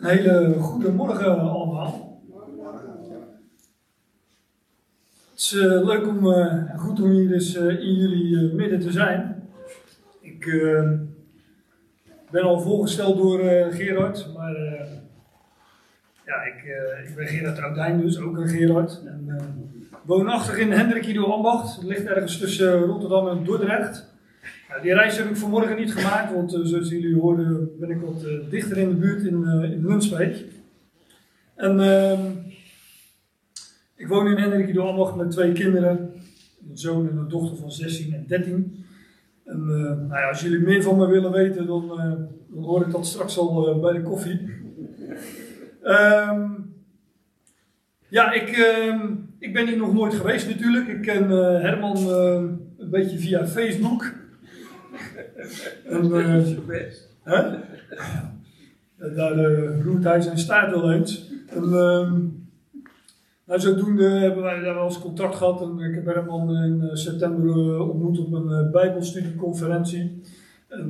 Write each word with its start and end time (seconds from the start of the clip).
Een 0.00 0.08
hele 0.08 0.54
goede 0.58 0.92
morgen 0.92 1.40
allemaal. 1.40 2.22
Het 5.30 5.38
is 5.38 5.52
eh, 5.52 5.84
leuk 5.84 6.06
om, 6.06 6.32
eh, 6.32 6.78
goed 6.78 7.00
om 7.00 7.10
hier 7.10 7.28
dus 7.28 7.54
eh, 7.54 7.68
in 7.68 7.94
jullie 7.94 8.54
midden 8.54 8.80
te 8.80 8.90
zijn. 8.90 9.48
Ik 10.20 10.46
ben 12.30 12.42
al 12.42 12.60
voorgesteld 12.60 13.16
door 13.16 13.38
Gerard, 13.70 14.28
maar 14.34 14.54
ja, 16.26 16.42
ik, 16.42 16.64
ik 17.08 17.14
ben 17.14 17.26
Gerard 17.26 17.58
Oudijn 17.58 18.00
dus, 18.00 18.20
ook 18.20 18.36
een 18.36 18.48
Gerard. 18.48 19.02
En, 19.06 19.38
woonachtig 20.02 20.58
in 20.58 20.72
Hendrik 20.72 21.06
Ido 21.06 21.24
Ambacht, 21.24 21.76
het 21.76 21.84
ligt 21.84 22.06
ergens 22.06 22.38
tussen 22.38 22.82
Rotterdam 22.82 23.28
en 23.28 23.44
Dordrecht. 23.44 24.09
Die 24.82 24.94
reis 24.94 25.16
heb 25.16 25.28
ik 25.28 25.36
vanmorgen 25.36 25.76
niet 25.76 25.92
gemaakt, 25.92 26.32
want 26.34 26.54
eh, 26.54 26.60
zoals 26.62 26.88
jullie 26.88 27.20
hoorden 27.20 27.70
ben 27.78 27.90
ik 27.90 28.00
wat 28.00 28.24
eh, 28.24 28.50
dichter 28.50 28.76
in 28.76 28.88
de 28.88 28.94
buurt 28.94 29.22
in, 29.22 29.44
eh 29.44 30.20
in. 30.20 30.50
En 31.54 31.80
ehm, 31.80 32.20
ik 33.96 34.08
woon 34.08 34.26
in 34.26 34.36
Hendrik 34.36 34.68
Ido 34.68 34.86
Ambacht 34.86 35.16
met 35.16 35.30
twee 35.30 35.52
kinderen, 35.52 36.12
een 36.70 36.78
zoon 36.78 37.08
en 37.08 37.16
een 37.16 37.28
dochter 37.28 37.56
van 37.56 37.72
16 37.72 38.14
en 38.14 38.24
13. 38.26 38.84
En 39.44 39.66
nou 39.66 40.20
ja, 40.20 40.28
als 40.28 40.40
jullie 40.40 40.58
meer 40.58 40.82
van 40.82 40.96
me 40.96 41.06
willen 41.06 41.32
weten, 41.32 41.66
dan, 41.66 41.88
dan 42.48 42.64
hoor 42.64 42.86
ik 42.86 42.92
dat 42.92 43.06
straks 43.06 43.38
al 43.38 43.80
bij 43.80 43.92
de 43.92 44.02
koffie. 44.02 44.40
Ehm, 45.82 46.48
ja, 48.08 48.32
ik, 48.32 48.48
ehm, 48.48 49.14
ik 49.38 49.52
ben 49.52 49.66
hier 49.66 49.76
nog 49.76 49.92
nooit 49.92 50.14
geweest 50.14 50.48
natuurlijk. 50.48 50.88
Ik 50.88 51.02
ken 51.02 51.28
Herman 51.60 51.96
een 52.78 52.90
beetje 52.90 53.18
via 53.18 53.46
Facebook. 53.46 54.19
En, 55.84 56.12
eh, 56.12 56.80
hè? 57.22 57.58
Daar 59.14 59.38
eh, 59.38 59.84
roert 59.84 60.04
hij 60.04 60.20
zijn 60.20 60.38
staart 60.38 60.70
wel 60.70 60.92
eens. 60.92 61.30
En, 61.46 61.62
ehm, 61.62 62.18
nou, 63.44 63.60
zodoende 63.60 64.08
hebben 64.08 64.42
wij 64.42 64.60
daar 64.60 64.74
wel 64.74 64.84
eens 64.84 65.00
contact 65.00 65.34
gehad. 65.34 65.62
En 65.62 65.78
ik 65.78 65.94
heb 65.94 66.04
Herman 66.04 66.56
in 66.56 66.82
eh, 66.82 66.94
september 66.94 67.80
ontmoet 67.80 68.18
op 68.18 68.32
een 68.32 68.70
Bijbelstudieconferentie. 68.70 70.20
En, 70.68 70.88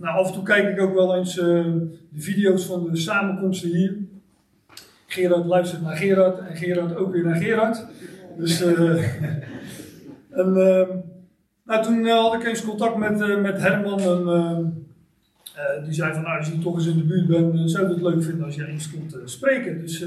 nou, 0.00 0.18
af 0.18 0.26
en 0.26 0.32
toe 0.32 0.42
kijk 0.42 0.68
ik 0.68 0.80
ook 0.80 0.94
wel 0.94 1.16
eens 1.16 1.34
de 1.34 1.98
video's 2.14 2.64
van 2.64 2.90
de 2.90 2.96
samenkomsten 2.96 3.68
hier. 3.68 3.96
Gerard 5.06 5.44
luistert 5.44 5.82
naar 5.82 5.96
Gerard 5.96 6.38
en 6.38 6.56
Gerard 6.56 6.96
ook 6.96 7.12
weer 7.12 7.24
naar 7.24 7.36
Gerard. 7.36 7.86
Dus, 8.38 8.60
en, 10.30 10.56
eh, 10.56 10.88
nou, 11.66 11.82
toen 11.82 12.06
eh, 12.06 12.14
had 12.14 12.34
ik 12.34 12.44
eens 12.44 12.64
contact 12.64 12.96
met, 12.96 13.20
eh, 13.20 13.40
met 13.40 13.60
Herman. 13.60 14.00
En, 14.00 14.26
eh, 14.28 14.58
eh, 15.54 15.84
die 15.84 15.94
zei 15.94 16.12
van, 16.12 16.22
nou, 16.22 16.38
als 16.38 16.48
je 16.48 16.58
toch 16.58 16.74
eens 16.74 16.86
in 16.86 16.96
de 16.96 17.04
buurt 17.04 17.26
bent, 17.26 17.70
zou 17.70 17.84
ik 17.84 17.90
het 17.90 18.02
leuk 18.02 18.22
vinden 18.22 18.44
als 18.44 18.54
jij 18.54 18.66
eens 18.66 18.90
komt 18.90 19.16
spreken. 19.24 19.80
Dus, 19.80 20.04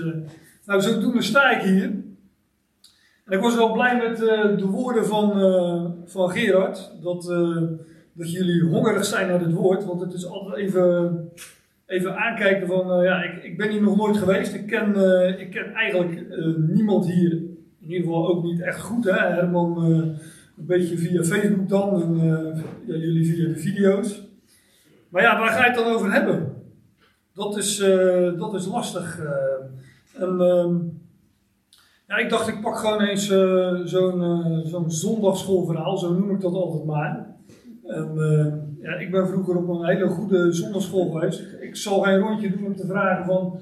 nou, 0.66 0.82
zodoende 0.82 1.22
sta 1.22 1.50
ik 1.50 1.62
hier. 1.62 1.84
En 3.26 3.38
ik 3.38 3.40
was 3.40 3.56
wel 3.56 3.72
blij 3.72 3.98
met 3.98 4.18
de 4.60 4.66
woorden 4.66 5.06
van, 5.06 5.32
van 6.06 6.30
Gerard. 6.30 6.92
Dat, 7.02 7.24
dat 8.14 8.32
jullie 8.32 8.64
hongerig 8.64 9.06
zijn 9.06 9.28
naar 9.28 9.40
het 9.40 9.54
woord. 9.54 9.86
Want 9.86 10.02
het 10.02 10.14
is 10.14 10.26
altijd 10.26 10.56
even, 10.56 11.30
even 11.86 12.18
aankijken 12.18 12.68
van, 12.68 13.04
ja, 13.04 13.24
ik, 13.24 13.44
ik 13.44 13.58
ben 13.58 13.70
hier 13.70 13.82
nog 13.82 13.96
nooit 13.96 14.18
geweest. 14.18 14.54
Ik 14.54 14.68
ken, 14.68 14.88
ik 15.40 15.52
ken 15.52 15.74
eigenlijk 15.74 16.26
niemand 16.58 17.06
hier. 17.06 17.32
In 17.32 17.88
ieder 17.88 18.04
geval 18.04 18.28
ook 18.28 18.44
niet 18.44 18.62
echt 18.62 18.80
goed. 18.80 19.04
Hè? 19.04 19.12
Herman 19.12 20.16
een 20.60 20.66
beetje 20.66 20.98
via 20.98 21.24
Facebook 21.24 21.70
dan. 21.70 22.02
En 22.02 22.20
eh, 22.20 22.64
jullie 22.86 23.34
via 23.34 23.48
de 23.48 23.60
video's. 23.60 24.28
Maar 25.10 25.22
ja, 25.22 25.40
waar 25.40 25.50
ga 25.50 25.60
je 25.60 25.72
het 25.72 25.76
dan 25.76 25.94
over 25.94 26.12
hebben? 26.12 26.54
Dat 27.34 27.58
is, 27.58 27.80
eh, 27.80 28.38
dat 28.38 28.54
is 28.54 28.66
lastig. 28.66 29.20
eh. 29.20 30.24
en, 30.24 30.42
ehm, 30.42 30.76
ja, 32.08 32.18
ik 32.18 32.30
dacht, 32.30 32.48
ik 32.48 32.62
pak 32.62 32.78
gewoon 32.78 33.02
eens 33.02 33.28
zo'n 33.84 34.28
zo'n 34.66 34.92
zondagsschoolverhaal, 34.92 35.98
zo 35.98 36.14
noem 36.14 36.32
ik 36.32 36.42
dat 36.42 36.54
altijd 36.54 36.86
maar. 36.86 37.28
En, 37.84 38.14
ja, 38.82 38.96
ik 38.96 39.12
ben 39.12 39.28
vroeger 39.28 39.56
op 39.56 39.70
een 39.70 39.86
hele 39.86 40.08
goede 40.08 40.52
zondagschool 40.52 41.12
geweest. 41.12 41.44
Ik, 41.62 41.76
zal 41.76 42.00
geen 42.00 42.20
rondje 42.20 42.50
doen 42.50 42.66
om 42.66 42.76
te 42.76 42.88
vragen 42.88 43.26
van 43.26 43.60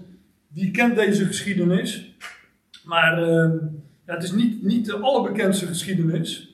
wie 0.47 0.71
kent 0.71 0.95
deze 0.95 1.25
geschiedenis. 1.25 2.15
Maar 2.83 3.23
eh, 3.23 3.51
ja, 4.05 4.13
het 4.13 4.23
is 4.23 4.31
niet, 4.31 4.63
niet 4.63 4.85
de 4.85 4.97
allerbekendste 4.97 5.65
geschiedenis, 5.65 6.46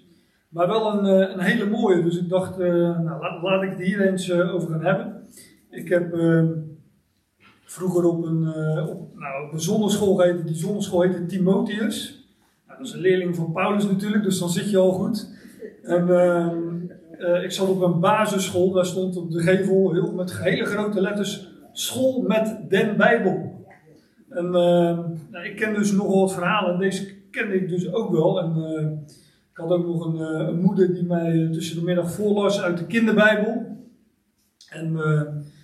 maar 0.53 0.67
wel 0.67 0.93
een, 0.93 1.05
eh, 1.05 1.33
een 1.33 1.39
hele 1.39 1.69
mooie. 1.69 2.03
Dus 2.03 2.17
ik 2.17 2.29
dacht, 2.29 2.59
eh, 2.59 2.99
nou, 2.99 3.41
laat, 3.41 3.63
ik 3.63 3.69
het 3.69 3.81
hier 3.81 4.01
eens 4.01 4.29
eh, 4.29 4.53
over 4.53 4.69
gaan 4.69 4.85
hebben. 4.85 5.27
Ik 5.69 5.89
heb 5.89 6.13
eh, 6.13 6.43
vroeger 7.65 8.03
op 8.03 8.23
een, 8.23 8.47
op, 8.89 9.15
nou, 9.15 9.45
op 9.45 9.53
een 9.53 9.61
zonderschool 9.61 10.15
geheten. 10.15 10.45
Die 10.45 10.55
zonderschool 10.55 11.01
heette 11.01 11.25
Timotheus. 11.25 12.27
Nou, 12.67 12.77
dat 12.77 12.87
is 12.87 12.93
een 12.93 13.01
leerling 13.01 13.35
van 13.35 13.51
Paulus 13.51 13.85
natuurlijk, 13.85 14.23
dus 14.23 14.39
dan 14.39 14.49
zit 14.49 14.69
je 14.69 14.77
al 14.77 14.91
goed. 14.91 15.31
En 15.83 16.09
ehm, 16.09 16.73
eh, 17.23 17.43
ik 17.43 17.51
zat 17.51 17.69
op 17.69 17.81
een 17.81 17.99
basisschool, 17.99 18.71
daar 18.71 18.85
stond 18.85 19.17
op 19.17 19.31
de 19.31 19.41
gevel 19.41 19.93
heel, 19.93 20.11
met 20.13 20.37
hele 20.37 20.65
grote 20.65 21.01
letters 21.01 21.51
School 21.71 22.21
met 22.21 22.57
den 22.69 22.97
Bijbel. 22.97 23.65
En 24.29 24.45
ehm, 24.45 24.99
nou, 25.31 25.45
ik 25.45 25.55
ken 25.55 25.73
dus 25.73 25.91
nogal 25.91 26.19
wat 26.19 26.33
verhalen, 26.33 26.79
deze 26.79 27.29
kende 27.31 27.53
ik 27.53 27.69
dus 27.69 27.93
ook 27.93 28.11
wel. 28.11 28.41
En 28.41 28.53
ik 29.53 29.59
had 29.59 29.69
ook 29.69 29.85
nog 29.85 30.05
een, 30.05 30.19
eh, 30.19 30.53
moeder 30.53 30.93
die 30.93 31.05
mij 31.05 31.49
tussen 31.51 31.75
de 31.75 31.83
middag 31.83 32.11
voorlas 32.11 32.61
uit 32.61 32.77
de 32.77 32.85
kinderbijbel. 32.85 33.77
En 34.69 34.85
eh, 34.85 35.21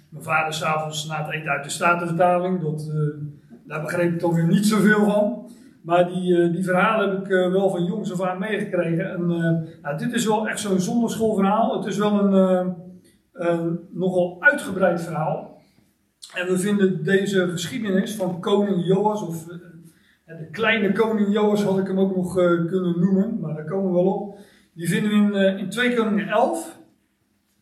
mijn 0.09 0.23
vader 0.23 0.53
s'avonds 0.53 1.07
na 1.07 1.25
het 1.25 1.33
eten 1.33 1.49
uit 1.49 1.63
de 1.63 1.69
Statenvertaling. 1.69 2.61
Dat, 2.61 2.87
eh, 2.87 3.25
daar 3.63 3.81
begreep 3.81 4.13
ik 4.13 4.19
toch 4.19 4.35
weer 4.35 4.47
niet 4.47 4.65
zoveel 4.65 5.05
van. 5.05 5.49
Maar 5.81 6.07
die, 6.07 6.41
eh, 6.41 6.51
die 6.51 6.63
verhalen 6.63 7.09
heb 7.09 7.19
ik 7.19 7.31
eh, 7.31 7.51
wel 7.51 7.69
van 7.69 7.83
jongs 7.83 8.11
af 8.11 8.21
aan 8.21 8.39
meegekregen. 8.39 9.09
En 9.09 9.21
eh, 9.21 9.81
nou, 9.81 9.97
dit 9.97 10.13
is 10.13 10.25
wel 10.25 10.47
echt 10.47 10.59
zo'n 10.59 10.79
zonderschoolverhaal. 10.79 11.77
Het 11.77 11.85
is 11.85 11.97
wel 11.97 12.19
een 12.19 12.33
eh, 12.33 12.73
een 13.33 13.79
nogal 13.91 14.37
uitgebreid 14.39 15.01
verhaal. 15.01 15.61
En 16.33 16.47
we 16.47 16.59
vinden 16.59 17.03
deze 17.03 17.47
geschiedenis 17.47 18.15
van 18.15 18.39
koning 18.39 18.85
Joas, 18.85 19.21
of 19.21 19.45
de 20.37 20.49
kleine 20.51 20.91
koning 20.91 21.33
Joas 21.33 21.63
had 21.63 21.79
ik 21.79 21.87
hem 21.87 21.99
ook 21.99 22.15
nog 22.15 22.37
eh, 22.37 22.45
kunnen 22.45 22.99
noemen, 22.99 23.39
maar 23.39 23.55
daar 23.55 23.65
komen 23.65 23.87
we 23.87 23.93
wel 23.93 24.13
op. 24.13 24.37
Die 24.73 24.89
vinden 24.89 25.11
we 25.11 25.15
in, 25.17 25.33
eh, 25.33 25.57
in 25.57 25.69
2 25.69 25.95
Koningen 25.95 26.27
11. 26.27 26.77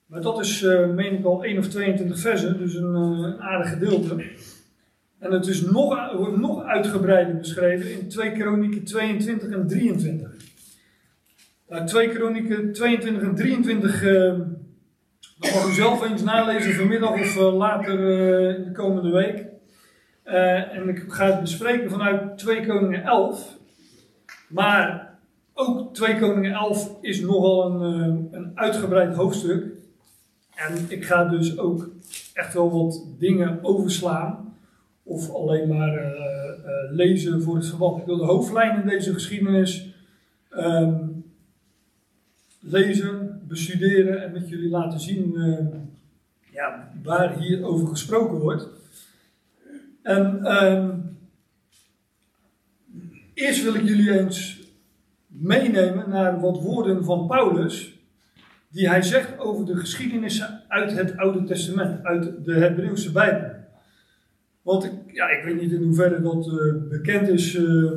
Maar 0.07 0.21
dat 0.21 0.39
is, 0.39 0.63
eh, 0.63 0.89
meen 0.89 1.17
ik 1.17 1.25
al, 1.25 1.45
1 1.45 1.57
of 1.57 1.67
22 1.67 2.19
versen, 2.19 2.57
dus 2.57 2.75
een, 2.75 2.93
een 2.93 3.41
aardig 3.41 3.69
gedeelte. 3.69 4.15
En 5.19 5.31
het 5.31 5.47
is 5.47 5.61
nog, 5.61 6.13
wordt 6.15 6.37
nog 6.37 6.63
uitgebreider 6.63 7.37
beschreven 7.37 7.99
in 7.99 8.07
2 8.09 8.31
Kronieken 8.31 8.83
22 8.83 9.49
en 9.49 9.67
23. 9.67 10.31
Nou, 11.67 11.85
2 11.85 12.09
Kronieken 12.09 12.73
22 12.73 13.23
en 13.23 13.35
23, 13.35 14.03
eh, 14.03 14.39
dat 15.39 15.53
mag 15.53 15.69
u 15.69 15.73
zelf 15.73 16.09
eens 16.09 16.23
nalezen 16.23 16.73
vanmiddag 16.73 17.11
of 17.11 17.35
later 17.35 17.99
eh, 17.99 18.57
in 18.57 18.63
de 18.63 18.71
komende 18.71 19.11
week. 19.11 19.46
Eh, 20.27 20.75
en 20.75 20.89
ik 20.89 21.03
ga 21.07 21.25
het 21.25 21.41
bespreken 21.41 21.89
vanuit 21.89 22.37
2 22.37 22.65
Koningen 22.65 23.03
11. 23.03 23.57
Maar 24.47 25.13
ook 25.53 25.93
2 25.93 26.19
Koningen 26.19 26.51
11 26.51 26.97
is 27.01 27.21
nogal 27.21 27.65
een, 27.65 28.01
eh, 28.01 28.39
een 28.39 28.51
uitgebreid 28.55 29.15
hoofdstuk. 29.15 29.65
En 30.55 30.85
ik 30.87 31.05
ga 31.05 31.25
dus 31.25 31.57
ook 31.57 31.89
echt 32.33 32.53
wel 32.53 32.71
wat 32.71 33.05
dingen 33.19 33.59
overslaan. 33.61 34.55
Of 35.03 35.33
alleen 35.33 35.67
maar 35.67 35.97
eh, 35.97 36.91
lezen 36.91 37.41
voor 37.41 37.55
het 37.55 37.67
verband. 37.67 37.99
Ik 37.99 38.05
wil 38.05 38.17
de 38.17 38.25
hoofdlijnen 38.25 38.81
in 38.81 38.89
deze 38.89 39.13
geschiedenis 39.13 39.95
ehm, 40.49 41.05
lezen, 42.59 43.41
bestuderen 43.47 44.23
en 44.23 44.31
met 44.31 44.49
jullie 44.49 44.69
laten 44.69 44.99
zien 44.99 45.35
ja, 46.51 46.91
waar 47.03 47.37
hier 47.39 47.65
over 47.65 47.87
gesproken 47.87 48.39
wordt. 48.39 48.69
En 50.07 50.45
ehm, 50.45 50.89
eerst 53.33 53.63
wil 53.63 53.75
ik 53.75 53.87
jullie 53.87 54.19
eens 54.19 54.59
meenemen 55.27 56.09
naar 56.09 56.39
wat 56.39 56.61
woorden 56.61 57.03
van 57.03 57.27
Paulus, 57.27 57.99
die 58.69 58.89
hij 58.89 59.01
zegt 59.01 59.39
over 59.39 59.65
de 59.65 59.75
geschiedenissen 59.75 60.61
uit 60.67 60.91
het 60.91 61.17
Oude 61.17 61.43
Testament, 61.43 62.03
uit 62.03 62.45
de 62.45 62.53
Hebreeuwse 62.53 63.11
Bijbel. 63.11 63.49
Want 64.61 64.83
ik, 64.83 64.91
ja, 65.11 65.29
ik 65.29 65.43
weet 65.43 65.61
niet 65.61 65.71
in 65.71 65.83
hoeverre 65.83 66.21
dat 66.21 66.47
eh, 66.47 66.89
bekend 66.89 67.27
is, 67.27 67.55
eh, 67.55 67.91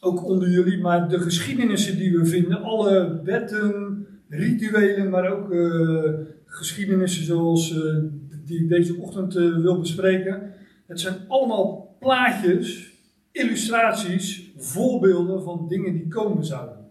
ook 0.00 0.24
onder 0.24 0.48
jullie, 0.50 0.78
maar 0.78 1.08
de 1.08 1.20
geschiedenissen 1.20 1.96
die 1.96 2.18
we 2.18 2.26
vinden, 2.26 2.62
alle 2.62 3.20
wetten, 3.24 4.06
rituelen, 4.28 5.10
maar 5.10 5.30
ook 5.30 5.52
eh, 5.52 6.12
geschiedenissen 6.44 7.24
zoals 7.24 7.84
eh, 7.84 7.96
die 8.44 8.60
ik 8.62 8.68
deze 8.68 8.96
ochtend 8.96 9.34
wil 9.34 9.78
bespreken, 9.78 10.54
het 10.86 11.00
zijn 11.00 11.28
allemaal 11.28 11.96
plaatjes, 11.98 12.92
illustraties, 13.32 14.50
voorbeelden 14.56 15.42
van 15.42 15.68
dingen 15.68 15.92
die 15.92 16.08
komen 16.08 16.44
zouden. 16.44 16.90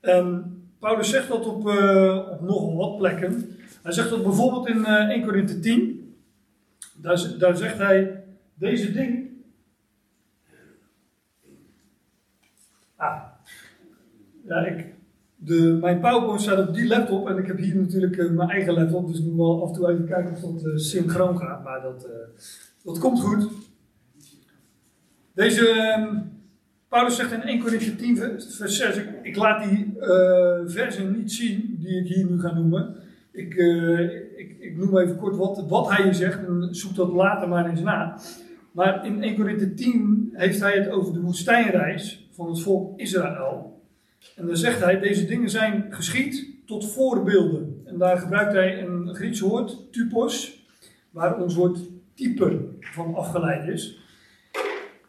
En 0.00 0.54
Paulus 0.78 1.10
zegt 1.10 1.28
dat 1.28 1.46
op, 1.46 1.68
eh, 1.68 2.28
op 2.30 2.40
nogal 2.40 2.76
wat 2.76 2.96
plekken. 2.96 3.56
Hij 3.82 3.92
zegt 3.92 4.10
dat 4.10 4.22
bijvoorbeeld 4.22 4.68
in 4.68 4.84
eh 4.84 5.08
1 5.08 5.24
Korinthe 5.24 5.60
10. 5.60 6.14
Daar, 6.94 7.34
daar 7.38 7.56
zegt 7.56 7.78
hij, 7.78 8.24
deze 8.54 8.92
ding. 8.92 9.28
Ah, 12.96 13.22
ja, 14.46 14.66
ik, 14.66 14.94
de, 15.36 15.78
mijn 15.80 16.00
PowerPoint 16.00 16.40
staat 16.40 16.68
op 16.68 16.74
die 16.74 16.86
laptop 16.86 17.28
en 17.28 17.38
ik 17.38 17.46
heb 17.46 17.58
hier 17.58 17.76
natuurlijk 17.76 18.16
uh, 18.16 18.30
mijn 18.30 18.50
eigen 18.50 18.74
laptop, 18.74 19.06
dus 19.06 19.18
ik 19.18 19.24
moet 19.24 19.36
wel 19.36 19.62
af 19.62 19.68
en 19.68 19.74
toe 19.74 19.90
even 19.90 20.06
kijken 20.06 20.32
of 20.32 20.40
dat 20.40 20.64
uh, 20.64 20.76
synchroon 20.76 21.38
gaat, 21.38 21.64
maar 21.64 21.82
dat, 21.82 22.06
uh, 22.06 22.42
dat 22.84 22.98
komt 22.98 23.20
goed. 23.20 23.48
Deze 25.34 25.94
um, 25.98 26.32
Paulus 26.88 27.16
zegt 27.16 27.32
in 27.32 27.42
1 27.42 27.60
Corinthië 27.60 27.96
10 27.96 28.16
vers 28.16 28.58
6, 28.58 29.00
ik, 29.22 29.36
laat 29.36 29.64
die 29.68 29.94
versen 30.66 31.16
niet 31.16 31.32
zien 31.32 31.76
die 31.78 32.00
ik 32.00 32.06
hier 32.06 32.30
nu 32.30 32.40
ga 32.40 32.54
noemen. 32.54 32.96
Ik, 33.32 33.54
ik, 34.36 34.56
ik, 34.60 34.76
noem 34.76 34.98
even 34.98 35.16
kort 35.16 35.36
wat, 35.36 35.64
wat 35.68 35.90
hij 35.90 36.04
hier 36.04 36.14
zegt 36.14 36.46
en 36.46 36.68
zoek 36.70 36.94
dat 36.94 37.12
later 37.12 37.48
maar 37.48 37.70
eens 37.70 37.80
na. 37.80 38.20
Maar 38.72 39.06
in 39.06 39.22
1 39.22 39.34
Corinthië 39.34 39.74
10 39.74 40.30
heeft 40.32 40.60
hij 40.60 40.72
het 40.72 40.88
over 40.88 41.12
de 41.12 41.20
woestijnreis 41.20 42.28
van 42.30 42.48
het 42.48 42.60
volk 42.60 42.98
Israël. 43.00 43.82
En 44.36 44.46
dan 44.46 44.56
zegt 44.56 44.80
hij, 44.80 44.98
deze 44.98 45.26
dingen 45.26 45.50
zijn 45.50 45.86
geschied 45.90 46.46
tot 46.66 46.92
voorbeelden. 46.92 47.82
En 47.84 47.98
daar 47.98 48.18
gebruikt 48.18 48.52
hij 48.52 48.82
een 48.82 49.14
Grieks 49.14 49.40
woord, 49.40 49.92
typos, 49.92 50.64
waar 51.10 51.38
ons 51.38 51.54
woord 51.54 51.78
type 52.20 52.60
van 52.80 53.14
afgeleid 53.14 53.68
is. 53.68 53.98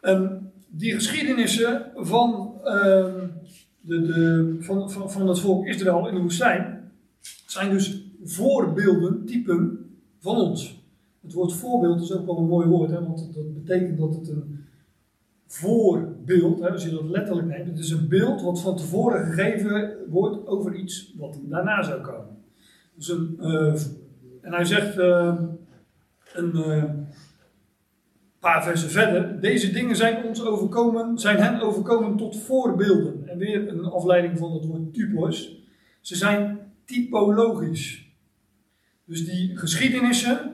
En 0.00 0.52
die 0.68 0.92
geschiedenissen 0.92 1.92
van, 1.94 2.52
uh, 2.64 2.72
de, 3.80 4.02
de, 4.02 4.56
van, 4.60 4.90
van, 4.90 5.10
van 5.10 5.28
het 5.28 5.38
volk 5.38 5.66
Israël 5.66 6.08
in 6.08 6.14
de 6.14 6.20
woestijn 6.20 6.92
zijn 7.46 7.70
dus 7.70 8.04
voorbeelden, 8.24 9.24
typen 9.26 9.90
van 10.18 10.36
ons. 10.36 10.80
Het 11.22 11.32
woord 11.32 11.52
voorbeeld 11.52 12.00
is 12.00 12.12
ook 12.12 12.26
wel 12.26 12.38
een 12.38 12.48
mooi 12.48 12.68
woord, 12.68 12.90
hè, 12.90 13.04
want 13.04 13.34
dat 13.34 13.54
betekent 13.54 13.98
dat 13.98 14.14
het 14.14 14.28
een 14.28 14.64
voorbeeld, 15.46 16.60
hè, 16.60 16.70
als 16.70 16.84
je 16.84 16.90
dat 16.90 17.04
letterlijk 17.04 17.48
neemt, 17.48 17.66
het 17.66 17.78
is 17.78 17.90
een 17.90 18.08
beeld 18.08 18.42
wat 18.42 18.60
van 18.60 18.76
tevoren 18.76 19.24
gegeven 19.24 19.96
wordt 20.08 20.46
over 20.46 20.74
iets 20.74 21.14
wat 21.18 21.40
daarna 21.42 21.82
zou 21.82 22.00
komen. 22.00 22.36
Dus 22.94 23.08
een, 23.08 23.36
uh, 23.40 23.74
en 24.40 24.52
hij 24.52 24.64
zegt 24.64 24.98
uh, 24.98 25.42
een 26.34 26.56
uh, 26.56 26.84
paar 28.38 28.62
versen 28.62 28.90
verder, 28.90 29.40
deze 29.40 29.72
dingen 29.72 29.96
zijn 29.96 30.24
ons 30.24 30.44
overkomen, 30.44 31.18
zijn 31.18 31.36
hen 31.36 31.60
overkomen 31.60 32.16
tot 32.16 32.36
voorbeelden. 32.36 33.28
En 33.28 33.38
weer 33.38 33.68
een 33.68 33.84
afleiding 33.84 34.38
van 34.38 34.52
het 34.52 34.64
woord 34.64 34.94
typos. 34.94 35.66
Ze 36.00 36.16
zijn 36.16 36.58
typologisch. 36.84 38.10
Dus 39.04 39.26
die 39.26 39.56
geschiedenissen 39.56 40.52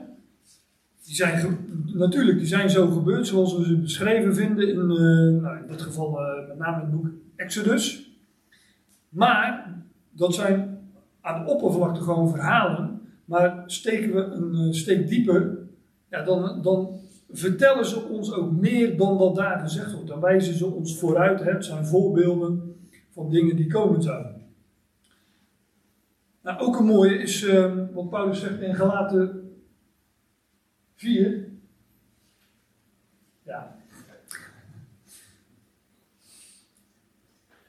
die 1.09 1.17
zijn 1.17 1.57
natuurlijk, 1.85 2.37
die 2.37 2.47
zijn 2.47 2.69
zo 2.69 2.87
gebeurd 2.87 3.27
zoals 3.27 3.57
we 3.57 3.65
ze 3.65 3.77
beschreven 3.77 4.35
vinden 4.35 4.69
in, 4.69 4.77
uh, 4.77 5.41
nou 5.41 5.57
in 5.57 5.67
dit 5.67 5.81
geval 5.81 6.21
uh, 6.21 6.47
met 6.47 6.57
name 6.57 6.81
het 6.81 6.91
boek 6.91 7.07
Exodus. 7.35 8.11
Maar 9.09 9.75
dat 10.11 10.33
zijn 10.33 10.79
aan 11.21 11.45
de 11.45 11.51
oppervlakte 11.51 12.01
gewoon 12.01 12.29
verhalen. 12.29 13.01
Maar 13.25 13.63
steken 13.65 14.13
we 14.13 14.21
een 14.21 14.73
steek 14.73 15.07
dieper, 15.07 15.57
ja, 16.09 16.23
dan, 16.23 16.61
dan 16.61 16.99
vertellen 17.29 17.85
ze 17.85 18.03
ons 18.03 18.33
ook 18.33 18.51
meer 18.51 18.97
dan 18.97 19.17
dat 19.17 19.35
daar 19.35 19.59
gezegd 19.59 19.93
wordt. 19.93 20.07
Dan 20.07 20.19
wijzen 20.19 20.53
ze 20.53 20.65
ons 20.65 20.99
vooruit. 20.99 21.43
Het 21.43 21.65
zijn 21.65 21.85
voorbeelden 21.85 22.75
van 23.09 23.29
dingen 23.29 23.55
die 23.55 23.67
komen 23.67 24.01
zouden. 24.01 24.47
Nou, 26.41 26.59
ook 26.59 26.79
een 26.79 26.85
mooie 26.85 27.17
is 27.17 27.45
wat 27.93 28.09
Paulus 28.09 28.39
zegt 28.39 28.61
in 28.61 28.75
Galaten 28.75 29.53
4. 30.95 31.47
Ja. 33.43 33.77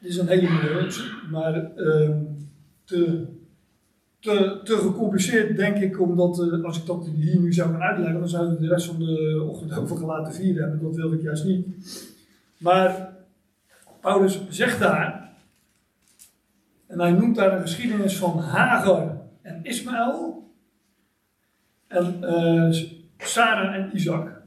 Dit 0.01 0.11
is 0.11 0.17
een 0.17 0.29
hele 0.29 0.49
mooie, 0.49 1.29
maar 1.31 1.77
uh, 1.77 2.17
te, 2.85 3.27
te, 4.21 4.61
te 4.65 4.77
gecompliceerd 4.77 5.57
denk 5.57 5.77
ik, 5.77 6.01
omdat 6.01 6.39
uh, 6.39 6.65
als 6.65 6.79
ik 6.79 6.87
dat 6.87 7.09
hier 7.15 7.41
nu 7.41 7.53
zou 7.53 7.71
gaan 7.71 7.83
uitleggen, 7.83 8.19
dan 8.19 8.29
zouden 8.29 8.55
we 8.55 8.61
de 8.61 8.69
rest 8.69 8.87
van 8.87 8.99
de 8.99 9.45
ochtend 9.49 9.79
over 9.79 9.97
gelaten 9.97 10.35
vieren 10.35 10.63
hebben. 10.63 10.83
Dat 10.83 10.97
wil 10.97 11.13
ik 11.13 11.23
juist 11.23 11.45
niet. 11.45 11.67
Maar 12.59 13.13
Paulus 14.01 14.41
zegt 14.49 14.79
daar, 14.79 15.31
en 16.87 17.01
hij 17.01 17.13
noemt 17.13 17.37
daar 17.37 17.53
een 17.53 17.61
geschiedenis 17.61 18.17
van 18.17 18.39
Hagar 18.39 19.17
en 19.43 19.61
Ismaël. 19.63 20.49
En 21.87 22.19
uh, 22.23 22.75
Sarah 23.19 23.75
en 23.75 23.91
Isaac. 23.95 24.43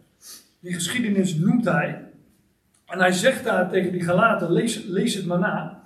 Die 0.59 0.73
geschiedenis 0.73 1.35
noemt 1.35 1.65
hij. 1.65 2.11
En 2.85 2.99
hij 2.99 3.11
zegt 3.11 3.43
daar 3.43 3.69
tegen 3.69 3.91
die 3.91 4.03
Galaten, 4.03 4.51
lees, 4.51 4.83
lees 4.83 5.15
het 5.15 5.25
maar 5.25 5.39
na. 5.39 5.82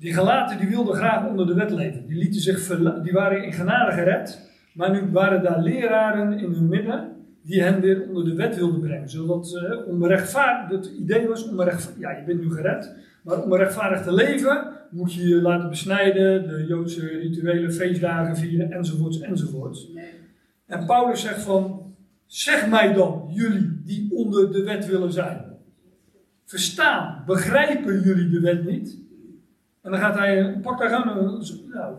Die 0.00 0.14
Galaten 0.14 0.58
die 0.58 0.68
wilden 0.68 0.94
graag 0.94 1.28
onder 1.28 1.46
de 1.46 1.54
wet 1.54 1.70
leven. 1.70 2.06
Die, 2.06 2.16
lieten 2.16 2.40
zich 2.40 2.66
die 3.02 3.12
waren 3.12 3.44
in 3.44 3.52
genade 3.52 3.92
gered. 3.92 4.50
Maar 4.72 4.90
nu 4.90 5.10
waren 5.12 5.42
daar 5.42 5.62
leraren 5.62 6.38
in 6.38 6.52
hun 6.52 6.68
midden 6.68 7.08
die 7.42 7.62
hen 7.62 7.80
weer 7.80 8.08
onder 8.08 8.24
de 8.24 8.34
wet 8.34 8.56
wilden 8.56 8.80
brengen. 8.80 9.08
Zodat 9.08 9.60
rechtvaardig, 10.00 10.78
het 10.78 10.86
idee 10.98 11.28
was 11.28 11.48
om 11.48 11.62
rechtvaardig, 11.62 12.00
ja 12.00 12.10
je 12.10 12.24
bent 12.24 12.40
nu 12.40 12.50
gered. 12.50 12.94
Maar 13.22 13.42
om 13.42 13.54
rechtvaardig 13.54 14.02
te 14.02 14.12
leven 14.12 14.72
moet 14.90 15.14
je 15.14 15.28
je 15.28 15.42
laten 15.42 15.68
besnijden, 15.68 16.48
de 16.48 16.64
Joodse 16.68 17.06
rituele 17.06 17.72
feestdagen 17.72 18.36
vieren 18.36 18.72
enzovoorts 18.72 19.20
enzovoorts. 19.20 19.88
En 20.66 20.86
Paulus 20.86 21.20
zegt 21.20 21.42
van, 21.42 21.94
zeg 22.26 22.68
mij 22.68 22.92
dan, 22.92 23.26
jullie 23.30 23.80
die 23.84 24.10
onder 24.14 24.52
de 24.52 24.62
wet 24.62 24.86
willen 24.86 25.12
zijn. 25.12 25.44
Verstaan, 26.44 27.22
begrijpen 27.26 28.02
jullie 28.02 28.28
de 28.28 28.40
wet 28.40 28.64
niet? 28.64 29.08
En 29.82 29.90
dan 29.90 30.00
gaat 30.00 30.14
hij, 30.14 30.58
pakt 30.62 30.78
daar 30.80 31.00
gewoon 31.00 31.16
een, 31.16 31.44
nou, 31.68 31.94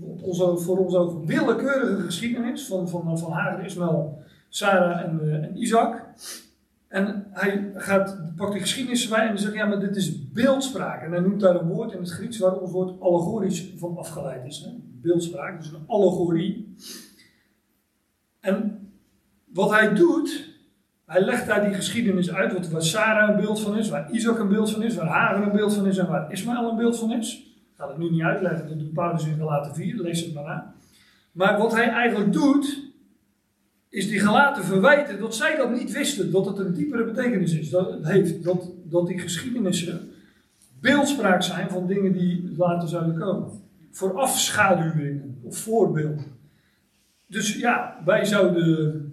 op 0.00 0.22
onze, 0.22 0.56
voor 0.56 0.78
ons 0.78 0.94
ook 0.94 1.24
willekeurige 1.26 2.02
geschiedenis 2.02 2.66
van, 2.66 2.88
van, 2.88 3.18
van 3.18 3.32
Hagar, 3.32 3.64
Ismael, 3.64 4.22
Sarah 4.48 5.00
en, 5.00 5.20
uh, 5.22 5.34
en 5.34 5.56
Isaac. 5.56 6.04
En 6.88 7.26
hij 7.30 7.72
gaat, 7.74 8.36
pakt 8.36 8.52
die 8.52 8.60
geschiedenis 8.60 9.08
bij 9.08 9.28
en 9.28 9.38
zegt, 9.38 9.54
ja, 9.54 9.66
maar 9.66 9.80
dit 9.80 9.96
is 9.96 10.30
beeldspraak. 10.30 11.02
En 11.02 11.10
hij 11.10 11.20
noemt 11.20 11.40
daar 11.40 11.54
een 11.54 11.68
woord 11.68 11.92
in 11.92 11.98
het 11.98 12.10
Grieks 12.10 12.38
waar 12.38 12.58
ons 12.58 12.70
woord 12.70 13.00
allegorisch 13.00 13.72
van 13.76 13.96
afgeleid 13.96 14.44
is. 14.44 14.58
Hè? 14.58 14.70
Beeldspraak, 15.00 15.62
dus 15.62 15.72
een 15.72 15.86
allegorie. 15.86 16.74
En 18.40 18.88
wat 19.52 19.70
hij 19.70 19.94
doet, 19.94 20.51
hij 21.12 21.24
legt 21.24 21.46
daar 21.46 21.64
die 21.64 21.74
geschiedenis 21.74 22.32
uit, 22.32 22.52
wat, 22.52 22.68
waar 22.68 22.82
Sarah 22.82 23.28
een 23.28 23.40
beeld 23.40 23.60
van 23.60 23.78
is, 23.78 23.88
waar 23.88 24.10
Isaac 24.10 24.38
een 24.38 24.48
beeld 24.48 24.70
van 24.70 24.82
is, 24.82 24.94
waar 24.94 25.06
Hagar 25.06 25.42
een 25.42 25.52
beeld 25.52 25.74
van 25.74 25.86
is 25.86 25.96
en 25.96 26.06
waar 26.08 26.32
Ismaël 26.32 26.70
een 26.70 26.76
beeld 26.76 26.98
van 26.98 27.12
is. 27.12 27.34
Ik 27.46 27.78
ga 27.78 27.88
het 27.88 27.98
nu 27.98 28.10
niet 28.10 28.22
uitleggen, 28.22 28.68
dat 28.68 28.78
doet 28.78 28.92
Paulus 28.92 29.26
in 29.26 29.36
Galaten 29.36 29.74
4, 29.74 29.96
lees 29.96 30.20
het 30.20 30.34
maar 30.34 30.44
na. 30.44 30.74
Maar 31.32 31.58
wat 31.58 31.72
hij 31.72 31.88
eigenlijk 31.88 32.32
doet, 32.32 32.90
is 33.88 34.08
die 34.08 34.20
gelaten 34.20 34.64
verwijten 34.64 35.20
dat 35.20 35.34
zij 35.34 35.56
dat 35.56 35.70
niet 35.70 35.92
wisten, 35.92 36.32
dat 36.32 36.46
het 36.46 36.58
een 36.58 36.74
diepere 36.74 37.04
betekenis 37.04 37.54
is, 37.54 37.70
dat, 37.70 37.98
heeft, 38.02 38.44
dat, 38.44 38.70
dat 38.84 39.06
die 39.06 39.18
geschiedenissen 39.18 40.10
beeldspraak 40.80 41.42
zijn 41.42 41.68
van 41.70 41.86
dingen 41.86 42.12
die 42.12 42.54
later 42.56 42.88
zouden 42.88 43.18
komen. 43.18 43.48
Voor 43.90 44.20
afschaduwingen 44.20 45.38
of 45.42 45.56
voorbeelden. 45.56 46.24
Dus 47.26 47.56
ja, 47.56 48.00
wij 48.04 48.24
zouden 48.24 49.12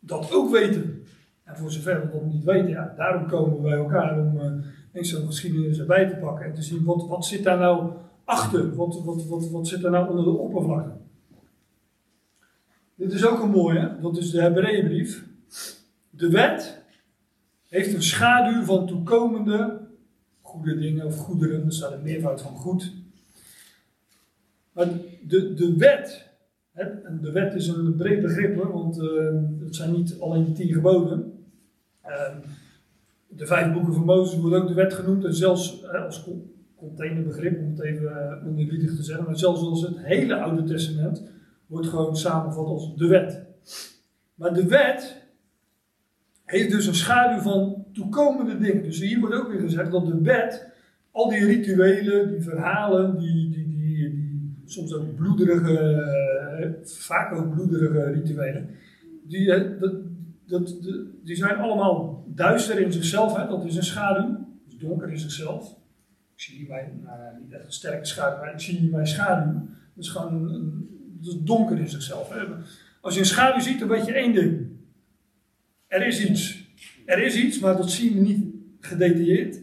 dat 0.00 0.32
ook 0.32 0.50
weten. 0.50 0.91
Voor 1.54 1.72
zover 1.72 2.00
we 2.00 2.12
dat 2.12 2.24
niet 2.24 2.44
weten, 2.44 2.68
ja, 2.68 2.94
daarom 2.96 3.28
komen 3.28 3.56
we 3.56 3.62
bij 3.62 3.76
elkaar 3.78 4.20
om 4.20 4.40
uh, 4.92 5.02
zo'n 5.02 5.26
geschiedenis 5.26 5.78
erbij 5.78 6.08
te 6.08 6.16
pakken 6.16 6.46
en 6.46 6.54
te 6.54 6.62
zien 6.62 6.84
wat, 6.84 7.08
wat 7.08 7.26
zit 7.26 7.42
daar 7.42 7.58
nou 7.58 7.92
achter, 8.24 8.74
wat, 8.74 9.04
wat, 9.04 9.26
wat, 9.26 9.50
wat 9.50 9.68
zit 9.68 9.80
daar 9.80 9.90
nou 9.90 10.08
onder 10.08 10.24
de 10.24 10.30
oppervlakte. 10.30 10.90
Dit 12.94 13.12
is 13.12 13.26
ook 13.26 13.42
een 13.42 13.50
mooie, 13.50 13.96
dat 14.00 14.16
is 14.16 14.30
de 14.30 14.40
Hebreeënbrief. 14.40 15.24
De 16.10 16.30
wet 16.30 16.82
heeft 17.68 17.94
een 17.94 18.02
schaduw 18.02 18.62
van 18.62 18.86
toekomende 18.86 19.80
goede 20.40 20.78
dingen 20.78 21.06
of 21.06 21.16
goederen, 21.16 21.64
er 21.64 21.72
staat 21.72 21.92
een 21.92 22.02
meervoud 22.02 22.42
van 22.42 22.54
goed. 22.54 22.92
Maar 24.72 24.88
de, 25.26 25.54
de 25.54 25.76
wet 25.76 26.30
en 26.72 27.18
de 27.22 27.32
wet 27.32 27.54
is 27.54 27.66
een 27.66 27.96
breed 27.96 28.22
begrip 28.22 28.64
want 28.72 28.98
uh, 28.98 29.40
het 29.60 29.76
zijn 29.76 29.92
niet 29.92 30.16
alleen 30.20 30.54
tien 30.54 30.72
geboden. 30.72 31.31
Uh, 32.06 32.36
de 33.28 33.46
vijf 33.46 33.72
boeken 33.72 33.94
van 33.94 34.04
Mozes 34.04 34.40
wordt 34.40 34.56
ook 34.56 34.68
de 34.68 34.74
wet 34.74 34.94
genoemd 34.94 35.24
en 35.24 35.34
zelfs 35.34 35.86
als 35.86 36.28
containerbegrip, 36.76 37.60
om 37.60 37.70
het 37.70 37.82
even 37.82 38.02
uh, 38.02 38.48
oneerbiedig 38.48 38.96
te 38.96 39.02
zeggen, 39.02 39.24
maar 39.24 39.38
zelfs 39.38 39.60
als 39.60 39.82
het 39.82 39.98
hele 39.98 40.34
Oude 40.34 40.64
Testament 40.64 41.22
wordt 41.66 41.88
gewoon 41.88 42.16
samengevat 42.16 42.66
als 42.66 42.96
de 42.96 43.06
wet. 43.06 43.42
Maar 44.34 44.54
de 44.54 44.66
wet 44.66 45.22
heeft 46.44 46.70
dus 46.70 46.86
een 46.86 46.94
schaduw 46.94 47.40
van 47.40 47.84
toekomende 47.92 48.58
dingen. 48.58 48.82
Dus 48.82 49.00
hier 49.00 49.20
wordt 49.20 49.34
ook 49.34 49.48
weer 49.48 49.60
gezegd 49.60 49.90
dat 49.90 50.06
de 50.06 50.20
wet, 50.20 50.68
al 51.10 51.28
die 51.28 51.44
rituelen, 51.44 52.30
die 52.30 52.42
verhalen, 52.42 53.18
die, 53.18 53.50
die, 53.50 53.68
die, 53.68 54.10
die 54.10 54.62
soms 54.64 54.94
ook 54.94 55.16
bloederige 55.16 56.80
vaak 56.84 57.34
ook 57.34 57.54
bloederige 57.54 58.12
rituelen, 58.12 58.68
die, 59.22 59.46
dat, 59.78 59.92
dat, 60.52 60.76
die 61.24 61.36
zijn 61.36 61.56
allemaal 61.56 62.24
duister 62.28 62.80
in 62.80 62.92
zichzelf. 62.92 63.36
Hè? 63.36 63.46
Dat 63.46 63.64
is 63.64 63.76
een 63.76 63.84
schaduw. 63.84 64.46
Dus 64.64 64.78
donker 64.78 65.10
in 65.10 65.18
zichzelf. 65.18 65.70
Ik 66.34 66.40
zie 66.40 66.56
hier 66.56 66.68
mijn, 66.68 67.06
echt 67.50 67.64
een 67.64 67.72
sterke 67.72 68.04
schaduw, 68.04 68.38
maar 68.38 68.52
ik 68.52 68.60
zie 68.60 68.78
hier 68.78 68.90
mijn 68.90 69.06
schaduw. 69.06 69.52
Dat 69.94 70.04
is 70.04 70.08
gewoon 70.08 70.52
een, 70.52 70.88
is 71.22 71.36
donker 71.40 71.78
in 71.78 71.88
zichzelf. 71.88 72.32
Hè? 72.32 72.44
Als 73.00 73.14
je 73.14 73.20
een 73.20 73.26
schaduw 73.26 73.60
ziet, 73.60 73.78
dan 73.78 73.88
weet 73.88 74.06
je 74.06 74.12
één 74.12 74.32
ding. 74.32 74.66
Er 75.86 76.06
is 76.06 76.28
iets. 76.28 76.70
Er 77.06 77.22
is 77.22 77.36
iets, 77.36 77.58
maar 77.58 77.76
dat 77.76 77.90
zien 77.90 78.14
we 78.14 78.20
niet 78.20 78.46
gedetailleerd. 78.80 79.60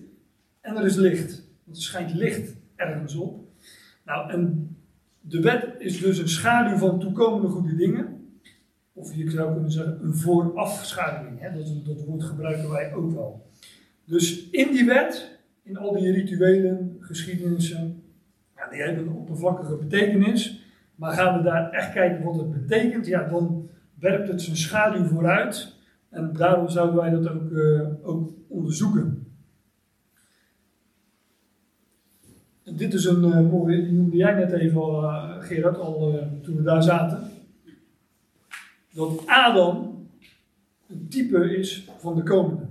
En 0.62 0.75
er 0.75 0.86
is 0.86 0.96
licht. 0.96 1.43
Want 1.63 1.77
er 1.77 1.84
schijnt 1.84 2.13
licht 2.13 2.55
ergens 2.75 3.15
op. 3.15 3.48
Nou, 4.05 4.31
en 4.31 4.75
de 5.22 5.41
wet 5.41 5.65
is 5.77 6.00
dus 6.00 6.17
een 6.17 6.29
schaduw 6.29 6.77
van 6.77 7.00
toekomende 7.00 7.48
goede 7.48 7.75
dingen. 7.75 8.18
Of 9.00 9.15
je 9.15 9.29
zou 9.29 9.53
kunnen 9.53 9.72
zeggen 9.72 10.00
een 10.03 10.15
voorafschaduwing. 10.15 11.53
Dat, 11.53 11.86
dat 11.86 12.06
woord 12.06 12.24
gebruiken 12.24 12.70
wij 12.70 12.94
ook 12.94 13.12
wel. 13.12 13.48
Dus 14.06 14.50
in 14.50 14.72
die 14.72 14.86
wet, 14.86 15.39
in 15.63 15.77
al 15.77 15.94
die 15.94 16.12
rituelen, 16.12 16.98
geschiedenissen, 17.00 18.03
ja, 18.56 18.70
die 18.70 18.82
hebben 18.82 19.08
een 19.08 19.13
oppervlakkige 19.13 19.75
betekenis. 19.75 20.63
Maar 20.96 21.13
gaan 21.13 21.38
we 21.38 21.44
daar 21.44 21.72
echt 21.72 21.94
kijken 21.94 22.24
wat 22.24 22.36
het 22.36 22.51
betekent, 22.51 23.06
ja, 23.06 23.27
dan 23.27 23.70
werpt 24.00 24.27
het 24.27 24.41
zijn 24.41 24.58
schaduw 24.58 25.06
vooruit. 25.06 25.75
En 26.10 26.34
daarom 26.34 26.70
zouden 26.70 26.96
wij 26.96 27.10
dat 27.10 27.29
ook, 27.29 27.50
uh, 27.51 27.88
ook 28.01 28.32
onderzoeken. 28.48 29.24
dit 32.63 32.94
is 32.94 33.06
een 33.06 33.48
mooie, 33.48 33.84
die 33.84 33.94
noemde 33.94 34.18
jij 34.18 34.34
net 34.34 34.51
even 34.51 34.82
al, 34.82 35.03
uh, 35.03 35.36
Gerard, 35.39 35.77
al 35.77 36.20
toen 36.41 36.56
we 36.56 36.62
daar 36.62 36.84
zaten 36.84 37.28
dat 38.93 39.24
Adam 39.25 40.08
een 40.89 41.08
type 41.10 41.58
is 41.58 41.88
van 41.98 42.15
de 42.15 42.24
komende. 42.24 42.67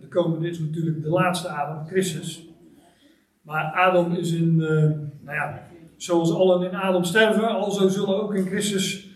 de 0.00 0.08
komende 0.08 0.48
is 0.48 0.58
natuurlijk 0.58 1.02
de 1.02 1.08
laatste 1.08 1.48
Adam, 1.48 1.86
Christus. 1.86 2.48
Maar 3.42 3.64
Adam 3.64 4.12
is 4.12 4.32
in, 4.32 4.54
uh, 4.60 4.68
nou 5.20 5.36
ja, 5.36 5.68
zoals 5.96 6.32
allen 6.32 6.70
in 6.70 6.76
Adam 6.76 7.04
sterven, 7.04 7.48
alzo 7.48 7.88
zullen 7.88 8.22
ook 8.22 8.34
in 8.34 8.46
Christus 8.46 9.08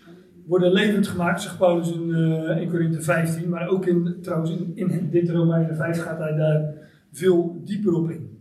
worden 0.45 0.71
levend 0.71 1.07
gemaakt, 1.07 1.41
zegt 1.41 1.57
Paulus 1.57 1.91
in, 1.91 2.09
uh, 2.09 2.61
in 2.61 2.69
Korinthe 2.69 3.01
15. 3.01 3.49
Maar 3.49 3.67
ook 3.67 3.85
in, 3.85 4.17
trouwens 4.21 4.51
in, 4.73 5.09
dit 5.11 5.29
Romeinen 5.29 5.75
5 5.75 6.01
gaat 6.01 6.19
hij 6.19 6.35
daar 6.35 6.73
veel 7.11 7.61
dieper 7.65 7.93
op 7.93 8.09
in. 8.09 8.37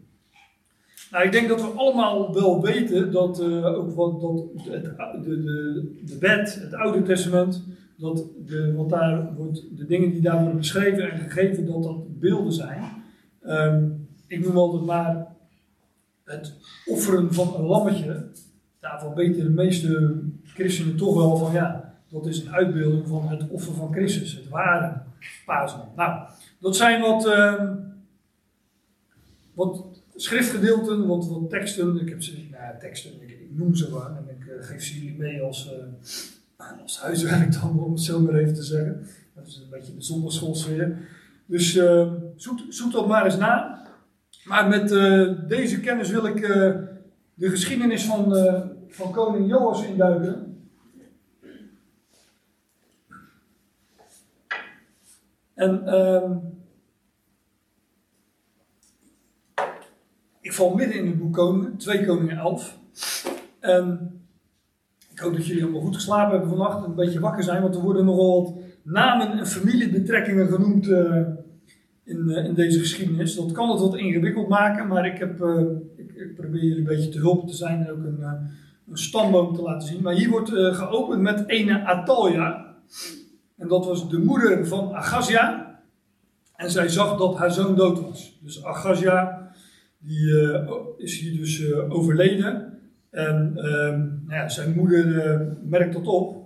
Nou, 1.11 1.25
ik 1.25 1.33
denk 1.33 1.49
dat 1.49 1.61
we 1.61 1.67
allemaal 1.67 2.35
wel 2.35 2.63
weten 2.63 3.13
dat, 3.13 3.41
uh, 3.41 3.65
ook 3.65 3.95
wat, 3.95 4.21
dat 4.21 4.45
het, 4.73 4.85
de, 5.25 5.43
de, 5.43 6.19
de 6.19 6.27
het 6.61 6.75
Oude 6.75 7.03
Testament, 7.03 7.65
dat 7.99 8.25
de, 8.47 8.75
wat 8.77 8.89
daar 8.89 9.35
wordt, 9.35 9.77
de 9.77 9.87
dingen 9.87 10.11
die 10.11 10.21
daar 10.21 10.41
worden 10.41 10.57
beschreven 10.57 11.11
en 11.11 11.19
gegeven, 11.19 11.67
dat 11.67 11.83
dat 11.83 12.21
beelden 12.21 12.53
zijn. 12.53 12.83
Um, 13.47 14.09
ik 14.27 14.45
noem 14.45 14.57
altijd 14.57 14.85
maar 14.85 15.27
het 16.25 16.55
offeren 16.87 17.35
van 17.35 17.55
een 17.55 17.67
lammetje. 17.67 18.27
Daarvan 18.81 19.15
weten 19.15 19.43
de 19.43 19.51
meeste 19.51 20.21
christenen 20.45 20.97
toch 20.97 21.15
wel 21.15 21.37
van 21.37 21.53
ja, 21.53 21.95
dat 22.09 22.27
is 22.27 22.41
een 22.41 22.53
uitbeelding 22.53 23.09
van 23.09 23.29
het 23.29 23.49
offer 23.49 23.75
van 23.75 23.93
Christus, 23.93 24.33
het 24.33 24.49
ware 24.49 25.03
paaslam. 25.47 25.89
Nou, 25.97 26.29
dat 26.59 26.77
zijn 26.77 27.01
wat, 27.01 27.27
uh, 27.27 27.71
wat 29.55 29.85
schriftgedeelten, 30.17 31.07
wat, 31.07 31.29
wat 31.29 31.51
teksten. 31.51 32.01
Ik 32.01 32.09
heb 32.09 32.23
ze, 32.23 32.47
nou, 32.51 32.79
teksten, 32.79 33.13
ik, 33.23 33.47
noem 33.51 33.75
ze 33.75 33.91
wel 33.91 34.07
en 34.07 34.25
ik 34.29 34.47
uh, 34.47 34.65
geef 34.65 34.83
ze 34.83 34.99
jullie 34.99 35.19
mee 35.19 35.43
als. 35.43 35.73
Uh, 35.73 35.85
als 36.59 37.01
huiswerk 37.01 37.61
dan, 37.61 37.79
om 37.79 37.93
het 37.93 38.01
zo 38.01 38.21
maar 38.21 38.35
even 38.35 38.55
te 38.55 38.63
zeggen. 38.63 39.07
Dat 39.35 39.47
is 39.47 39.57
een 39.57 39.71
beetje 39.71 39.95
de 39.95 40.03
zondagschoolsfeer. 40.03 41.09
Dus 41.47 41.77
uh, 41.77 42.13
zoek, 42.69 42.93
dat 42.93 43.07
maar 43.07 43.25
eens 43.25 43.37
na. 43.37 43.87
Maar 44.45 44.69
met 44.69 44.93
uh, 44.93 45.49
deze 45.49 45.81
kennis 45.81 46.11
wil 46.11 46.27
ik 46.27 46.41
uh, 46.41 46.77
de 47.35 47.51
geschiedenis 47.51 48.05
van, 48.05 48.35
van 48.89 49.13
koning 49.13 49.49
Joas 49.49 49.85
induiken. 49.85 50.63
En 55.55 55.95
um, 55.95 56.41
ik 60.41 60.53
val 60.53 60.75
midden 60.75 60.97
in 60.97 61.07
het 61.07 61.19
boek 61.19 61.33
Koningen, 61.33 61.77
2 61.77 62.07
Koningen 62.07 62.37
11. 62.37 62.79
En 63.61 64.19
ik 65.19 65.25
hoop 65.25 65.37
dat 65.37 65.47
jullie 65.47 65.63
allemaal 65.63 65.81
goed 65.81 65.95
geslapen 65.95 66.31
hebben 66.31 66.49
vannacht 66.49 66.85
en 66.85 66.91
een 66.91 66.95
beetje 66.95 67.21
wakker 67.21 67.43
zijn, 67.43 67.63
want 67.63 67.75
er 67.75 67.81
worden 67.81 68.05
nogal 68.05 68.43
wat 68.43 68.55
namen 68.83 69.39
en 69.39 69.47
familiebetrekkingen 69.47 70.49
genoemd 70.49 70.87
uh, 70.87 71.27
in, 72.05 72.25
uh, 72.29 72.45
in 72.45 72.55
deze 72.55 72.79
geschiedenis. 72.79 73.35
Dat 73.35 73.53
kan 73.53 73.71
het 73.71 73.81
wat 73.81 73.97
ingewikkeld 73.97 74.49
maken, 74.49 74.87
maar 74.87 75.07
ik, 75.07 75.19
heb, 75.19 75.41
uh, 75.41 75.61
ik, 75.97 76.35
probeer 76.37 76.63
jullie 76.63 76.79
een 76.79 76.85
beetje 76.85 77.09
te 77.09 77.19
hulp 77.19 77.49
te 77.49 77.55
zijn 77.55 77.85
en 77.85 77.91
ook 77.91 78.05
een, 78.05 78.23
een 78.89 78.99
stamboom 78.99 79.55
te 79.55 79.63
laten 79.63 79.89
zien. 79.89 80.03
Maar 80.03 80.15
hier 80.15 80.31
wordt 80.31 80.51
geopend 80.51 81.23
met 81.23 81.49
ene 81.49 81.85
Atalja. 81.85 82.77
En 83.57 83.69
dat 83.69 83.87
was 83.87 84.11
de 84.11 84.19
moeder 84.19 84.67
van 84.67 84.95
Agazia. 84.95 85.81
En 86.57 86.71
zij 86.71 86.89
zag 86.89 87.19
dat 87.19 87.37
haar 87.37 87.53
zoon 87.53 87.77
dood 87.77 88.01
was. 88.01 88.39
Dus 88.43 88.65
Agazia 88.65 89.51
die, 89.99 90.33
is 90.97 91.21
hier 91.21 91.37
dus 91.37 91.75
overleden. 91.89 92.78
En 93.19 93.53
ehm, 93.57 93.99
nou 93.99 94.35
ja, 94.35 94.49
zijn 94.49 94.75
moeder 94.75 95.07
uh, 95.07 95.47
merkt 95.63 95.93
dat 95.93 96.07
op. 96.07 96.37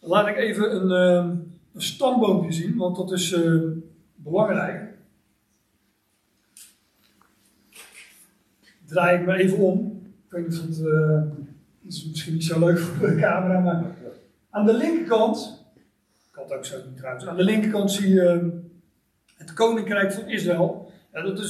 Laat 0.00 0.28
ik 0.28 0.36
even 0.36 0.76
een, 0.76 1.24
uh, 1.26 1.34
een 1.72 1.82
stamboompje 1.82 2.52
zien, 2.52 2.76
want 2.76 2.96
dat 2.96 3.12
is 3.12 3.32
uh, 3.32 3.62
belangrijk. 4.14 4.94
Draai 8.84 9.18
ik 9.18 9.26
me 9.26 9.36
even 9.36 9.58
om. 9.58 10.02
Ik 10.26 10.30
weet 10.30 10.48
niet 10.48 10.60
of 10.60 10.66
het, 10.66 10.82
dat 10.82 11.92
is 11.92 12.08
misschien 12.08 12.32
niet 12.32 12.44
zo 12.44 12.58
leuk 12.58 12.78
voor 12.78 13.06
de 13.08 13.16
camera, 13.16 13.60
maar 13.60 13.84
aan 14.50 14.66
de 14.66 14.74
linkerkant, 14.76 15.64
ik 16.30 16.34
had 16.34 16.52
ook 16.52 16.64
zo 16.64 16.76
niet 16.86 16.96
trouwens, 16.96 17.26
aan 17.26 17.36
de 17.36 17.44
linkerkant 17.44 17.92
zie 17.92 18.08
je 18.08 18.60
het 19.36 19.52
koninkrijk 19.52 20.12
van 20.12 20.28
Israël. 20.28 20.85
Dat 21.24 21.40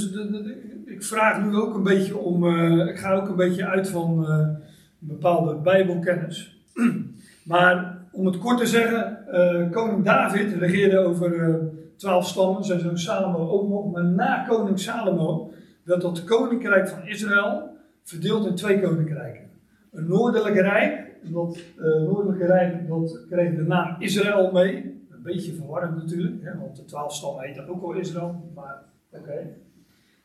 ik 0.85 1.03
vraag 1.03 1.45
nu 1.45 1.57
ook 1.57 1.75
een 1.75 1.83
beetje 1.83 2.17
om, 2.17 2.45
uh, 2.45 2.87
ik 2.87 2.99
ga 2.99 3.15
ook 3.15 3.29
een 3.29 3.37
beetje 3.37 3.67
uit 3.67 3.89
van 3.89 4.31
een 4.31 4.59
bepaalde 4.99 5.55
bijbelkennis. 5.55 6.61
maar 7.45 7.99
om 8.13 8.27
het 8.27 8.39
kort 8.39 8.59
te 8.59 8.67
zeggen, 8.67 9.19
uh, 9.31 9.71
koning 9.71 10.05
David 10.05 10.53
regeerde 10.53 10.99
over 10.99 11.61
twaalf 11.97 12.27
stammen, 12.27 12.65
zijn 12.65 12.81
zoon 12.81 12.99
Salomo 12.99 13.49
ook 13.49 13.69
nog. 13.69 13.93
Maar 13.93 14.05
na 14.05 14.45
koning 14.49 14.81
Salomo 14.81 15.53
werd 15.83 16.01
dat 16.01 16.25
koninkrijk 16.25 16.89
van 16.89 17.07
Israël 17.07 17.69
verdeeld 18.03 18.47
in 18.47 18.55
twee 18.55 18.81
koninkrijken. 18.81 19.51
Een 19.93 20.09
noordelijke 20.09 20.63
rijk, 20.63 21.13
dat 21.23 21.59
noordelijke 21.83 22.47
rijk 22.47 22.89
dat 22.89 23.27
kreeg 23.31 23.55
de 23.55 23.63
naam 23.63 23.97
Israël 23.99 24.53
mee. 24.53 24.75
Een 25.11 25.23
beetje 25.23 25.55
verwarrend 25.55 25.97
natuurlijk, 25.97 26.43
hè, 26.43 26.59
want 26.59 26.77
de 26.77 26.85
twaalf 26.85 27.15
stammen 27.15 27.45
heten 27.45 27.69
ook 27.69 27.83
al 27.83 27.93
Israël, 27.93 28.51
maar 28.55 28.83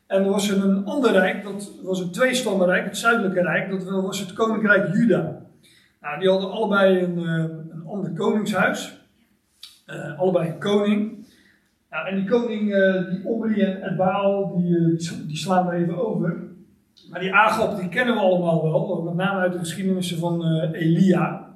En 0.07 0.23
er 0.23 0.29
was 0.29 0.49
een 0.49 0.85
ander 0.85 1.11
rijk, 1.11 1.43
dat 1.43 1.71
was 1.83 1.99
een 1.99 2.11
tweestammenrijk, 2.11 2.85
het 2.85 2.97
zuidelijke 2.97 3.41
rijk, 3.41 3.69
dat 3.69 3.83
was 3.83 4.19
het 4.19 4.33
koninkrijk 4.33 4.93
Juda. 4.93 5.41
Nou, 6.01 6.19
die 6.19 6.29
hadden 6.29 6.51
allebei 6.51 7.03
een, 7.03 7.17
eh, 7.17 7.45
een 7.69 7.83
ander 7.85 8.11
koningshuis, 8.13 8.99
uh, 9.87 10.19
allebei 10.19 10.49
een 10.49 10.59
koning. 10.59 11.25
Nou, 11.89 12.07
en 12.07 12.15
die 12.15 12.25
koning, 12.25 12.73
uh, 12.73 13.09
die 13.09 13.25
Omri 13.25 13.61
en 13.61 13.95
Baal, 13.95 14.55
die, 14.55 14.95
die, 15.27 15.37
slaan 15.37 15.67
we 15.67 15.75
even 15.75 16.07
over. 16.07 16.43
Maar 17.09 17.19
die 17.19 17.33
Agab, 17.33 17.79
die 17.79 17.89
kennen 17.89 18.13
we 18.13 18.19
allemaal 18.21 18.63
wel, 18.63 19.01
met 19.01 19.13
name 19.13 19.39
uit 19.39 19.53
de 19.53 19.59
geschiedenissen 19.59 20.17
van 20.17 20.45
Elia. 20.73 21.49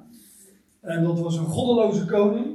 En 0.80 1.04
dat 1.04 1.20
was 1.20 1.36
een 1.36 1.44
goddeloze 1.44 2.04
koning, 2.04 2.46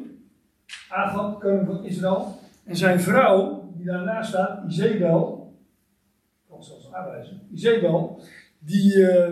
Agab, 0.90 1.40
koning 1.40 1.66
van 1.66 1.84
Israël. 1.84 2.40
En 2.66 2.76
zijn 2.76 3.02
vrouw, 3.02 3.61
die 3.82 3.92
daarnaast 3.92 4.30
staat, 4.30 4.64
Izebel, 4.68 5.54
zelfs 6.60 6.94
aanwijzen. 6.94 7.42
Izebel, 7.52 8.22
die, 8.60 8.96
uh, 8.96 9.30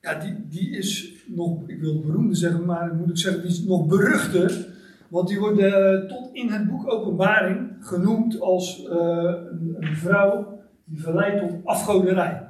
ja, 0.00 0.14
die, 0.14 0.46
die 0.48 0.70
is 0.76 1.12
nog, 1.26 1.68
ik 1.68 1.80
wil 1.80 2.00
beroemde 2.00 2.34
zeggen, 2.34 2.64
maar 2.64 2.94
moet 2.94 3.10
ik 3.10 3.18
zeggen, 3.18 3.40
die 3.42 3.50
is 3.50 3.64
nog 3.64 3.86
beruchter. 3.86 4.66
Want 5.08 5.28
die 5.28 5.38
wordt 5.38 5.58
uh, 5.58 6.00
tot 6.00 6.30
in 6.32 6.48
het 6.48 6.68
boek 6.68 6.92
Openbaring 6.92 7.76
genoemd 7.80 8.40
als 8.40 8.84
uh, 8.84 9.34
een, 9.78 9.96
vrouw 9.96 10.60
die 10.84 11.00
verleidt 11.00 11.40
tot 11.40 11.64
afgoderij. 11.64 12.48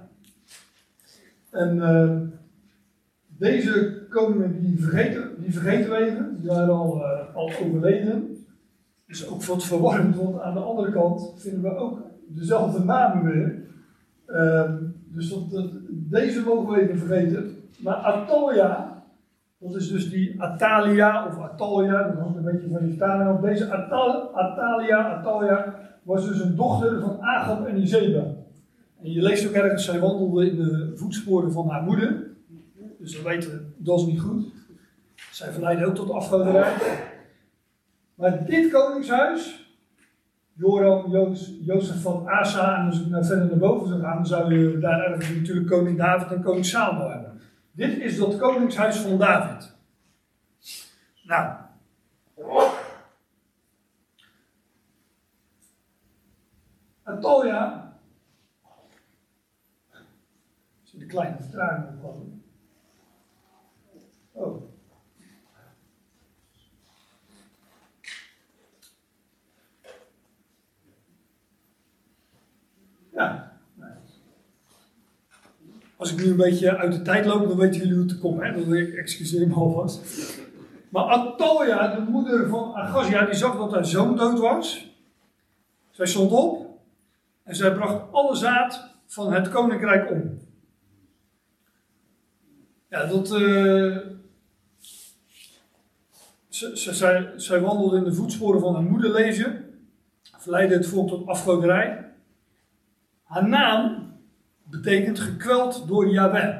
En 1.51 2.33
deze 3.27 4.03
koningen 4.09 4.61
die 4.61 4.83
vergeten, 4.83 5.31
die 5.39 5.53
vergeten 5.53 5.91
we 5.91 5.97
even, 5.97 6.37
die 6.41 6.51
waren 6.51 6.75
al, 6.75 7.05
al 7.35 7.51
overleden. 7.63 8.32
Is 9.13 9.29
ook 9.29 9.45
wat 9.45 9.65
verwarrend, 9.65 10.17
want 10.17 10.41
aan 10.41 10.55
de 10.55 10.61
andere 10.61 10.93
kant 10.93 11.33
vinden 11.37 11.63
we 11.63 11.77
ook 11.77 11.99
dezelfde 12.27 12.85
namen 12.85 13.25
weer. 13.25 13.63
Um, 14.27 14.95
dus 15.05 15.29
dat, 15.29 15.71
deze 15.89 16.43
mogen 16.43 16.75
we 16.75 16.81
even 16.81 16.99
vergeten. 16.99 17.57
Maar 17.79 17.95
Atoya, 17.95 19.03
Dat 19.59 19.75
is 19.75 19.89
dus 19.89 20.11
die 20.11 20.43
Atalia 20.43 21.27
of 21.27 21.39
Atalia, 21.39 22.03
dat 22.03 22.19
hangt 22.19 22.37
een 22.37 22.43
beetje 22.43 22.69
van 22.69 22.89
je 22.89 23.05
af. 23.05 23.41
Deze 23.41 23.73
Atal, 23.73 24.35
Atalia, 24.35 25.19
Atalia 25.19 25.75
was 26.03 26.27
dus 26.27 26.41
een 26.41 26.57
dochter 26.57 27.01
van 27.01 27.21
Agab 27.21 27.67
en 27.67 27.81
Izeba. 27.81 28.25
En 29.03 29.13
je 29.13 29.23
leest 29.23 29.49
ook 29.49 29.53
ergens, 29.53 29.85
zij 29.85 30.01
wandelde 30.01 30.51
in 30.51 30.57
de 30.57 30.93
voetsporen 30.95 31.53
van 31.53 31.69
haar 31.69 31.83
moeder. 31.83 32.27
Dus 32.99 33.17
we 33.17 33.29
weten, 33.29 33.75
dat 33.77 34.01
is 34.01 34.07
niet 34.07 34.21
goed. 34.21 34.45
Zij 35.31 35.53
verleidde 35.53 35.87
ook 35.87 35.95
tot 35.95 36.11
afgoderij. 36.11 36.73
Maar 38.15 38.45
dit 38.45 38.73
koningshuis, 38.73 39.71
Joram, 40.53 41.11
Jozef 41.61 42.03
van 42.03 42.29
Asa, 42.29 42.79
en 42.79 42.87
als 42.87 43.01
ik 43.01 43.07
naar 43.07 43.25
verder 43.25 43.47
naar 43.47 43.59
boven 43.59 43.89
zou 43.89 44.01
gaan, 44.01 44.17
dan 44.17 44.27
zou 44.27 44.55
je 44.55 44.79
daar 44.79 45.11
natuurlijk 45.11 45.67
koning 45.67 45.99
David 45.99 46.33
en 46.33 46.43
koning 46.43 46.67
Salomo 46.67 47.09
hebben. 47.09 47.41
Dit 47.73 47.99
is 47.99 48.17
dat 48.17 48.39
koningshuis 48.39 48.97
van 48.97 49.19
David. 49.19 49.77
Nou. 51.25 51.57
Atolia. 57.03 57.97
Zie 60.83 60.99
de 60.99 61.07
kleine 61.07 61.37
vertraging 61.41 61.89
opkomen. 61.89 62.45
Oh. 64.33 64.72
Ja. 73.13 73.53
Als 75.97 76.13
ik 76.13 76.25
nu 76.25 76.31
een 76.31 76.37
beetje 76.37 76.77
uit 76.77 76.93
de 76.93 77.03
tijd 77.03 77.25
loop, 77.27 77.49
dan 77.49 77.57
weten 77.57 77.81
jullie 77.81 77.95
hoe 77.95 78.03
het 78.03 78.19
komt. 78.19 78.43
Hè? 78.43 78.53
Dan 78.53 78.75
ik 78.75 78.95
excuseer 78.95 79.49
me 79.49 79.55
alvast. 79.55 80.01
Maar 80.89 81.05
Atolia, 81.05 81.95
de 81.95 82.11
moeder 82.11 82.49
van 82.49 82.75
Agazia, 82.75 83.25
die 83.25 83.35
zag 83.35 83.57
dat 83.57 83.73
haar 83.73 83.87
zoon 83.87 84.17
dood 84.17 84.39
was. 84.39 84.91
Zij 85.91 86.07
stond 86.07 86.31
op 86.31 86.81
en 87.43 87.57
zij 87.57 87.75
bracht 87.75 88.13
alle 88.13 88.37
zaad 88.37 88.91
van 89.07 89.33
het 89.33 89.49
koninkrijk 89.49 90.11
om. 90.11 90.39
Ja, 92.89 93.07
dat. 93.07 93.29
Zij, 96.49 97.33
zij 97.37 97.61
wandelde 97.61 97.97
in 97.97 98.05
de 98.05 98.15
voetsporen 98.15 98.61
van 98.61 98.75
haar 98.75 98.83
moeder 98.83 99.13
lezen, 99.13 99.65
verleidde 100.39 100.75
het 100.75 100.87
volk 100.87 101.09
tot 101.09 101.27
afgoderij. 101.27 102.12
Haar 103.33 103.49
naam 103.49 104.13
betekent 104.71 105.21
gekweld 105.21 105.89
door 105.89 106.09
Yahweh. 106.09 106.57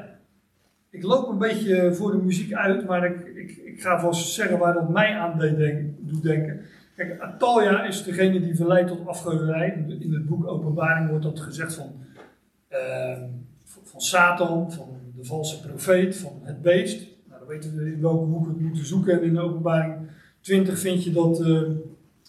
Ik 0.89 1.03
loop 1.03 1.29
een 1.29 1.37
beetje 1.37 1.93
voor 1.93 2.11
de 2.11 2.17
muziek 2.17 2.53
uit, 2.53 2.85
maar 2.85 3.05
ik, 3.05 3.27
ik, 3.35 3.57
ik 3.57 3.81
ga 3.81 3.99
vast 3.99 4.33
zeggen 4.33 4.57
waar 4.57 4.73
dat 4.73 4.89
mij 4.89 5.17
aan 5.17 5.39
doet 5.99 6.23
denken. 6.23 6.65
Kijk, 6.95 7.19
Atalia 7.21 7.83
is 7.83 8.03
degene 8.03 8.41
die 8.41 8.55
verleidt 8.55 8.87
tot 8.87 9.07
afgoderij. 9.07 9.85
In 9.99 10.13
het 10.13 10.25
boek 10.25 10.47
Openbaring 10.47 11.09
wordt 11.09 11.23
dat 11.23 11.39
gezegd 11.39 11.73
van, 11.73 11.91
uh, 12.71 13.21
van 13.83 14.01
Satan, 14.01 14.71
van 14.71 14.87
de 15.15 15.25
valse 15.25 15.61
profeet, 15.61 16.17
van 16.17 16.39
het 16.43 16.61
beest. 16.61 17.07
Nou, 17.27 17.39
dan 17.39 17.47
weten 17.47 17.75
we 17.75 17.91
in 17.91 18.01
welke 18.01 18.25
boek 18.25 18.45
we 18.45 18.51
het 18.51 18.61
moeten 18.61 18.85
zoeken. 18.85 19.13
En 19.13 19.23
in 19.23 19.39
Openbaring 19.39 19.95
20 20.39 20.79
vind 20.79 21.03
je 21.03 21.11
dat, 21.11 21.41
uh, 21.41 21.69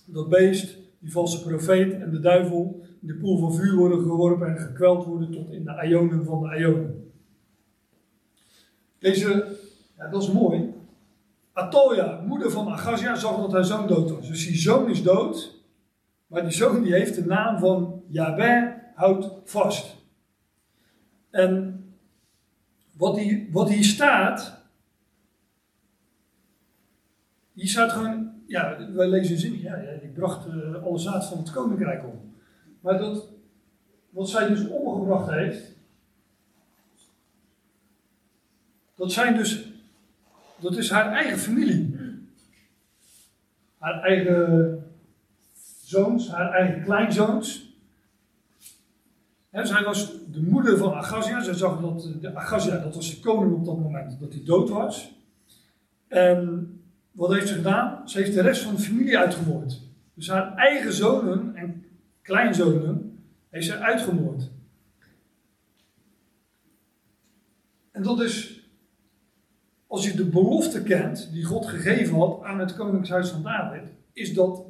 dat 0.04 0.28
beest, 0.28 0.78
die 0.98 1.12
valse 1.12 1.42
profeet 1.42 1.92
en 1.92 2.10
de 2.10 2.20
duivel 2.20 2.82
in 3.04 3.10
de 3.10 3.16
poel 3.16 3.38
van 3.38 3.54
vuur 3.54 3.76
worden 3.76 4.00
geworpen 4.00 4.48
en 4.48 4.58
gekweld 4.58 5.04
worden 5.04 5.30
tot 5.30 5.50
in 5.50 5.64
de 5.64 5.86
ionen 5.86 6.24
van 6.24 6.42
de 6.42 6.58
ionen. 6.58 7.12
Deze, 8.98 9.56
ja, 9.96 10.08
dat 10.08 10.22
is 10.22 10.32
mooi. 10.32 10.72
Atoya, 11.52 12.20
moeder 12.20 12.50
van 12.50 12.68
Agazia, 12.68 13.14
zag 13.14 13.36
dat 13.36 13.52
haar 13.52 13.64
zoon 13.64 13.86
dood 13.86 14.10
was. 14.10 14.28
Dus 14.28 14.46
die 14.46 14.56
zoon 14.56 14.90
is 14.90 15.02
dood, 15.02 15.62
maar 16.26 16.42
die 16.42 16.50
zoon 16.50 16.82
die 16.82 16.92
heeft 16.92 17.14
de 17.14 17.24
naam 17.24 17.58
van 17.58 18.02
Yahweh 18.06 18.72
houdt 18.94 19.30
vast. 19.44 19.96
En 21.30 21.84
wat 22.96 23.18
hier, 23.18 23.46
wat 23.50 23.68
hier 23.68 23.84
staat, 23.84 24.62
hier 27.52 27.68
staat 27.68 27.92
gewoon, 27.92 28.32
ja, 28.46 28.92
wij 28.92 29.08
lezen 29.08 29.38
zin, 29.38 29.60
ja, 29.60 29.76
die 30.00 30.10
bracht 30.10 30.46
alle 30.84 30.98
zaad 30.98 31.26
van 31.26 31.38
het 31.38 31.50
koninkrijk 31.50 32.04
om. 32.04 32.32
Maar 32.84 32.98
dat, 32.98 33.28
wat 34.10 34.28
zij 34.28 34.48
dus 34.48 34.68
omgebracht 34.68 35.30
heeft, 35.30 35.72
dat 38.94 39.12
zijn 39.12 39.36
dus, 39.36 39.68
dat 40.56 40.76
is 40.76 40.90
haar 40.90 41.12
eigen 41.12 41.38
familie. 41.38 41.96
Haar 43.78 44.02
eigen 44.02 44.84
zoons, 45.82 46.30
haar 46.30 46.52
eigen 46.52 46.82
kleinzoons. 46.82 47.76
En 49.50 49.66
zij 49.66 49.84
was 49.84 50.12
de 50.32 50.42
moeder 50.42 50.78
van 50.78 50.94
Agazia. 50.94 51.42
Zij 51.42 51.54
zag 51.54 51.80
dat 51.80 52.08
de 52.20 52.36
Agazia, 52.36 52.78
dat 52.78 52.94
was 52.94 53.14
de 53.14 53.20
koning 53.20 53.54
op 53.54 53.64
dat 53.64 53.78
moment, 53.78 54.20
dat 54.20 54.32
hij 54.32 54.44
dood 54.44 54.68
was. 54.68 55.14
En 56.08 56.68
wat 57.12 57.32
heeft 57.32 57.48
ze 57.48 57.54
gedaan? 57.54 58.08
Ze 58.08 58.18
heeft 58.18 58.34
de 58.34 58.42
rest 58.42 58.62
van 58.62 58.74
de 58.74 58.80
familie 58.80 59.18
uitgemoord. 59.18 59.80
Dus 60.14 60.28
haar 60.28 60.56
eigen 60.56 60.92
zonen 60.92 61.54
en 61.56 61.84
kleinzonen, 62.24 63.24
heeft 63.50 63.66
ze 63.66 63.78
uitgemoord. 63.78 64.50
En 67.90 68.02
dat 68.02 68.20
is, 68.20 68.68
als 69.86 70.06
je 70.06 70.16
de 70.16 70.24
belofte 70.24 70.82
kent 70.82 71.32
die 71.32 71.44
God 71.44 71.66
gegeven 71.66 72.18
had 72.18 72.42
aan 72.42 72.58
het 72.58 72.74
koningshuis 72.74 73.28
van 73.28 73.42
David, 73.42 73.82
is 74.12 74.34
dat 74.34 74.64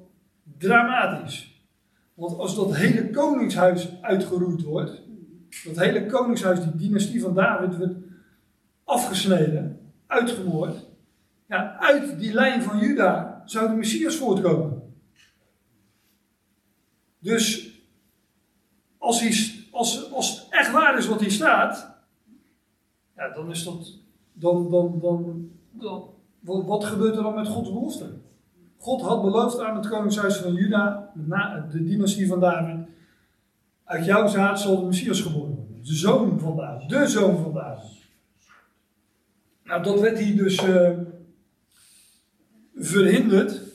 dramatisch. 0.58 1.66
Want 2.14 2.38
als 2.38 2.56
dat 2.56 2.76
hele 2.76 3.10
koningshuis 3.10 4.02
uitgeroeid 4.02 4.62
wordt, 4.62 5.02
dat 5.64 5.78
hele 5.78 6.06
koningshuis, 6.06 6.60
die 6.60 6.76
dynastie 6.76 7.20
van 7.20 7.34
David, 7.34 7.76
wordt 7.76 7.96
afgesneden, 8.84 9.92
uitgemoord, 10.06 10.86
ja, 11.46 11.76
uit 11.78 12.18
die 12.18 12.32
lijn 12.32 12.62
van 12.62 12.78
Juda 12.78 13.42
zou 13.44 13.68
de 13.68 13.74
Messias 13.74 14.16
voortkomen. 14.16 14.73
Dus 17.24 17.70
als, 18.98 19.20
hij, 19.20 19.64
als, 19.70 20.12
als 20.12 20.40
het 20.40 20.46
echt 20.50 20.70
waar 20.70 20.98
is 20.98 21.06
wat 21.06 21.20
hier 21.20 21.30
staat, 21.30 21.94
ja, 23.16 23.28
dan 23.28 23.50
is 23.50 23.64
dat. 23.64 23.98
Dan, 24.32 24.70
dan, 24.70 24.98
dan, 25.00 25.50
dan, 26.40 26.66
wat 26.66 26.84
gebeurt 26.84 27.16
er 27.16 27.22
dan 27.22 27.34
met 27.34 27.48
Gods 27.48 27.72
belofte? 27.72 28.10
God 28.76 29.02
had 29.02 29.22
beloofd 29.22 29.60
aan 29.60 29.76
het 29.76 29.88
koningshuis 29.88 30.36
van 30.36 30.54
Juda, 30.54 31.12
de 31.70 31.84
dynastie 31.84 32.26
van 32.26 32.40
David. 32.40 32.86
Uit 33.84 34.04
jouw 34.04 34.26
zaad 34.26 34.60
zal 34.60 34.80
de 34.80 34.86
Messias 34.86 35.20
geboren 35.20 35.54
worden. 35.54 35.82
De 35.82 35.94
zoon 35.94 36.40
van 36.40 36.56
David. 36.56 36.88
De 36.88 37.06
zoon 37.06 37.42
van 37.42 37.52
David. 37.52 37.90
Nou, 39.64 39.82
dat 39.82 40.00
werd 40.00 40.18
hier 40.18 40.36
dus 40.36 40.62
uh, 40.64 40.90
verhinderd 42.74 43.73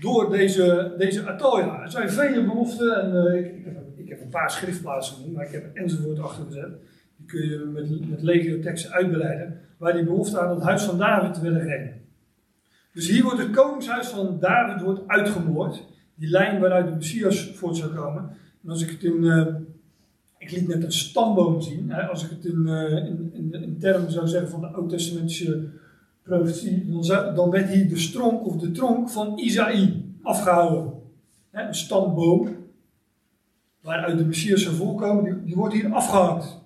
door 0.00 0.30
deze, 0.30 0.94
deze. 0.98 1.20
Er 1.20 1.90
zijn 1.90 2.10
vele 2.10 2.44
beloften 2.44 3.02
en 3.02 3.14
uh, 3.14 3.38
ik, 3.38 3.56
ik, 3.56 3.64
heb, 3.64 3.76
ik, 3.96 4.08
heb, 4.08 4.20
een 4.20 4.28
paar 4.28 4.50
schriftplaatsen 4.50 5.14
genoemd, 5.16 5.34
maar 5.34 5.46
ik 5.46 5.52
heb 5.52 5.74
enzovoort 5.74 6.18
achtergezet. 6.18 6.72
Die 7.16 7.26
kun 7.26 7.48
je 7.48 7.58
met, 7.58 8.08
met 8.10 8.22
lege 8.22 8.58
teksten 8.58 8.92
uitbreiden, 8.92 9.60
waar 9.76 9.92
die 9.92 10.04
belofte 10.04 10.40
aan 10.40 10.54
het 10.54 10.64
huis 10.64 10.82
van 10.82 10.98
David 10.98 11.40
werden 11.40 11.60
gegeven. 11.60 12.00
Dus 12.92 13.08
hier 13.08 13.22
wordt 13.22 13.38
het 13.38 13.50
koningshuis 13.50 14.08
van 14.08 14.38
David 14.40 14.82
wordt 14.82 15.00
uitgemoord. 15.06 15.82
Die 16.14 16.30
lijn 16.30 16.60
waaruit 16.60 16.86
de 16.86 16.94
Messias 16.94 17.50
voort 17.54 17.76
zou 17.76 17.94
komen. 17.94 18.30
En 18.64 18.70
als 18.70 18.82
ik 18.82 18.90
het 18.90 19.04
in. 19.04 19.22
Uh, 19.22 19.46
ik 20.38 20.50
liet 20.50 20.68
net 20.68 20.84
een 20.84 20.92
stamboom 20.92 21.60
zien. 21.60 21.92
Als 21.92 22.24
ik 22.24 22.30
het 22.30 22.44
in, 22.44 22.62
uh, 22.66 22.92
in, 22.92 23.30
in, 23.32 23.62
in 23.62 23.78
termen 23.78 24.10
zou 24.10 24.28
zeggen 24.28 24.50
van 24.50 24.60
de 24.60 24.66
Oud-testamentische 24.66 25.68
profetie, 26.22 26.86
dan, 27.34 27.50
werd 27.50 27.68
hier 27.68 27.88
de 27.88 27.98
stronk 27.98 28.46
of 28.46 28.56
de 28.56 28.70
tronk 28.70 29.10
van 29.10 29.38
Isaïe 29.38 30.04
afgehouden. 30.22 30.92
een 31.50 31.74
stamboom, 31.74 32.56
waaruit 33.80 34.18
de 34.18 34.24
Messias 34.24 34.62
zou 34.62 34.74
voorkomen, 34.74 35.44
die, 35.44 35.54
wordt 35.54 35.74
hier 35.74 35.92
afgehakt. 35.92 36.58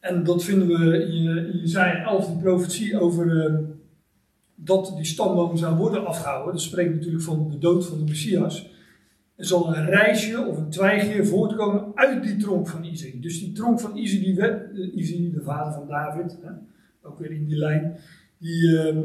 En 0.00 0.24
dat 0.24 0.44
vinden 0.44 0.68
we 0.68 1.06
in 1.06 1.58
Jezaja 1.58 2.04
11, 2.04 2.26
die 2.26 2.36
profetie 2.36 3.00
over 3.00 3.50
uh, 3.50 3.68
dat 4.54 4.92
die 4.96 5.04
stamboom 5.04 5.56
zou 5.56 5.76
worden 5.76 6.06
afgehouden. 6.06 6.52
Dat 6.52 6.62
spreekt 6.62 6.94
natuurlijk 6.94 7.22
van 7.22 7.50
de 7.50 7.58
dood 7.58 7.86
van 7.86 7.98
de 7.98 8.04
Messias. 8.04 8.75
Er 9.36 9.46
zal 9.46 9.76
een 9.76 9.84
reisje 9.84 10.46
of 10.46 10.56
een 10.56 10.70
twijgje 10.70 11.24
voortkomen 11.24 11.92
uit 11.94 12.22
die 12.22 12.36
tronk 12.36 12.68
van 12.68 12.84
Isaïe. 12.84 13.20
Dus 13.20 13.40
die 13.40 13.52
tronk 13.52 13.80
van 13.80 13.96
Isaïe, 13.96 14.22
die 14.22 15.28
uh, 15.28 15.34
de 15.34 15.42
vader 15.42 15.72
van 15.72 15.86
David, 15.88 16.38
hè, 16.42 16.50
ook 17.02 17.18
weer 17.18 17.30
in 17.30 17.46
die 17.46 17.56
lijn, 17.56 17.96
die, 18.38 18.62
uh, 18.62 18.96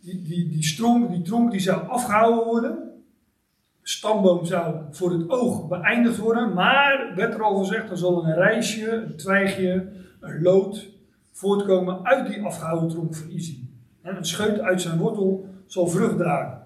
die, 0.00 0.22
die, 0.22 0.48
die, 0.48 0.64
stronk, 0.64 1.10
die 1.10 1.22
tronk 1.22 1.50
die 1.50 1.60
zou 1.60 1.88
afgehouden 1.88 2.44
worden. 2.44 2.78
stamboom 3.82 4.44
zou 4.44 4.76
voor 4.90 5.10
het 5.10 5.30
oog 5.30 5.68
beëindigd 5.68 6.18
worden, 6.18 6.54
maar 6.54 7.12
werd 7.16 7.34
er 7.34 7.42
al 7.42 7.56
gezegd, 7.56 7.90
er 7.90 7.96
zal 7.96 8.24
een 8.24 8.34
reisje, 8.34 8.90
een 8.90 9.16
twijgje, 9.16 9.88
een 10.20 10.42
lood 10.42 10.88
voortkomen 11.32 12.04
uit 12.04 12.26
die 12.26 12.42
afgehouden 12.42 12.88
tronk 12.88 13.14
van 13.14 13.30
Isi. 13.30 13.70
En 14.02 14.16
een 14.16 14.24
scheut 14.24 14.60
uit 14.60 14.80
zijn 14.80 14.98
wortel 14.98 15.48
zal 15.66 15.86
vrucht 15.86 16.16
dragen. 16.16 16.65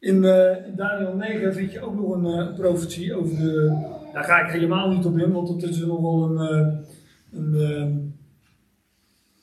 In, 0.00 0.24
in 0.24 0.76
Daniel 0.76 1.14
9 1.14 1.54
vind 1.54 1.72
je 1.72 1.80
ook 1.80 1.94
nog 1.94 2.10
een 2.10 2.48
uh, 2.48 2.54
profetie 2.54 3.14
over 3.14 3.36
de. 3.36 3.78
Daar 4.12 4.24
ga 4.24 4.40
ik 4.40 4.52
helemaal 4.52 4.90
niet 4.90 5.04
op 5.04 5.18
in, 5.18 5.32
want 5.32 5.60
dat 5.60 5.70
is 5.70 5.78
nogal 5.78 6.22
een. 6.24 6.56
Uh, 6.56 6.74
een 7.32 8.14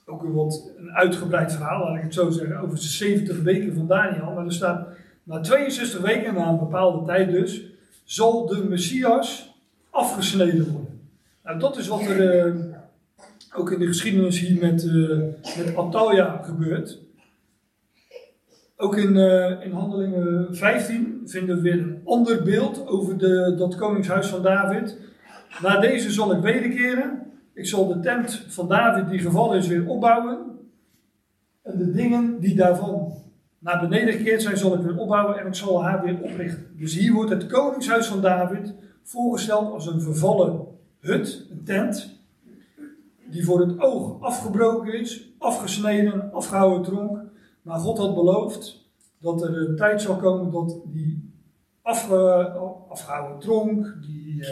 ook 0.07 0.23
een 0.23 0.33
wat 0.33 0.69
een 0.77 0.91
uitgebreid 0.91 1.51
verhaal, 1.51 1.83
laat 1.83 1.95
ik 1.95 2.03
het 2.03 2.13
zo 2.13 2.29
zeggen, 2.29 2.59
over 2.59 2.75
de 2.75 2.81
70 2.81 3.41
weken 3.41 3.73
van 3.73 3.87
Daniel. 3.87 4.33
Maar 4.33 4.45
er 4.45 4.53
staat, 4.53 4.87
na 5.23 5.39
62 5.39 5.99
weken, 5.99 6.33
na 6.33 6.47
een 6.47 6.59
bepaalde 6.59 7.05
tijd 7.05 7.31
dus, 7.31 7.61
zal 8.03 8.45
de 8.45 8.65
Messias 8.69 9.55
afgesneden 9.89 10.71
worden. 10.71 10.99
Nou, 11.43 11.59
dat 11.59 11.77
is 11.77 11.87
wat 11.87 12.01
er 12.01 12.55
ook 13.55 13.71
in 13.71 13.79
de 13.79 13.87
geschiedenis 13.87 14.39
hier 14.39 14.61
met, 14.61 14.85
met 15.57 15.75
gebeurt. 16.45 16.99
Ook 18.79 18.97
in, 18.97 19.15
uh, 19.15 19.65
in 19.65 19.71
Handelingen 19.71 20.55
15 20.55 21.21
vinden 21.25 21.55
we 21.55 21.61
weer 21.61 21.79
een 21.79 22.01
ander 22.05 22.43
beeld 22.43 22.87
over 22.87 23.17
de, 23.17 23.55
dat 23.57 23.75
koningshuis 23.75 24.27
van 24.27 24.41
David. 24.41 24.97
Na 25.61 25.79
deze 25.79 26.11
zal 26.11 26.31
ik 26.31 26.41
wederkeren. 26.41 27.21
Ik 27.53 27.65
zal 27.65 27.87
de 27.87 27.99
tent 27.99 28.45
van 28.47 28.67
David 28.67 29.09
die 29.09 29.19
gevallen 29.19 29.57
is 29.57 29.67
weer 29.67 29.87
opbouwen. 29.87 30.37
En 31.63 31.77
de 31.77 31.91
dingen 31.91 32.39
die 32.39 32.55
daarvan 32.55 33.13
naar 33.59 33.79
beneden 33.79 34.13
gekeerd 34.13 34.41
zijn, 34.41 34.57
zal 34.57 34.73
ik 34.73 34.81
weer 34.81 34.97
opbouwen 34.97 35.39
en 35.39 35.47
ik 35.47 35.55
zal 35.55 35.83
haar 35.83 36.03
weer 36.03 36.21
oprichten. 36.21 36.67
Dus 36.77 36.95
hier 36.95 37.13
wordt 37.13 37.31
het 37.31 37.47
koningshuis 37.47 38.07
van 38.07 38.21
David 38.21 38.73
voorgesteld 39.03 39.73
als 39.73 39.87
een 39.87 40.01
vervallen 40.01 40.67
hut, 40.99 41.47
een 41.51 41.63
tent 41.63 42.15
die 43.29 43.45
voor 43.45 43.59
het 43.59 43.79
oog 43.79 44.21
afgebroken 44.21 44.99
is, 44.99 45.29
afgesneden, 45.37 46.31
afgehouden 46.33 46.83
tronk. 46.83 47.26
Maar 47.67 47.79
God 47.79 47.97
had 47.97 48.15
beloofd 48.15 48.85
dat 49.19 49.41
er 49.41 49.57
een 49.57 49.75
tijd 49.75 50.01
zou 50.01 50.17
komen 50.19 50.51
dat 50.51 50.81
die 50.85 51.33
afge, 51.81 52.15
afgehouden 52.89 53.39
tronk, 53.39 53.95
die, 54.01 54.35
uh, 54.35 54.47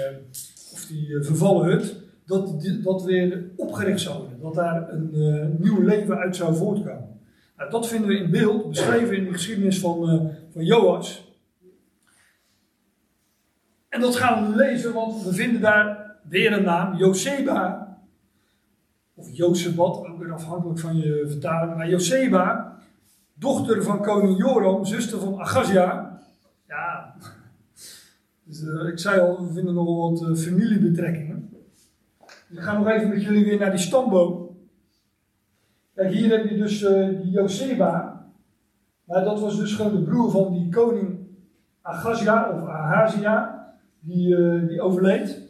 of 0.73 0.85
die 0.85 1.07
uh, 1.07 1.23
vervallen 1.23 1.65
hut, 1.65 2.03
dat 2.25 2.65
dat 2.83 3.03
weer 3.03 3.51
opgericht 3.55 4.01
zou 4.01 4.17
worden. 4.19 4.39
Dat 4.41 4.53
daar 4.53 4.93
een 4.93 5.09
uh, 5.13 5.45
nieuw 5.59 5.81
leven 5.81 6.17
uit 6.17 6.35
zou 6.35 6.55
voortkomen. 6.55 7.19
Nou, 7.57 7.69
dat 7.69 7.87
vinden 7.87 8.07
we 8.07 8.17
in 8.17 8.31
beeld, 8.31 8.69
beschreven 8.69 9.17
in 9.17 9.23
de 9.23 9.33
geschiedenis 9.33 9.79
van, 9.79 10.31
van 10.53 10.65
Joas. 10.65 11.33
En 13.89 14.01
dat 14.01 14.15
gaan 14.15 14.51
we 14.51 14.55
lezen, 14.55 14.93
want 14.93 15.23
we 15.23 15.33
vinden 15.33 15.61
daar 15.61 16.15
weer 16.29 16.53
een 16.53 16.63
naam, 16.63 16.95
Joseba, 16.95 17.97
of 19.13 19.27
Josebat, 19.31 20.07
ook 20.07 20.19
weer 20.19 20.33
afhankelijk 20.33 20.79
van 20.79 20.97
je 20.97 21.25
vertaling. 21.27 21.77
Maar 21.77 21.89
Joseba, 21.89 22.74
dochter 23.35 23.83
van 23.83 24.01
koning 24.01 24.37
Joram, 24.37 24.85
zuster 24.85 25.19
van 25.19 25.39
Agazia. 25.39 26.19
Ja, 26.67 27.15
dus, 28.43 28.61
uh, 28.61 28.87
ik 28.87 28.99
zei 28.99 29.19
al, 29.19 29.47
we 29.47 29.53
vinden 29.53 29.73
nogal 29.73 30.11
wat 30.11 30.21
uh, 30.21 30.35
familiebetrekkingen. 30.35 31.49
Dus 32.47 32.57
ik 32.57 32.63
ga 32.63 32.77
nog 32.77 32.87
even 32.87 33.09
met 33.09 33.23
jullie 33.23 33.45
weer 33.45 33.59
naar 33.59 33.69
die 33.69 33.79
stamboom. 33.79 34.57
Kijk, 35.93 36.11
hier 36.11 36.37
heb 36.37 36.49
je 36.49 36.57
dus 36.57 36.81
uh, 36.81 37.21
die 37.21 37.31
Joseba. 37.31 38.25
Maar 39.03 39.23
dat 39.23 39.39
was 39.39 39.57
dus 39.57 39.73
gewoon 39.73 39.95
de 39.95 40.03
broer 40.03 40.31
van 40.31 40.53
die 40.53 40.69
koning 40.69 41.19
Agazia 41.81 42.51
of 42.51 42.67
Ahazia, 42.67 43.65
die, 43.99 44.35
die 44.67 44.81
overleed. 44.81 45.41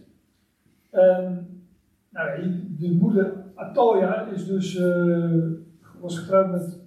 Nou, 2.10 2.52
de 2.78 2.98
moeder 3.00 3.34
Atalia 3.56 4.26
is 4.26 4.46
dus, 4.46 4.80
was 6.00 6.20
getrouwd 6.20 6.52
met 6.52 6.85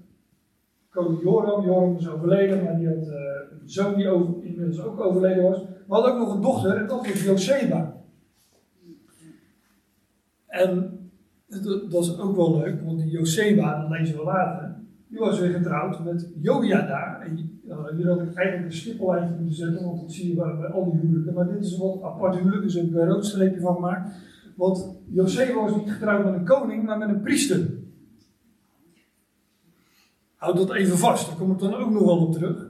koning 0.91 1.23
Joram. 1.23 1.65
Joram 1.65 1.97
is 1.97 2.09
overleden, 2.09 2.65
maar 2.65 2.77
die 2.77 2.89
had 2.89 3.07
uh, 3.07 3.13
een 3.51 3.69
zoon 3.69 3.95
die 3.95 4.09
over, 4.09 4.35
inmiddels 4.41 4.83
ook 4.83 5.01
overleden 5.01 5.43
was. 5.43 5.63
Maar 5.87 6.01
had 6.01 6.11
ook 6.11 6.19
nog 6.19 6.35
een 6.35 6.43
dochter 6.43 6.77
en 6.77 6.87
dat 6.87 7.07
was 7.07 7.25
Joseba. 7.25 7.97
En 10.47 10.99
dat 11.91 12.03
is 12.03 12.19
ook 12.19 12.37
wel 12.37 12.59
leuk, 12.59 12.83
want 12.83 12.99
die 12.99 13.11
Joseba, 13.11 13.81
dat 13.81 13.91
lezen 13.91 14.17
we 14.17 14.25
later, 14.25 14.77
die 15.09 15.19
was 15.19 15.41
weer 15.41 15.51
getrouwd 15.51 16.05
met 16.05 16.33
Jojada. 16.41 17.21
En 17.21 17.37
hier 17.97 18.09
had 18.09 18.21
ik 18.21 18.35
eigenlijk 18.35 18.67
een 18.67 18.73
stippellijntje 18.73 19.35
moeten 19.35 19.57
zetten, 19.57 19.85
want 19.85 20.01
dat 20.01 20.13
zie 20.13 20.29
je 20.29 20.35
bij, 20.35 20.67
al 20.67 20.91
die 20.91 21.01
huwelijken. 21.01 21.35
Maar 21.35 21.49
dit 21.49 21.65
is 21.65 21.73
een 21.73 21.79
wat 21.79 22.03
apart 22.03 22.37
huwelijk, 22.37 22.63
dus 22.63 22.75
ik 22.75 22.83
heb 22.83 23.01
een 23.01 23.09
roodstreepje 23.09 23.61
van 23.61 23.75
gemaakt. 23.75 24.11
Want 24.57 24.97
Jozef 25.07 25.55
was 25.55 25.77
niet 25.77 25.93
getrouwd 25.93 26.25
met 26.25 26.35
een 26.35 26.45
koning, 26.45 26.85
maar 26.85 26.99
met 26.99 27.09
een 27.09 27.21
priester. 27.21 27.67
Houd 30.39 30.57
dat 30.57 30.75
even 30.75 30.99
vast, 30.99 31.27
daar 31.27 31.37
kom 31.37 31.53
ik 31.53 31.59
dan 31.59 31.75
ook 31.75 31.91
nog 31.91 32.05
wel 32.05 32.19
op 32.19 32.33
terug. 32.33 32.67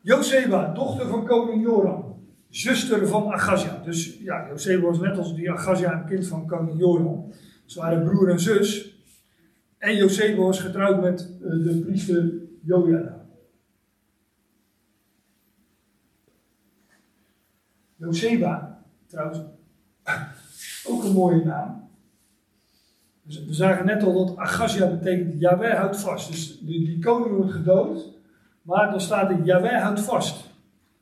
Jozeba, 0.00 0.72
dochter 0.72 1.06
van 1.06 1.26
koning 1.26 1.62
Joram, 1.62 2.26
zuster 2.48 3.08
van 3.08 3.32
Agazia. 3.32 3.82
Dus 3.84 4.18
ja, 4.18 4.48
Jozeba 4.48 4.86
was 4.86 4.98
net 4.98 5.18
als 5.18 5.34
die 5.34 5.50
Agazia 5.50 5.92
een 5.92 6.06
kind 6.06 6.26
van 6.26 6.46
koning 6.46 6.78
Joram. 6.78 7.32
Ze 7.64 7.80
waren 7.80 8.04
broer 8.04 8.30
en 8.30 8.40
zus. 8.40 8.96
En 9.78 9.96
Jozeba 9.96 10.42
was 10.42 10.60
getrouwd 10.60 11.00
met 11.00 11.30
uh, 11.40 11.64
de 11.64 11.82
priester 11.86 12.32
Jojada. 12.62 13.26
Joseba, 17.96 18.84
trouwens, 19.06 19.38
ook 20.90 21.04
een 21.04 21.12
mooie 21.12 21.44
naam. 21.44 21.87
Dus 23.28 23.44
we 23.44 23.54
zagen 23.54 23.86
net 23.86 24.02
al 24.02 24.26
dat 24.26 24.36
Agazia 24.36 24.86
betekent 24.86 25.40
Yahweh 25.40 25.74
houdt 25.74 26.00
vast. 26.00 26.30
Dus 26.30 26.58
die, 26.60 26.84
die, 26.84 26.98
koning 26.98 27.36
wordt 27.36 27.52
gedood, 27.52 28.08
maar 28.62 28.90
dan 28.90 29.00
staat 29.00 29.30
er 29.30 29.42
Yahweh 29.42 29.82
houdt 29.82 30.00
vast. 30.00 30.50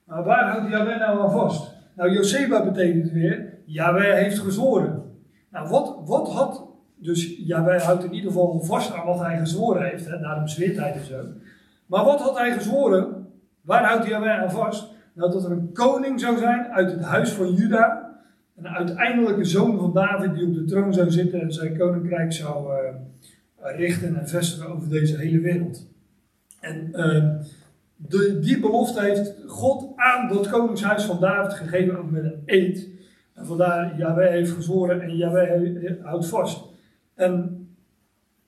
Maar 0.04 0.24
waar 0.24 0.50
houdt 0.50 0.70
Yahweh 0.70 0.98
nou 0.98 1.20
aan 1.20 1.30
vast? 1.30 1.74
Nou, 1.96 2.10
Joseba 2.10 2.64
betekent 2.64 3.10
weer, 3.10 3.54
Yahweh 3.64 4.14
heeft 4.14 4.38
gezworen. 4.38 5.02
Nou, 5.50 5.68
wat, 5.68 5.96
wat 6.04 6.32
had, 6.32 6.64
dus 6.96 7.36
Yahweh 7.36 7.82
houdt 7.82 8.04
in 8.04 8.14
ieder 8.14 8.30
geval 8.30 8.60
vast 8.60 8.94
aan 8.94 9.06
wat 9.06 9.20
hij 9.20 9.38
gezworen 9.38 9.88
heeft, 9.88 10.06
hè, 10.06 10.18
daarom 10.18 10.48
zweert 10.48 10.76
hij 10.76 11.00
zo. 11.08 11.24
Maar 11.86 12.04
wat 12.04 12.20
had 12.20 12.38
hij 12.38 12.52
gezworen? 12.52 13.26
Waar 13.60 13.84
houdt 13.84 14.06
Yahweh 14.06 14.40
aan 14.40 14.50
vast? 14.50 14.94
Nou, 15.12 15.32
dat 15.32 15.44
er 15.44 15.50
een 15.50 15.72
koning 15.72 16.20
zou 16.20 16.38
zijn 16.38 16.66
uit 16.66 16.90
het 16.90 17.02
huis 17.02 17.30
van 17.30 17.52
Juda. 17.52 18.05
Een 18.56 18.68
uiteindelijke 18.68 19.44
zoon 19.44 19.78
van 19.78 19.92
David 19.92 20.34
die 20.34 20.46
op 20.46 20.54
de 20.54 20.64
troon 20.64 20.94
zou 20.94 21.10
zitten 21.10 21.40
en 21.40 21.52
zijn 21.52 21.78
koninkrijk 21.78 22.32
zou 22.32 22.72
uh, 22.72 22.94
richten 23.76 24.16
en 24.16 24.28
vestigen 24.28 24.68
over 24.74 24.88
deze 24.88 25.16
hele 25.16 25.40
wereld. 25.40 25.86
En 26.60 26.88
uh, 26.92 27.24
de, 27.96 28.38
die 28.38 28.60
belofte 28.60 29.00
heeft 29.00 29.34
God 29.46 29.92
aan 29.96 30.28
dat 30.28 30.48
koningshuis 30.48 31.04
van 31.04 31.20
David 31.20 31.52
gegeven, 31.52 31.98
ook 31.98 32.10
met 32.10 32.24
een 32.24 32.42
eed. 32.44 32.88
En 33.34 33.46
vandaar, 33.46 33.98
Yahweh 33.98 34.30
heeft 34.30 34.50
gezworen 34.50 35.00
en 35.00 35.16
Yahweh 35.16 36.02
houdt 36.02 36.26
vast. 36.26 36.64
En 37.14 37.60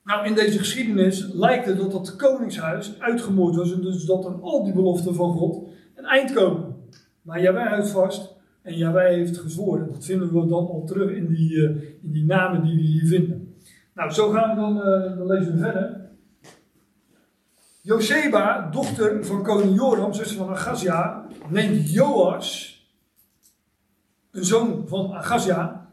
nou, 0.03 0.25
in 0.25 0.35
deze 0.35 0.57
geschiedenis 0.57 1.29
lijkt 1.33 1.65
het 1.65 1.77
dat 1.77 1.91
dat 1.91 2.15
koningshuis 2.15 2.99
uitgemoord 2.99 3.55
was. 3.55 3.73
En 3.73 3.81
dus 3.81 4.05
dat 4.05 4.23
dan 4.23 4.41
al 4.41 4.63
die 4.63 4.73
beloften 4.73 5.15
van 5.15 5.33
God 5.33 5.69
een 5.95 6.05
eind 6.05 6.33
komen. 6.33 6.75
Maar 7.21 7.41
Jawij 7.41 7.67
houdt 7.67 7.89
vast 7.89 8.37
en 8.61 8.77
Jawij 8.77 9.13
heeft 9.13 9.37
gezworen. 9.37 9.87
Dat 9.87 10.05
vinden 10.05 10.27
we 10.27 10.47
dan 10.47 10.67
al 10.67 10.83
terug 10.85 11.11
in 11.11 11.27
die, 11.27 11.51
uh, 11.51 11.69
in 12.01 12.11
die 12.11 12.25
namen 12.25 12.63
die 12.63 12.75
we 12.75 12.81
hier 12.81 13.07
vinden. 13.07 13.53
Nou, 13.93 14.11
zo 14.11 14.29
gaan 14.29 14.49
we 14.49 14.61
dan, 14.61 14.77
uh, 14.77 15.17
dan 15.17 15.27
lezen 15.27 15.53
we 15.53 15.59
verder. 15.59 16.09
Joseba, 17.81 18.69
dochter 18.71 19.25
van 19.25 19.43
koning 19.43 19.75
Joram, 19.75 20.13
zus 20.13 20.31
van 20.31 20.49
Agazia, 20.49 21.27
neemt 21.47 21.91
Joas, 21.91 22.77
een 24.31 24.45
zoon 24.45 24.87
van 24.87 25.13
Agazia, 25.13 25.89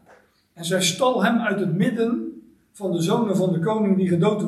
en 0.53 0.65
zij 0.65 0.81
stal 0.81 1.23
hem 1.23 1.39
uit 1.39 1.59
het 1.59 1.73
midden 1.73 2.41
van 2.71 2.91
de 2.91 3.01
zonen 3.01 3.35
van 3.35 3.53
de 3.53 3.59
koning 3.59 3.97
die 3.97 4.07
gedood 4.07 4.45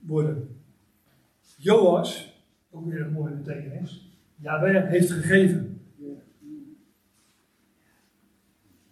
worden. 0.00 0.56
Joas, 1.56 2.34
ook 2.70 2.90
weer 2.90 3.00
een 3.00 3.12
mooie 3.12 3.34
betekenis. 3.34 4.10
Yahweh 4.36 4.88
heeft 4.88 5.10
gegeven. 5.10 5.69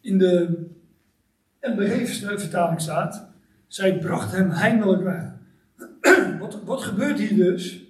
In 0.08 0.18
de 0.18 0.66
NBG-vertaling 1.60 2.80
staat, 2.80 3.28
zij 3.66 3.98
bracht 3.98 4.32
hem 4.32 4.50
heimelijk 4.50 5.02
weg. 5.02 5.22
wat, 6.40 6.58
wat 6.64 6.82
gebeurt 6.82 7.18
hier 7.18 7.36
dus? 7.36 7.84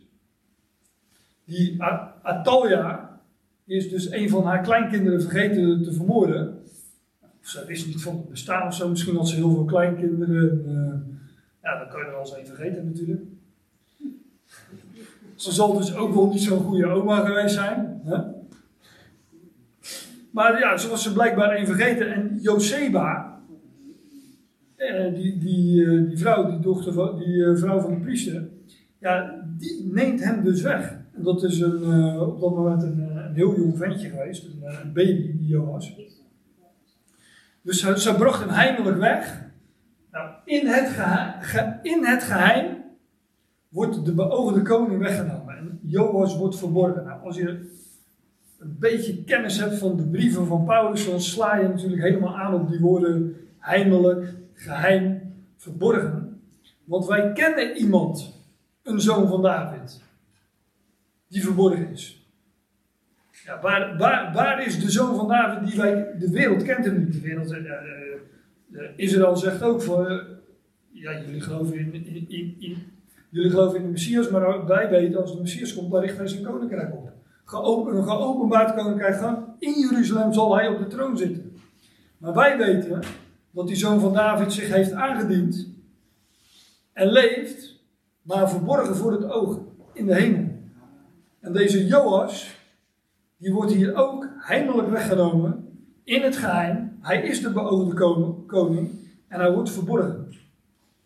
Die 1.44 1.82
Atalia 2.22 3.20
is 3.64 3.88
dus 3.88 4.10
een 4.10 4.28
van 4.28 4.44
haar 4.44 4.62
kleinkinderen 4.62 5.22
vergeten 5.22 5.82
te 5.82 5.92
vermoorden. 5.92 6.62
Of 7.20 7.48
ze 7.48 7.64
wist 7.66 7.86
niet 7.86 8.02
van 8.02 8.16
het 8.16 8.28
bestaan 8.28 8.66
of 8.66 8.74
zo. 8.74 8.88
Misschien 8.88 9.16
had 9.16 9.28
ze 9.28 9.34
heel 9.34 9.54
veel 9.54 9.64
kleinkinderen. 9.64 10.64
Uh, 10.66 11.16
ja, 11.62 11.78
dan 11.78 11.88
kan 11.88 12.00
je 12.00 12.06
er 12.06 12.10
wel 12.10 12.20
eens 12.20 12.36
een 12.36 12.46
vergeten 12.46 12.84
natuurlijk. 12.84 13.22
ze 15.34 15.52
zal 15.52 15.78
dus 15.78 15.94
ook 15.94 16.14
wel 16.14 16.28
niet 16.28 16.42
zo'n 16.42 16.64
goede 16.64 16.86
oma 16.86 17.24
geweest 17.24 17.54
zijn. 17.54 18.00
Maar 20.38 20.58
ja, 20.58 20.76
ze 20.76 20.88
was 20.88 21.02
ze 21.02 21.12
blijkbaar 21.12 21.50
één 21.50 21.66
vergeten. 21.66 22.12
En 22.12 22.38
Joseba, 22.40 23.40
eh, 24.76 25.14
die, 25.14 25.38
die, 25.38 25.84
eh, 25.84 26.08
die 26.08 26.18
vrouw, 26.18 26.50
die 26.50 26.60
dochter 26.60 26.92
van, 26.92 27.18
die 27.18 27.44
eh, 27.44 27.56
vrouw 27.56 27.80
van 27.80 27.90
de 27.94 28.00
priester, 28.00 28.48
ja, 28.98 29.44
die 29.58 29.90
neemt 29.92 30.24
hem 30.24 30.44
dus 30.44 30.62
weg. 30.62 30.98
En 31.14 31.22
dat 31.22 31.42
is 31.42 31.60
een, 31.60 32.18
op 32.20 32.40
dat 32.40 32.54
moment 32.54 32.82
een, 32.82 32.98
een 33.16 33.34
heel 33.34 33.56
jong 33.56 33.76
ventje 33.76 34.08
geweest, 34.08 34.44
een, 34.44 34.62
een 34.82 34.92
baby 34.92 35.36
die 35.38 35.46
Joas. 35.46 35.96
Dus 37.62 38.02
ze, 38.02 38.14
bracht 38.14 38.40
hem 38.40 38.48
heimelijk 38.48 38.98
weg. 38.98 39.44
Nou, 40.10 40.30
in 40.44 40.66
het, 40.66 40.88
geheim, 40.88 41.42
ge- 41.42 41.78
in 41.82 42.04
het 42.04 42.22
geheim 42.22 42.76
wordt 43.68 44.04
de 44.04 44.14
beoogde 44.14 44.62
koning 44.62 45.00
weggenomen. 45.00 45.56
En 45.56 45.80
Joas 45.82 46.36
wordt 46.36 46.58
verborgen. 46.58 47.04
Nou, 47.04 47.24
als 47.24 47.36
je 47.36 47.76
een 48.58 48.76
beetje 48.78 49.24
kennis 49.24 49.58
hebt 49.58 49.78
van 49.78 49.96
de 49.96 50.02
brieven 50.06 50.46
van 50.46 50.64
Paulus, 50.64 51.06
dan 51.06 51.20
sla 51.20 51.56
je 51.56 51.68
natuurlijk 51.68 52.02
helemaal 52.02 52.36
aan 52.38 52.54
op 52.54 52.68
die 52.70 52.80
woorden 52.80 53.36
heimelijk, 53.58 54.34
geheim, 54.54 55.20
verborgen. 55.56 56.40
Want 56.84 57.06
wij 57.06 57.32
kennen 57.32 57.76
iemand, 57.76 58.36
een 58.82 59.00
zoon 59.00 59.28
van 59.28 59.42
David, 59.42 60.02
die 61.28 61.42
verborgen 61.42 61.90
is. 61.90 62.26
Ja, 63.44 63.60
waar, 63.60 63.96
waar, 63.98 64.32
waar 64.34 64.66
is 64.66 64.80
de 64.80 64.90
zoon 64.90 65.16
van 65.16 65.28
David 65.28 65.68
die 65.68 65.80
wij, 65.80 66.14
de 66.18 66.30
wereld 66.30 66.62
kent 66.62 66.84
hem 66.84 66.98
niet. 66.98 67.12
De 67.12 67.20
wereld, 67.20 67.50
eh, 67.50 67.58
eh, 67.58 67.72
eh, 68.72 68.90
Israël 68.96 69.36
zegt 69.36 69.62
ook 69.62 69.82
eh, 69.82 70.16
ja, 70.90 71.20
jullie 71.20 71.40
geloven 71.40 71.78
in, 71.78 71.94
in, 71.94 72.28
in, 72.28 72.56
in- 72.58 72.82
jullie 73.30 73.50
geloven 73.50 73.76
in 73.78 73.84
de 73.84 73.90
Messias, 73.90 74.30
maar 74.30 74.66
wij 74.66 74.88
weten 74.90 75.20
als 75.20 75.32
de 75.34 75.40
Messias 75.40 75.74
komt, 75.74 75.90
dan 75.90 76.00
richt 76.00 76.16
hij 76.16 76.28
zijn 76.28 76.42
koninkrijk 76.44 76.92
op. 76.94 77.12
Geopen, 77.48 78.04
geopenbaard 78.04 78.74
koninkrijk 78.74 79.16
gaan, 79.16 79.56
in 79.58 79.72
Jeruzalem 79.72 80.32
zal 80.32 80.56
hij 80.56 80.68
op 80.68 80.78
de 80.78 80.86
troon 80.86 81.16
zitten. 81.16 81.52
Maar 82.18 82.34
wij 82.34 82.58
weten 82.58 83.02
dat 83.50 83.66
die 83.66 83.76
zoon 83.76 84.00
van 84.00 84.12
David 84.12 84.52
zich 84.52 84.68
heeft 84.68 84.92
aangediend 84.92 85.68
en 86.92 87.06
leeft, 87.06 87.80
maar 88.22 88.50
verborgen 88.50 88.96
voor 88.96 89.12
het 89.12 89.30
oog 89.30 89.58
in 89.92 90.06
de 90.06 90.14
hemel. 90.14 90.48
En 91.40 91.52
deze 91.52 91.86
Joas, 91.86 92.60
die 93.36 93.52
wordt 93.52 93.72
hier 93.72 93.94
ook 93.94 94.28
heimelijk 94.38 94.88
weggenomen 94.88 95.68
in 96.04 96.22
het 96.22 96.36
geheim. 96.36 96.98
Hij 97.00 97.22
is 97.22 97.40
de 97.40 97.52
beoogde 97.52 97.94
koning, 98.46 98.90
en 99.28 99.40
hij 99.40 99.52
wordt 99.52 99.70
verborgen. 99.70 100.28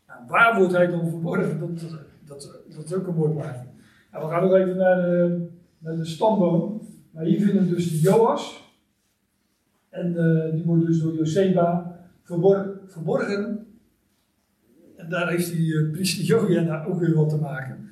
Nou, 0.07 0.21
waar 0.29 0.59
wordt 0.59 0.73
hij 0.73 0.87
dan 0.87 1.09
verborgen? 1.09 1.59
Dat, 1.61 1.81
dat, 2.25 2.63
dat, 2.75 2.85
is 2.85 2.95
ook 2.95 3.07
een 3.07 3.15
mooi 3.15 3.33
plaatje. 3.33 3.67
Nou, 4.13 4.25
we 4.25 4.31
gaan 4.31 4.43
nog 4.43 4.55
even 4.55 4.77
naar 4.77 4.97
de, 4.97 5.49
naar 5.83 5.97
de 5.97 6.05
stamboom. 6.05 6.89
Maar 7.11 7.25
hier 7.25 7.41
vinden 7.41 7.69
we 7.69 7.75
dus 7.75 7.91
de 7.91 8.01
Joas. 8.01 8.71
En 9.89 10.17
eh, 10.17 10.53
die 10.55 10.65
wordt 10.65 10.87
dus 10.87 10.99
door 11.01 11.15
Joseba 11.15 11.99
verbor- 12.23 12.81
verborgen. 12.87 13.67
En 14.97 15.09
daar 15.09 15.29
heeft 15.29 15.53
die 15.53 15.79
eh, 15.79 15.91
priester 15.91 16.87
ook 16.87 17.01
weer 17.01 17.15
wat 17.15 17.29
te 17.29 17.37
maken. 17.37 17.91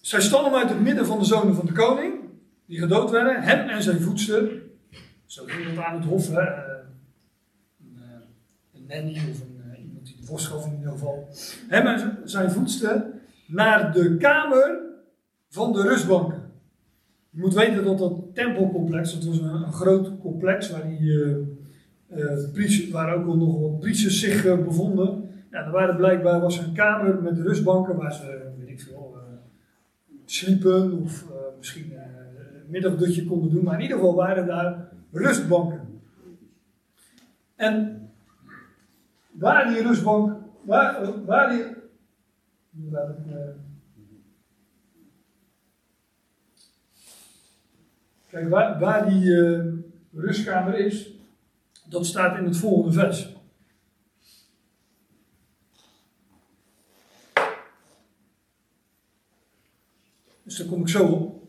Zij 0.00 0.20
stammen 0.20 0.52
uit 0.52 0.68
het 0.68 0.80
midden 0.80 1.06
van 1.06 1.18
de 1.18 1.24
zonen 1.24 1.54
van 1.54 1.66
de 1.66 1.72
koning, 1.72 2.14
die 2.66 2.78
gedood 2.78 3.10
werden, 3.10 3.42
hem 3.42 3.68
en 3.68 3.82
zijn 3.82 4.00
voedster. 4.00 4.62
Zo 5.26 5.44
ging 5.46 5.74
dat 5.74 5.84
aan 5.84 6.00
het 6.00 6.04
hof, 6.04 6.28
hè. 6.28 6.40
Een, 6.40 7.96
eh, 7.96 8.74
een 8.74 8.86
nanny 8.88 9.30
of 9.30 9.40
een, 9.40 9.62
eh, 9.72 9.82
iemand 9.84 10.06
die 10.06 10.16
de 10.26 10.38
gaf 10.38 10.66
in 10.66 10.76
ieder 10.76 10.92
geval. 10.92 11.28
Hem 11.68 11.86
en 11.86 12.18
zijn 12.24 12.50
voedster 12.50 13.21
naar 13.46 13.92
de 13.92 14.16
kamer 14.16 14.80
van 15.48 15.72
de 15.72 15.82
rustbanken. 15.82 16.42
Je 17.30 17.40
moet 17.40 17.54
weten 17.54 17.84
dat 17.84 17.98
dat 17.98 18.34
tempelcomplex, 18.34 19.14
dat 19.14 19.24
was 19.24 19.38
een, 19.38 19.54
een 19.54 19.72
groot 19.72 20.18
complex 20.18 20.70
waar, 20.70 20.88
die, 20.88 21.46
priest- 22.52 22.90
waar 22.90 23.14
ook 23.14 23.36
nog 23.36 23.60
wat 23.60 23.80
priesters 23.80 24.20
zich 24.20 24.44
eh, 24.44 24.64
bevonden. 24.64 25.30
Ja, 25.50 25.64
er 25.64 25.70
waren 25.70 25.96
blijkbaar 25.96 26.40
was 26.40 26.58
een 26.58 26.72
kamer 26.72 27.22
met 27.22 27.38
rustbanken 27.38 27.96
waar 27.96 28.14
ze, 28.14 28.52
weet 28.58 28.68
ik 28.68 28.80
veel, 28.80 29.16
sliepen 30.24 30.92
of 30.92 31.26
misschien 31.58 31.92
een 31.92 32.70
middagdutje 32.70 33.24
konden 33.24 33.50
doen. 33.50 33.64
Maar 33.64 33.74
in 33.74 33.80
ieder 33.80 33.96
geval 33.96 34.14
waren 34.14 34.46
daar 34.46 34.88
rustbanken. 35.12 35.80
En 37.56 38.02
waar 39.30 39.68
die 39.68 39.82
rustbank, 39.82 40.36
waar, 40.62 41.24
waar 41.24 41.50
die. 41.50 41.80
Kijk, 48.28 48.48
waar, 48.78 49.08
die 49.08 49.44
eh, 49.44 49.64
rustkamer 50.12 50.78
is, 50.78 51.10
dat 51.88 52.06
staat 52.06 52.38
in 52.38 52.44
het 52.44 52.56
volgende 52.56 52.92
vers. 52.92 53.36
Dus 60.42 60.56
daar 60.56 60.66
kom 60.66 60.80
ik 60.80 60.88
zo 60.88 61.06
op. 61.06 61.42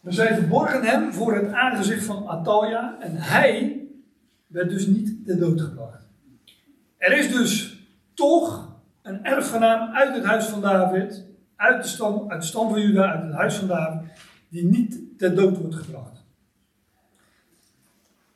Maar 0.00 0.12
zij 0.12 0.34
verborgen 0.34 0.82
hem 0.82 1.12
voor 1.12 1.34
het 1.34 1.52
aangezicht 1.52 2.04
van 2.04 2.26
Atalia 2.26 3.00
en 3.00 3.16
hij 3.16 3.86
werd 4.46 4.70
dus 4.70 4.86
niet 4.86 5.26
ter 5.26 5.38
dood 5.38 5.60
gebracht. 5.60 6.06
Er 6.96 7.18
is 7.18 7.32
dus 7.32 7.80
toch 8.14 8.75
een 9.06 9.24
erfgenaam 9.24 9.94
uit 9.94 10.14
het 10.14 10.24
huis 10.24 10.44
van 10.46 10.60
David, 10.60 11.24
uit 11.56 11.82
de 11.82 11.88
stam, 11.88 12.30
uit 12.30 12.40
de 12.40 12.46
stam 12.46 12.68
van 12.70 12.80
Juda, 12.80 13.12
uit 13.12 13.22
het 13.22 13.32
huis 13.34 13.54
van 13.54 13.68
David, 13.68 14.08
die 14.48 14.64
niet 14.64 15.18
ter 15.18 15.34
dood 15.34 15.58
wordt 15.58 15.74
gebracht. 15.74 16.24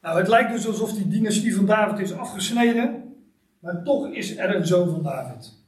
Nou, 0.02 0.18
het 0.18 0.28
lijkt 0.28 0.52
dus 0.52 0.66
alsof 0.66 0.92
die 0.92 1.08
dynastie 1.08 1.56
van 1.56 1.66
David 1.66 1.98
is 1.98 2.12
afgesneden, 2.12 3.14
maar 3.58 3.82
toch 3.82 4.08
is 4.08 4.36
er 4.36 4.56
een 4.56 4.66
zoon 4.66 4.90
van 4.90 5.02
David. 5.02 5.58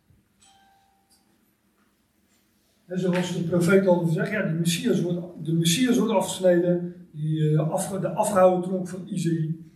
En 2.86 2.98
zoals 3.00 3.36
de 3.36 3.42
profeet 3.42 3.86
al 3.86 4.06
zegt, 4.06 4.30
ja, 4.30 4.42
de 4.42 4.52
Messias 4.52 5.00
wordt, 5.00 5.44
de 5.44 5.52
Messias 5.52 5.96
wordt 5.98 6.12
afgesneden, 6.12 6.94
die, 7.12 7.50
eh, 7.52 7.70
afge- 7.70 8.00
de 8.00 8.08
afgehouden 8.08 8.62
tronk 8.68 8.88
van 8.88 9.02
Isaïe, 9.06 9.70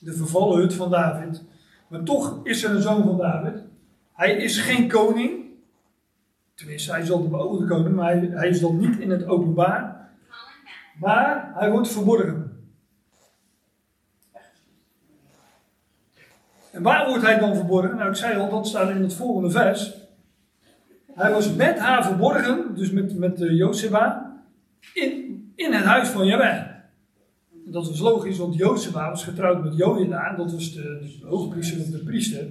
de 0.00 0.12
vervallen 0.12 0.58
hut 0.58 0.74
van 0.74 0.90
David. 0.90 1.44
Maar 1.88 2.02
toch 2.02 2.40
is 2.42 2.64
er 2.64 2.70
een 2.70 2.82
zoon 2.82 3.02
van 3.02 3.16
David. 3.16 3.62
Hij 4.18 4.36
is 4.36 4.60
geen 4.60 4.88
koning, 4.88 5.44
tenminste 6.54 6.90
hij 6.90 7.00
is 7.00 7.10
al 7.10 7.22
de 7.22 7.28
beoogde 7.28 7.66
koning, 7.66 7.94
maar 7.94 8.20
hij, 8.20 8.48
is 8.48 8.60
dan 8.60 8.78
niet 8.78 8.98
in 8.98 9.10
het 9.10 9.26
openbaar. 9.26 10.10
Maar 11.00 11.52
hij 11.54 11.70
wordt 11.70 11.92
verborgen. 11.92 12.66
En 16.70 16.82
waar 16.82 17.08
wordt 17.08 17.22
hij 17.24 17.38
dan 17.38 17.54
verborgen? 17.54 17.96
Nou, 17.96 18.10
ik 18.10 18.16
zei 18.16 18.38
al, 18.38 18.50
dat 18.50 18.66
staat 18.66 18.90
in 18.90 19.02
het 19.02 19.14
volgende 19.14 19.50
vers. 19.50 19.94
Hij 21.14 21.32
was 21.32 21.54
met 21.54 21.78
haar 21.78 22.04
verborgen, 22.04 22.74
dus 22.74 22.90
met, 22.90 23.18
met 23.18 23.40
uh, 23.40 23.56
Jozeba, 23.56 24.36
in, 24.94 25.12
in 25.54 25.72
het 25.72 25.84
huis 25.84 26.08
van 26.08 26.26
Jaweh. 26.26 26.66
Dat 27.50 27.88
was 27.88 28.00
logisch, 28.00 28.38
want 28.38 28.54
Jozeba 28.54 29.10
was 29.10 29.24
getrouwd 29.24 29.64
met 29.64 29.76
Jojeda, 29.76 30.34
dat 30.36 30.52
was 30.52 30.72
de, 30.72 31.16
de 31.20 31.26
hoogpriester 31.26 31.80
of 31.80 31.86
de 31.86 31.98
priester. 32.04 32.46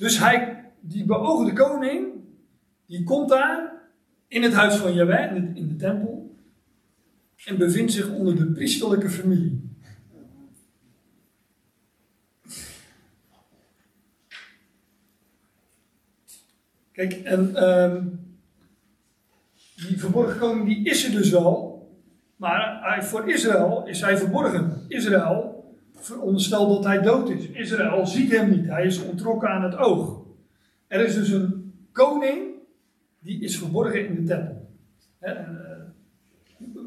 Dus 0.00 0.18
hij, 0.18 0.64
die 0.80 1.04
beoogde 1.04 1.52
koning, 1.52 2.06
die 2.86 3.04
komt 3.04 3.28
daar 3.28 3.72
in 4.28 4.42
het 4.42 4.52
huis 4.52 4.74
van 4.74 4.94
de, 4.94 5.50
in 5.54 5.68
de 5.68 5.76
tempel, 5.76 6.36
en 7.44 7.58
bevindt 7.58 7.92
zich 7.92 8.10
onder 8.10 8.36
de 8.36 8.52
priesterlijke 8.52 9.10
familie. 9.10 9.76
Kijk, 16.92 17.12
en 17.12 17.56
ehm, 17.56 18.06
die 19.76 19.98
verborgen 19.98 20.38
koning 20.38 20.66
die 20.66 20.84
is 20.84 21.04
er 21.04 21.12
dus 21.12 21.30
wel, 21.30 21.88
maar 22.36 22.80
hij, 22.82 23.02
voor 23.02 23.30
Israël 23.30 23.86
is 23.86 24.00
hij 24.00 24.18
verborgen. 24.18 24.84
Israël 24.88 25.59
veronderstelt 26.00 26.68
dat 26.68 26.84
hij 26.84 27.02
dood 27.02 27.30
is. 27.30 27.48
Israël 27.48 28.06
ziet 28.06 28.36
hem 28.36 28.50
niet, 28.50 28.66
hij 28.66 28.86
is 28.86 29.02
ontrokken 29.02 29.48
aan 29.48 29.62
het 29.62 29.76
oog. 29.76 30.22
Er 30.86 31.04
is 31.04 31.14
dus 31.14 31.30
een 31.30 31.72
koning 31.92 32.50
die 33.18 33.40
is 33.40 33.58
verborgen 33.58 34.08
in 34.08 34.14
de 34.14 34.22
tempel. 34.22 34.68
Eh, 35.18 35.32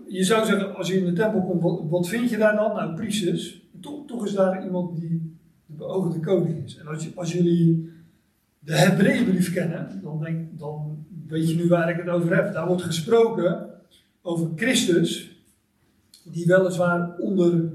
je 0.07 0.23
zou 0.23 0.45
zeggen, 0.45 0.75
als 0.75 0.87
je 0.87 0.97
in 0.97 1.05
de 1.05 1.13
tempel 1.13 1.41
komt, 1.41 1.89
wat, 1.89 2.07
vind 2.07 2.29
je 2.29 2.37
daar 2.37 2.55
dan? 2.55 2.75
Nou, 2.75 2.95
priesters. 2.95 3.61
Toch, 3.81 4.07
toch 4.07 4.25
is 4.25 4.33
daar 4.33 4.63
iemand 4.63 4.99
die 4.99 5.37
de 5.65 5.73
beoogde 5.73 6.19
koning 6.19 6.63
is. 6.63 6.77
En 6.77 6.87
als, 6.87 7.15
als 7.15 7.33
jullie 7.33 7.89
de 8.59 8.75
Hebreeënbrief 8.75 9.53
kennen, 9.53 9.99
dan, 10.03 10.19
denk, 10.19 10.59
dan 10.59 11.05
weet 11.27 11.49
je 11.49 11.55
nu 11.55 11.67
waar 11.67 11.89
ik 11.89 11.97
het 11.97 12.09
over 12.09 12.35
heb. 12.35 12.53
Daar 12.53 12.67
wordt 12.67 12.81
gesproken 12.81 13.69
over 14.21 14.51
Christus, 14.55 15.37
die 16.23 16.45
weliswaar 16.45 17.17
onder 17.17 17.73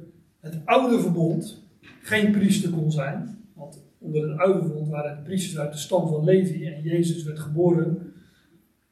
het 0.52 0.60
oude 0.64 1.00
verbond 1.00 1.62
geen 2.02 2.32
priester 2.32 2.70
kon 2.70 2.92
zijn. 2.92 3.38
Want 3.54 3.82
onder 3.98 4.30
het 4.30 4.38
oude 4.38 4.60
verbond 4.60 4.88
waren 4.88 5.16
de 5.16 5.22
priesters 5.22 5.58
uit 5.58 5.72
de 5.72 5.78
stam 5.78 6.08
van 6.08 6.24
Levi 6.24 6.66
en 6.66 6.82
Jezus 6.82 7.22
werd 7.22 7.38
geboren 7.38 8.12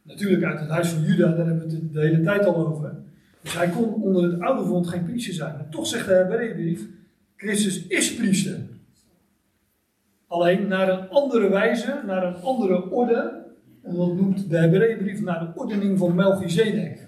natuurlijk 0.06 0.44
uit 0.44 0.60
het 0.60 0.68
huis 0.68 0.88
van 0.88 1.02
Juda, 1.02 1.32
daar 1.32 1.46
hebben 1.46 1.68
we 1.68 1.74
het 1.74 1.92
de 1.92 2.00
hele 2.00 2.20
tijd 2.20 2.44
al 2.44 2.66
over. 2.66 2.94
Dus 3.42 3.56
hij 3.56 3.68
kon 3.68 3.94
onder 3.94 4.22
het 4.22 4.40
oude 4.40 4.62
verbond 4.62 4.88
geen 4.88 5.04
priester 5.04 5.34
zijn. 5.34 5.54
Maar 5.54 5.68
toch 5.68 5.86
zegt 5.86 6.06
de 6.06 6.12
Hebreeënbrief, 6.12 6.86
Christus 7.36 7.86
is 7.86 8.14
priester. 8.14 8.58
Alleen 10.26 10.68
naar 10.68 10.88
een 10.88 11.08
andere 11.08 11.48
wijze, 11.48 12.02
naar 12.06 12.26
een 12.26 12.42
andere 12.42 12.90
orde. 12.90 13.44
En 13.82 13.94
dat 13.94 14.14
noemt 14.14 14.50
de 14.50 14.58
Hebreeënbrief 14.58 15.20
naar 15.20 15.40
de 15.40 15.60
ordening 15.60 15.98
van 15.98 16.14
Melchizedek. 16.14 17.06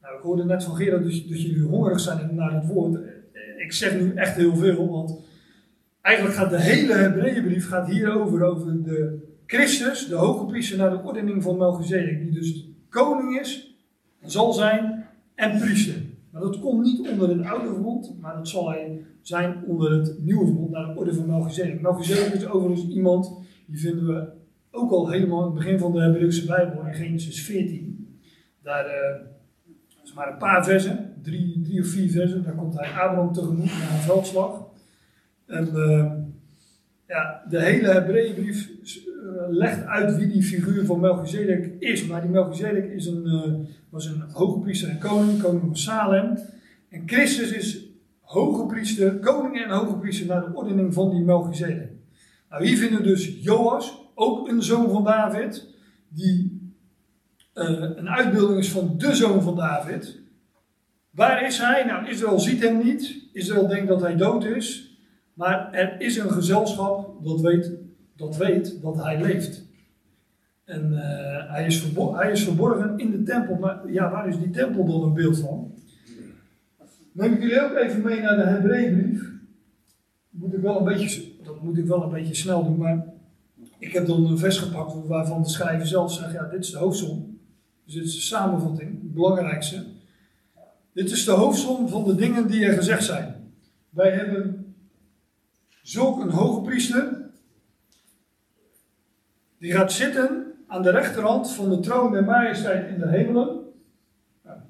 Nou, 0.00 0.16
ik 0.16 0.22
hoorde 0.22 0.44
net 0.44 0.64
van 0.64 0.76
Gerard 0.76 1.02
dus, 1.02 1.26
dat 1.26 1.42
jullie 1.42 1.62
hongerig 1.62 2.00
zijn 2.00 2.34
naar 2.34 2.52
het 2.52 2.66
woord. 2.66 2.98
Ik 3.60 3.72
zeg 3.72 4.00
nu 4.00 4.14
echt 4.14 4.36
heel 4.36 4.56
veel, 4.56 4.88
want 4.88 5.20
eigenlijk 6.00 6.36
gaat 6.36 6.50
de 6.50 6.60
hele 6.60 6.92
Hebreeënbrief 6.92 7.68
gaat 7.68 7.88
hierover, 7.88 8.42
over 8.42 8.82
de 8.82 9.28
Christus, 9.46 10.06
de 10.06 10.14
hoge 10.14 10.46
priester 10.46 10.78
naar 10.78 10.90
de 10.90 11.02
ordening 11.02 11.42
van 11.42 11.56
Melchizedek, 11.56 12.20
die 12.22 12.32
dus 12.32 12.68
koning 12.88 13.40
is, 13.40 13.76
zal 14.22 14.52
zijn 14.52 15.06
en 15.34 15.58
priester. 15.58 15.94
Maar 16.30 16.42
dat 16.42 16.60
komt 16.60 16.82
niet 16.82 17.08
onder 17.08 17.28
het 17.28 17.46
oude 17.46 17.68
verbond, 17.68 18.20
maar 18.20 18.34
dat 18.34 18.48
zal 18.48 18.70
hij 18.70 19.04
zijn 19.22 19.64
onder 19.66 19.92
het 19.92 20.16
nieuwe 20.18 20.46
verbond, 20.46 20.70
naar 20.70 20.86
de 20.86 20.98
orde 20.98 21.14
van 21.14 21.26
Melchizedek. 21.26 21.80
Melchizedek 21.80 22.32
is 22.32 22.46
overigens 22.46 22.88
iemand, 22.88 23.32
die 23.66 23.80
vinden 23.80 24.06
we 24.06 24.28
ook 24.70 24.90
al 24.90 25.10
helemaal 25.10 25.38
in 25.38 25.44
het 25.44 25.54
begin 25.54 25.78
van 25.78 25.92
de 25.92 26.00
Hebreeuwse 26.00 26.46
Bijbel, 26.46 26.86
in 26.86 26.94
Genesis 26.94 27.42
14. 27.42 28.18
Daar, 28.62 28.86
uh, 28.86 29.26
maar 30.14 30.32
een 30.32 30.38
paar 30.38 30.64
versen, 30.64 31.14
drie, 31.22 31.60
drie 31.64 31.80
of 31.80 31.86
vier 31.86 32.10
versen, 32.10 32.42
daar 32.42 32.54
komt 32.54 32.78
hij 32.78 32.88
Abraham 32.88 33.32
tegemoet 33.32 33.64
na 33.64 33.94
een 33.94 34.02
veldslag. 34.02 34.68
En 35.46 35.68
uh, 35.74 36.12
ja, 37.06 37.42
de 37.48 37.62
hele 37.62 37.88
Hebreeënbrief 37.88 38.68
uh, 38.68 39.42
legt 39.48 39.84
uit 39.84 40.16
wie 40.16 40.28
die 40.28 40.42
figuur 40.42 40.84
van 40.84 41.00
Melchizedek 41.00 41.72
is. 41.78 42.06
Maar 42.06 42.20
die 42.20 42.30
Melchizedek 42.30 42.92
is 42.92 43.06
een, 43.06 43.26
uh, 43.26 43.68
was 43.88 44.06
een 44.06 44.22
hoge 44.32 44.60
priester 44.60 44.88
en 44.88 44.98
koning, 44.98 45.42
koning 45.42 45.62
van 45.62 45.76
Salem. 45.76 46.38
En 46.88 47.02
Christus 47.06 47.52
is 47.52 47.84
hoge 48.20 48.66
priester, 48.66 49.18
koning 49.18 49.64
en 49.64 49.70
hoge 49.70 49.96
priester 49.96 50.26
naar 50.26 50.40
de 50.40 50.54
ordening 50.54 50.94
van 50.94 51.10
die 51.10 51.20
Melchizedek. 51.20 51.90
Nou, 52.50 52.66
hier 52.66 52.76
vinden 52.76 52.98
we 52.98 53.04
dus 53.04 53.42
Joas, 53.42 54.10
ook 54.14 54.48
een 54.48 54.62
zoon 54.62 54.90
van 54.90 55.04
David, 55.04 55.66
die 56.08 56.49
een 57.68 58.08
uitbeelding 58.08 58.58
is 58.58 58.70
van 58.70 58.94
de 58.98 59.14
zoon 59.14 59.42
van 59.42 59.56
David. 59.56 60.18
Waar 61.10 61.46
is 61.46 61.58
hij? 61.58 61.84
Nou, 61.84 62.08
Israël 62.08 62.40
ziet 62.40 62.62
hem 62.62 62.84
niet. 62.84 63.28
Israël 63.32 63.66
denkt 63.66 63.88
dat 63.88 64.00
hij 64.00 64.16
dood 64.16 64.44
is. 64.44 64.98
Maar 65.34 65.72
er 65.72 66.00
is 66.00 66.16
een 66.16 66.30
gezelschap 66.30 67.24
dat 67.24 67.40
weet 67.40 67.70
dat, 68.16 68.36
weet 68.36 68.82
dat 68.82 69.02
hij 69.04 69.20
leeft. 69.20 69.68
En 70.64 70.92
uh, 70.92 71.52
hij, 71.52 71.66
is 72.30 72.44
verborgen 72.44 72.98
in 72.98 73.10
de 73.10 73.22
tempel. 73.22 73.56
Maar 73.56 73.92
ja, 73.92 74.10
waar 74.10 74.28
is 74.28 74.38
die 74.38 74.50
tempel 74.50 74.84
dan 74.84 75.02
een 75.02 75.14
beeld 75.14 75.38
van? 75.38 75.74
Neem 77.12 77.32
ik 77.32 77.40
jullie 77.40 77.62
ook 77.62 77.76
even 77.76 78.02
mee 78.02 78.20
naar 78.20 78.36
de 78.36 78.42
Hebreeënbrief. 78.42 79.30
Dat 80.30 80.42
moet 81.62 81.78
ik 81.78 81.86
wel 81.86 82.02
een 82.02 82.12
beetje 82.12 82.34
snel 82.34 82.64
doen, 82.64 82.76
maar 82.76 83.06
ik 83.78 83.92
heb 83.92 84.06
dan 84.06 84.26
een 84.26 84.38
vers 84.38 84.58
gepakt 84.58 85.06
waarvan 85.06 85.42
de 85.42 85.48
schrijver 85.48 85.86
zelf 85.86 86.12
zegt, 86.12 86.32
ja, 86.32 86.44
dit 86.44 86.64
is 86.64 86.70
de 86.70 86.78
hoofdsom. 86.78 87.29
Dus 87.90 87.98
dit 87.98 88.08
is 88.08 88.14
de 88.14 88.20
samenvatting, 88.20 89.02
het 89.02 89.14
belangrijkste. 89.14 89.86
Dit 90.92 91.10
is 91.10 91.24
de 91.24 91.30
hoofdsom 91.30 91.88
van 91.88 92.04
de 92.04 92.14
dingen 92.14 92.46
die 92.46 92.64
er 92.64 92.74
gezegd 92.74 93.04
zijn. 93.04 93.52
Wij 93.88 94.10
hebben 94.10 94.74
zulk 95.82 96.20
een 96.20 96.30
hoge 96.30 96.60
priester, 96.60 97.30
die 99.58 99.72
gaat 99.72 99.92
zitten 99.92 100.54
aan 100.66 100.82
de 100.82 100.90
rechterhand 100.90 101.52
van 101.52 101.70
de 101.70 101.80
troon 101.80 102.12
der 102.12 102.24
majesteit 102.24 102.88
in 102.88 102.98
de 102.98 103.08
hemelen. 103.08 103.60
Ja. 104.44 104.66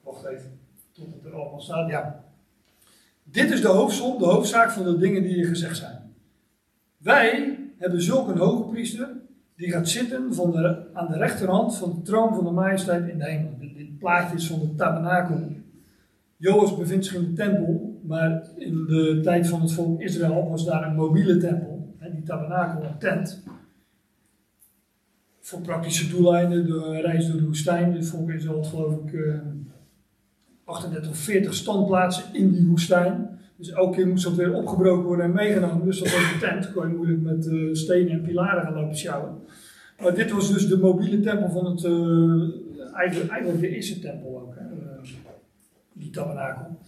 Wacht 0.00 0.24
even, 0.24 0.60
tot 0.92 1.14
het 1.14 1.24
er 1.24 1.34
allemaal 1.34 1.60
staat. 1.60 1.88
Ja. 1.88 2.24
Dit 3.22 3.50
is 3.50 3.60
de 3.60 3.68
hoofdsom, 3.68 4.18
de 4.18 4.24
hoofdzaak 4.24 4.70
van 4.70 4.84
de 4.84 4.98
dingen 4.98 5.22
die 5.22 5.34
hier 5.34 5.48
gezegd 5.48 5.76
zijn. 5.76 6.14
Wij 6.96 7.61
hebben 7.82 8.02
zulk 8.02 8.28
een 8.28 8.38
hoge 8.38 8.70
priester, 8.70 9.08
die 9.56 9.70
gaat 9.70 9.88
zitten 9.88 10.34
van 10.34 10.50
de, 10.50 10.86
aan 10.92 11.08
de 11.08 11.16
rechterhand 11.16 11.76
van 11.76 11.94
de 11.94 12.02
troon 12.02 12.34
van 12.34 12.44
de 12.44 12.50
majesteit 12.50 13.08
in 13.08 13.18
de 13.18 13.24
hemel. 13.24 13.56
Dit, 13.58 13.98
plaatje 13.98 14.36
is 14.36 14.46
van 14.46 14.60
de 14.60 14.74
tabernakel 14.74 15.38
Joas 16.42 16.76
bevindt 16.76 17.06
zich 17.06 17.14
in 17.14 17.20
de 17.20 17.32
tempel, 17.32 18.00
maar 18.02 18.48
in 18.56 18.84
de 18.86 19.20
tijd 19.22 19.48
van 19.48 19.60
het 19.60 19.72
volk 19.72 20.00
Israël 20.00 20.48
was 20.48 20.64
daar 20.64 20.86
een 20.86 20.94
mobiele 20.94 21.36
tempel, 21.36 21.94
hè, 21.98 22.10
die 22.10 22.22
tabernakel, 22.22 22.84
een 22.84 22.98
tent. 22.98 23.42
Voor 25.40 25.60
praktische 25.60 26.08
doeleinden, 26.08 26.66
de 26.66 27.00
reis 27.00 27.26
door 27.26 27.36
de 27.36 27.46
woestijn. 27.46 27.94
Het 27.94 28.06
volk 28.06 28.30
Israël 28.30 28.64
geloof 28.64 28.94
ik 28.94 29.12
uh, 29.12 29.38
38 30.64 31.10
of 31.10 31.16
40 31.16 31.54
standplaatsen 31.54 32.34
in 32.34 32.52
die 32.52 32.66
woestijn. 32.66 33.31
Dus 33.62 33.74
elke 33.74 33.96
keer 33.96 34.08
moest 34.08 34.24
dat 34.24 34.34
weer 34.34 34.54
opgebroken 34.54 35.04
worden 35.04 35.24
en 35.24 35.32
meegenomen. 35.32 35.86
Dus 35.86 35.98
dat 35.98 36.12
was 36.12 36.32
de 36.32 36.38
tent. 36.40 36.72
kon 36.72 36.88
je 36.88 36.94
moeilijk 36.94 37.20
met 37.20 37.46
uh, 37.46 37.74
stenen 37.74 38.12
en 38.12 38.22
pilaren 38.22 38.62
gaan 38.62 38.74
lopen 38.74 38.96
sjouwen. 38.96 39.38
Maar 40.00 40.14
dit 40.14 40.30
was 40.30 40.52
dus 40.52 40.68
de 40.68 40.78
mobiele 40.78 41.20
tempel 41.20 41.50
van 41.50 41.66
het, 41.66 41.84
uh, 41.84 42.94
eigenlijk, 42.94 43.30
eigenlijk 43.30 43.60
de 43.60 43.68
eerste 43.68 43.98
tempel 43.98 44.40
ook. 44.40 44.54
Hè 44.54 44.72
die 45.92 46.10
tabernakel. 46.10 46.78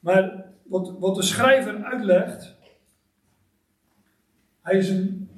Maar 0.00 0.44
wat, 0.62 0.98
wat 0.98 1.14
de 1.14 1.22
schrijver 1.22 1.84
uitlegt, 1.84 2.56
hij 4.60 4.78
is 4.78 4.88
een, 4.88 5.28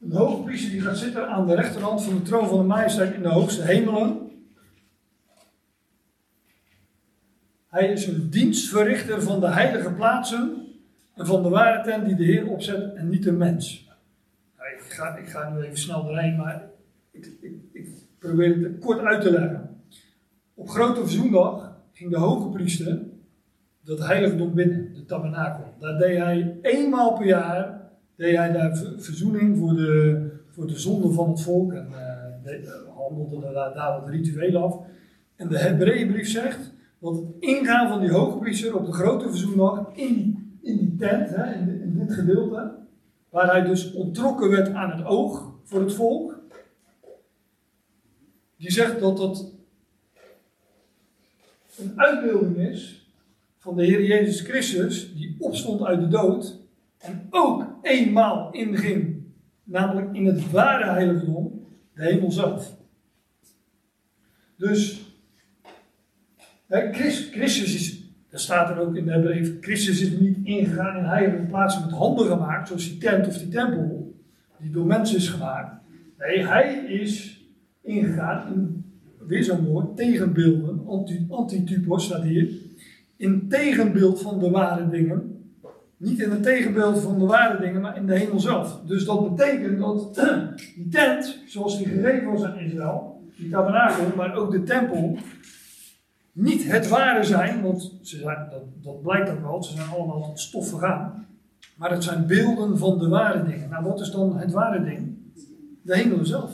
een 0.00 0.12
hoge 0.12 0.42
priester 0.42 0.70
die 0.70 0.80
gaat 0.80 0.98
zitten 0.98 1.28
aan 1.28 1.46
de 1.46 1.54
rechterhand 1.54 2.02
van 2.02 2.14
de 2.14 2.22
troon 2.22 2.48
van 2.48 2.58
de 2.58 2.64
majesteit 2.64 3.14
in 3.14 3.22
de 3.22 3.28
hoogste 3.28 3.62
hemelen. 3.62 4.27
Hij 7.78 7.92
is 7.92 8.06
een 8.06 8.30
dienstverrichter 8.30 9.22
van 9.22 9.40
de 9.40 9.50
heilige 9.50 9.92
plaatsen 9.92 10.66
en 11.14 11.26
van 11.26 11.42
de 11.42 11.48
ware 11.48 11.82
tent 11.82 12.06
die 12.06 12.14
de 12.14 12.24
Heer 12.24 12.48
opzet 12.48 12.94
en 12.94 13.08
niet 13.08 13.22
de 13.22 13.32
mens. 13.32 13.88
Ik, 14.54 14.94
ga, 14.94 15.16
ik 15.16 15.28
ga 15.28 15.50
nu 15.50 15.60
even 15.60 15.78
snel 15.78 16.04
doorheen, 16.04 16.36
maar 16.36 16.70
ik, 17.10 17.30
ik, 17.40 17.52
ik 17.72 17.88
probeer 18.18 18.62
het 18.62 18.78
kort 18.78 19.00
uit 19.00 19.20
te 19.20 19.30
leggen. 19.30 19.82
Op 20.54 20.68
Grote 20.68 21.00
Verzoendag 21.00 21.76
ging 21.92 22.10
de 22.10 22.18
hoge 22.18 22.48
priester 22.48 23.00
dat 23.80 24.06
heiligdom 24.06 24.54
binnen, 24.54 24.94
de 24.94 25.04
tabernakel. 25.04 25.74
Daar 25.78 25.98
deed 25.98 26.18
hij 26.18 26.58
eenmaal 26.62 27.12
per 27.12 27.26
jaar 27.26 27.80
deed 28.16 28.36
hij 28.36 28.52
daar 28.52 28.76
verzoening 28.96 29.58
voor 29.58 29.74
de, 29.74 30.30
voor 30.48 30.66
de 30.66 30.78
zonde 30.78 31.10
van 31.12 31.28
het 31.28 31.42
volk. 31.42 31.72
En 31.72 31.88
uh, 32.44 32.94
handelde 32.96 33.52
daar, 33.52 33.74
daar 33.74 34.00
wat 34.00 34.08
rituelen 34.08 34.62
af. 34.62 34.76
En 35.36 35.48
de 35.48 35.58
Hebreeënbrief 35.58 36.28
zegt 36.28 36.76
dat 37.00 37.16
het 37.16 37.26
ingaan 37.40 37.88
van 37.88 38.00
die 38.00 38.10
hoge 38.10 38.38
priester 38.38 38.76
op 38.76 38.86
de 38.86 38.92
grote 38.92 39.28
verzoendag 39.28 39.90
in 39.94 40.48
in 40.68 40.78
die 40.78 40.96
tent, 40.96 41.28
hè, 41.30 41.54
in, 41.54 41.82
in 41.82 41.98
dit 41.98 42.12
gedeelte, 42.12 42.74
waar 43.28 43.50
hij 43.50 43.62
dus 43.62 43.92
ontrokken 43.92 44.50
werd 44.50 44.68
aan 44.68 44.90
het 44.90 45.06
oog 45.06 45.52
voor 45.64 45.80
het 45.80 45.94
volk. 45.94 46.38
Die 48.56 48.70
zegt 48.70 49.00
dat 49.00 49.16
dat 49.16 49.52
een 51.76 52.00
uitbeelding 52.00 52.56
is 52.56 53.12
van 53.58 53.76
de 53.76 53.84
Heer 53.84 54.04
Jezus 54.04 54.40
Christus, 54.40 55.14
die 55.14 55.36
opstond 55.38 55.82
uit 55.82 56.00
de 56.00 56.08
dood 56.08 56.58
en 56.98 57.26
ook 57.30 57.66
eenmaal 57.82 58.52
inging, 58.52 59.22
namelijk 59.64 60.14
in 60.14 60.26
het 60.26 60.50
ware 60.50 60.90
heiligdom, 60.90 61.66
de 61.94 62.02
hemel 62.02 62.30
zelf. 62.30 62.76
Dus, 64.56 65.07
Christus 66.68 67.74
is, 67.74 68.02
dat 68.30 68.40
staat 68.40 68.70
er 68.70 68.78
ook 68.78 68.96
in 68.96 69.04
de 69.04 69.20
brief, 69.20 69.56
Christus 69.60 70.00
is 70.00 70.10
niet 70.10 70.38
ingegaan 70.42 70.96
in 70.96 71.04
heilige 71.04 71.42
plaatsen 71.42 71.84
met 71.84 71.94
handen 71.94 72.26
gemaakt, 72.26 72.68
zoals 72.68 72.88
die 72.88 72.98
tent 72.98 73.26
of 73.26 73.38
die 73.38 73.48
tempel, 73.48 74.14
die 74.58 74.70
door 74.70 74.86
mensen 74.86 75.16
is 75.16 75.28
gemaakt. 75.28 75.74
Nee, 76.18 76.46
hij 76.46 76.74
is 76.74 77.42
ingegaan 77.82 78.52
in 78.52 78.84
weer 79.28 79.44
zo'n 79.44 79.64
woord, 79.64 79.96
tegenbeelden, 79.96 80.82
anti, 80.86 81.26
antitypos 81.28 82.04
staat 82.04 82.22
hier, 82.22 82.48
in 83.16 83.48
tegenbeeld 83.48 84.22
van 84.22 84.38
de 84.38 84.50
ware 84.50 84.88
dingen. 84.88 85.42
Niet 85.96 86.20
in 86.20 86.30
het 86.30 86.42
tegenbeeld 86.42 87.00
van 87.00 87.18
de 87.18 87.24
ware 87.24 87.60
dingen, 87.60 87.80
maar 87.80 87.96
in 87.96 88.06
de 88.06 88.18
hemel 88.18 88.40
zelf. 88.40 88.80
Dus 88.86 89.04
dat 89.04 89.36
betekent 89.36 89.78
dat 89.78 90.14
die 90.76 90.88
tent, 90.90 91.42
zoals 91.46 91.78
die 91.78 91.86
gegeven 91.86 92.32
was 92.32 92.44
aan 92.44 92.58
Israël, 92.58 93.22
die 93.36 93.50
tabernakel, 93.50 94.04
maar 94.16 94.36
ook 94.36 94.50
de 94.50 94.62
tempel, 94.62 95.18
niet 96.38 96.64
het 96.64 96.88
ware 96.88 97.24
zijn, 97.24 97.62
want 97.62 97.98
ze 98.02 98.16
zijn, 98.16 98.48
dat, 98.50 98.62
dat 98.82 99.02
blijkt 99.02 99.30
ook 99.30 99.40
wel, 99.40 99.62
ze 99.62 99.72
zijn 99.72 99.88
allemaal 99.88 100.22
tot 100.22 100.40
stof 100.40 100.68
vergaan. 100.68 101.26
Maar 101.76 101.90
het 101.90 102.04
zijn 102.04 102.26
beelden 102.26 102.78
van 102.78 102.98
de 102.98 103.08
ware 103.08 103.44
dingen. 103.44 103.68
Nou, 103.68 103.84
wat 103.84 104.00
is 104.00 104.10
dan 104.10 104.36
het 104.36 104.52
ware 104.52 104.84
ding? 104.84 105.16
De 105.82 105.96
hemel 105.96 106.24
zelf. 106.24 106.52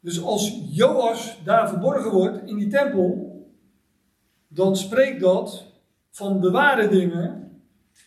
Dus 0.00 0.22
als 0.22 0.62
Joas 0.68 1.40
daar 1.44 1.68
verborgen 1.68 2.10
wordt 2.10 2.48
in 2.48 2.56
die 2.56 2.68
tempel, 2.68 3.36
dan 4.48 4.76
spreekt 4.76 5.20
dat 5.20 5.64
van 6.10 6.40
de 6.40 6.50
ware 6.50 6.88
dingen, 6.88 7.50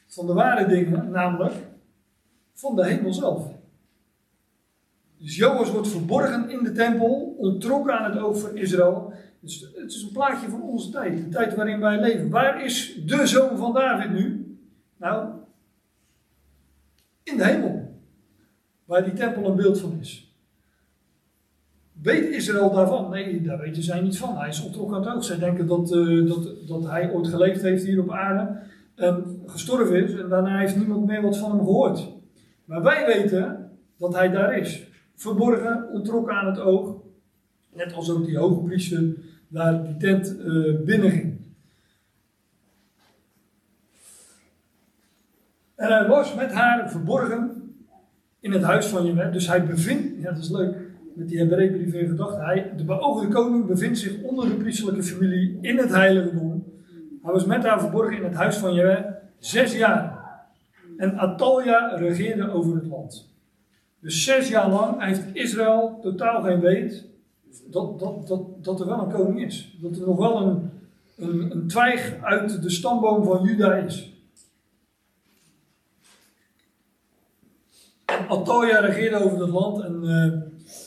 van 0.08 0.28
de 0.28 0.34
ware 0.34 0.68
dingen, 0.68 1.12
namelijk 1.12 1.54
van 2.54 2.76
de 2.76 2.86
hemel 2.86 3.14
zelf. 3.14 3.48
Dus 5.18 5.36
Joas 5.36 5.72
wordt 5.72 5.88
verborgen 5.88 6.50
in 6.50 6.64
de 6.64 6.72
tempel, 6.72 7.36
ontrokken 7.38 8.00
aan 8.00 8.12
het 8.12 8.22
oog 8.22 8.40
van 8.40 8.58
Israël. 8.58 9.14
Dus 9.42 9.72
het 9.76 9.92
is 9.92 10.04
een 10.04 10.12
plaatje 10.12 10.50
van 10.50 10.62
onze 10.62 10.90
tijd, 10.90 11.18
de 11.18 11.30
tijd 11.30 11.56
waarin 11.56 11.80
wij 11.80 12.00
leven. 12.00 12.30
Waar 12.30 12.64
is 12.66 13.02
de 13.06 13.28
zoon 13.28 13.58
van 13.58 13.74
David 13.74 14.12
nu? 14.12 14.58
Nou, 14.98 15.30
in 17.24 17.38
de 17.38 17.46
hemel. 17.46 18.00
Waar 18.86 19.04
die 19.04 19.14
tempel 19.14 19.46
een 19.46 19.56
beeld 19.56 19.80
van 19.80 19.98
is. 20.00 20.36
Weet 22.02 22.30
Israël 22.30 22.72
daarvan? 22.72 23.10
Nee, 23.10 23.42
daar 23.42 23.60
weten 23.60 23.84
zij 23.84 24.02
niet 24.02 24.18
van. 24.18 24.38
Hij 24.38 24.50
is 24.50 24.64
ontrokken 24.64 24.96
aan 24.96 25.04
het 25.04 25.16
oog. 25.16 25.24
Zij 25.24 25.38
denken 25.38 25.68
dat, 25.68 25.92
uh, 25.92 26.30
dat, 26.30 26.68
dat 26.68 26.86
hij 26.86 27.12
ooit 27.12 27.28
geleefd 27.28 27.62
heeft 27.62 27.84
hier 27.86 28.02
op 28.02 28.12
aarde. 28.12 28.60
En 28.96 29.42
gestorven 29.46 30.04
is. 30.04 30.14
En 30.14 30.30
daarna 30.30 30.60
heeft 30.60 30.76
niemand 30.76 31.06
meer 31.06 31.22
wat 31.22 31.38
van 31.38 31.50
hem 31.50 31.60
gehoord. 31.60 32.10
Maar 32.66 32.82
wij 32.82 33.06
weten 33.06 33.72
dat 33.98 34.14
hij 34.14 34.30
daar 34.30 34.58
is. 34.58 34.88
Verborgen, 35.16 35.90
ontrokken 35.92 36.36
aan 36.36 36.48
het 36.48 36.60
oog. 36.60 36.96
Net 37.74 37.94
als 37.94 38.12
ook 38.12 38.26
die 38.26 38.38
hoge 38.38 38.62
priester 38.62 39.16
daar 39.52 39.84
die 39.84 39.98
tent 39.98 40.36
uh, 40.40 40.80
binnenging. 40.80 41.40
En 45.76 45.92
hij 45.92 46.08
was 46.08 46.36
met 46.36 46.52
haar 46.52 46.92
verborgen 46.92 47.74
in 48.40 48.52
het 48.52 48.64
huis 48.64 48.86
van 48.86 49.06
Jehovah. 49.06 49.34
Dus 49.34 49.48
hij 49.48 49.66
bevindt, 49.66 50.22
ja 50.22 50.32
dat 50.32 50.44
is 50.44 50.50
leuk, 50.50 50.76
met 51.14 51.30
die 51.30 51.38
Hebreeënbrief 51.38 51.94
in 51.94 52.08
gedachten. 52.08 52.46
Hij, 52.46 52.74
de 52.78 52.84
beoogde 52.84 53.28
koning 53.28 53.66
bevindt 53.66 54.00
zich 54.00 54.22
onder 54.22 54.50
de 54.50 54.56
priestelijke 54.56 55.04
familie 55.04 55.58
in 55.62 55.78
het 55.78 55.90
heiligdom. 55.90 56.64
Hij 57.22 57.32
was 57.32 57.46
met 57.46 57.64
haar 57.64 57.80
verborgen 57.80 58.18
in 58.18 58.24
het 58.24 58.36
huis 58.36 58.56
van 58.56 58.74
Jehovah 58.74 59.20
zes 59.42 59.78
jaar. 59.78 60.20
En 60.98 61.18
Atalja 61.18 61.96
regeerde 61.96 62.52
over 62.52 62.76
het 62.76 62.86
land. 62.86 63.30
Dus 64.00 64.24
zes 64.24 64.50
jaar 64.50 64.70
lang 64.70 65.04
heeft 65.04 65.24
Israël 65.34 66.00
totaal 66.02 66.42
geen 66.42 66.60
weet 66.60 67.11
dat, 67.70 68.00
dat, 68.00 68.28
dat, 68.28 68.64
dat 68.64 68.80
er 68.80 68.86
wel 68.88 69.00
een 69.00 69.12
koning 69.12 69.46
is. 69.46 69.78
Dat 69.82 69.98
er 69.98 70.08
nog 70.08 70.18
wel 70.18 70.42
een, 70.42 70.70
een, 71.18 71.52
een 71.52 71.68
twijg 71.68 72.18
uit 72.22 72.62
de 72.62 72.70
stamboom 72.70 73.24
van 73.24 73.46
Juda 73.46 73.76
is. 73.76 74.10
Atalja 78.06 78.80
regeerde 78.80 79.24
over 79.24 79.42
het 79.42 79.50
land 79.50 79.84
en 79.84 80.04
uh, 80.04 80.42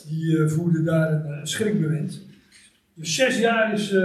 die 0.07 0.25
uh, 0.25 0.49
voerde 0.49 0.83
daar 0.83 1.11
een 1.11 1.31
uh, 1.31 1.39
schrikbewind. 1.43 2.21
Dus 2.93 3.15
zes 3.15 3.39
jaar 3.39 3.73
is, 3.73 3.95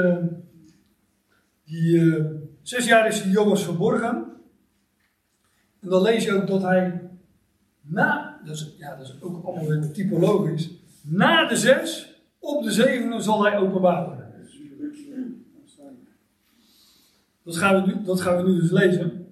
die, 1.65 2.23
zes 2.63 2.87
jaar 2.87 3.07
is 3.07 3.21
verborgen. 3.63 4.27
En 5.81 5.89
dan 5.89 6.03
lees 6.03 6.25
je 6.25 6.33
ook 6.33 6.47
dat 6.47 6.63
hij 6.63 7.11
na, 7.81 8.41
dat 8.45 8.55
is, 8.55 8.75
ja, 8.79 8.97
dat 8.97 9.07
is 9.07 9.23
ook 9.23 9.45
allemaal 9.45 9.67
weer 9.67 9.93
typologisch, 9.93 10.71
na 11.03 11.47
de 11.47 11.57
zes, 11.57 12.10
op 12.41 12.63
de 12.63 12.71
zevende 12.71 13.21
zal 13.21 13.45
hij 13.45 13.59
openbaar 13.59 14.07
worden. 14.07 14.29
Dat 17.43 17.57
gaan 17.57 17.83
we 17.83 17.93
nu, 17.93 18.05
dat 18.05 18.21
gaan 18.21 18.37
we 18.37 18.51
nu 18.51 18.61
dus 18.61 18.71
lezen. 18.71 19.27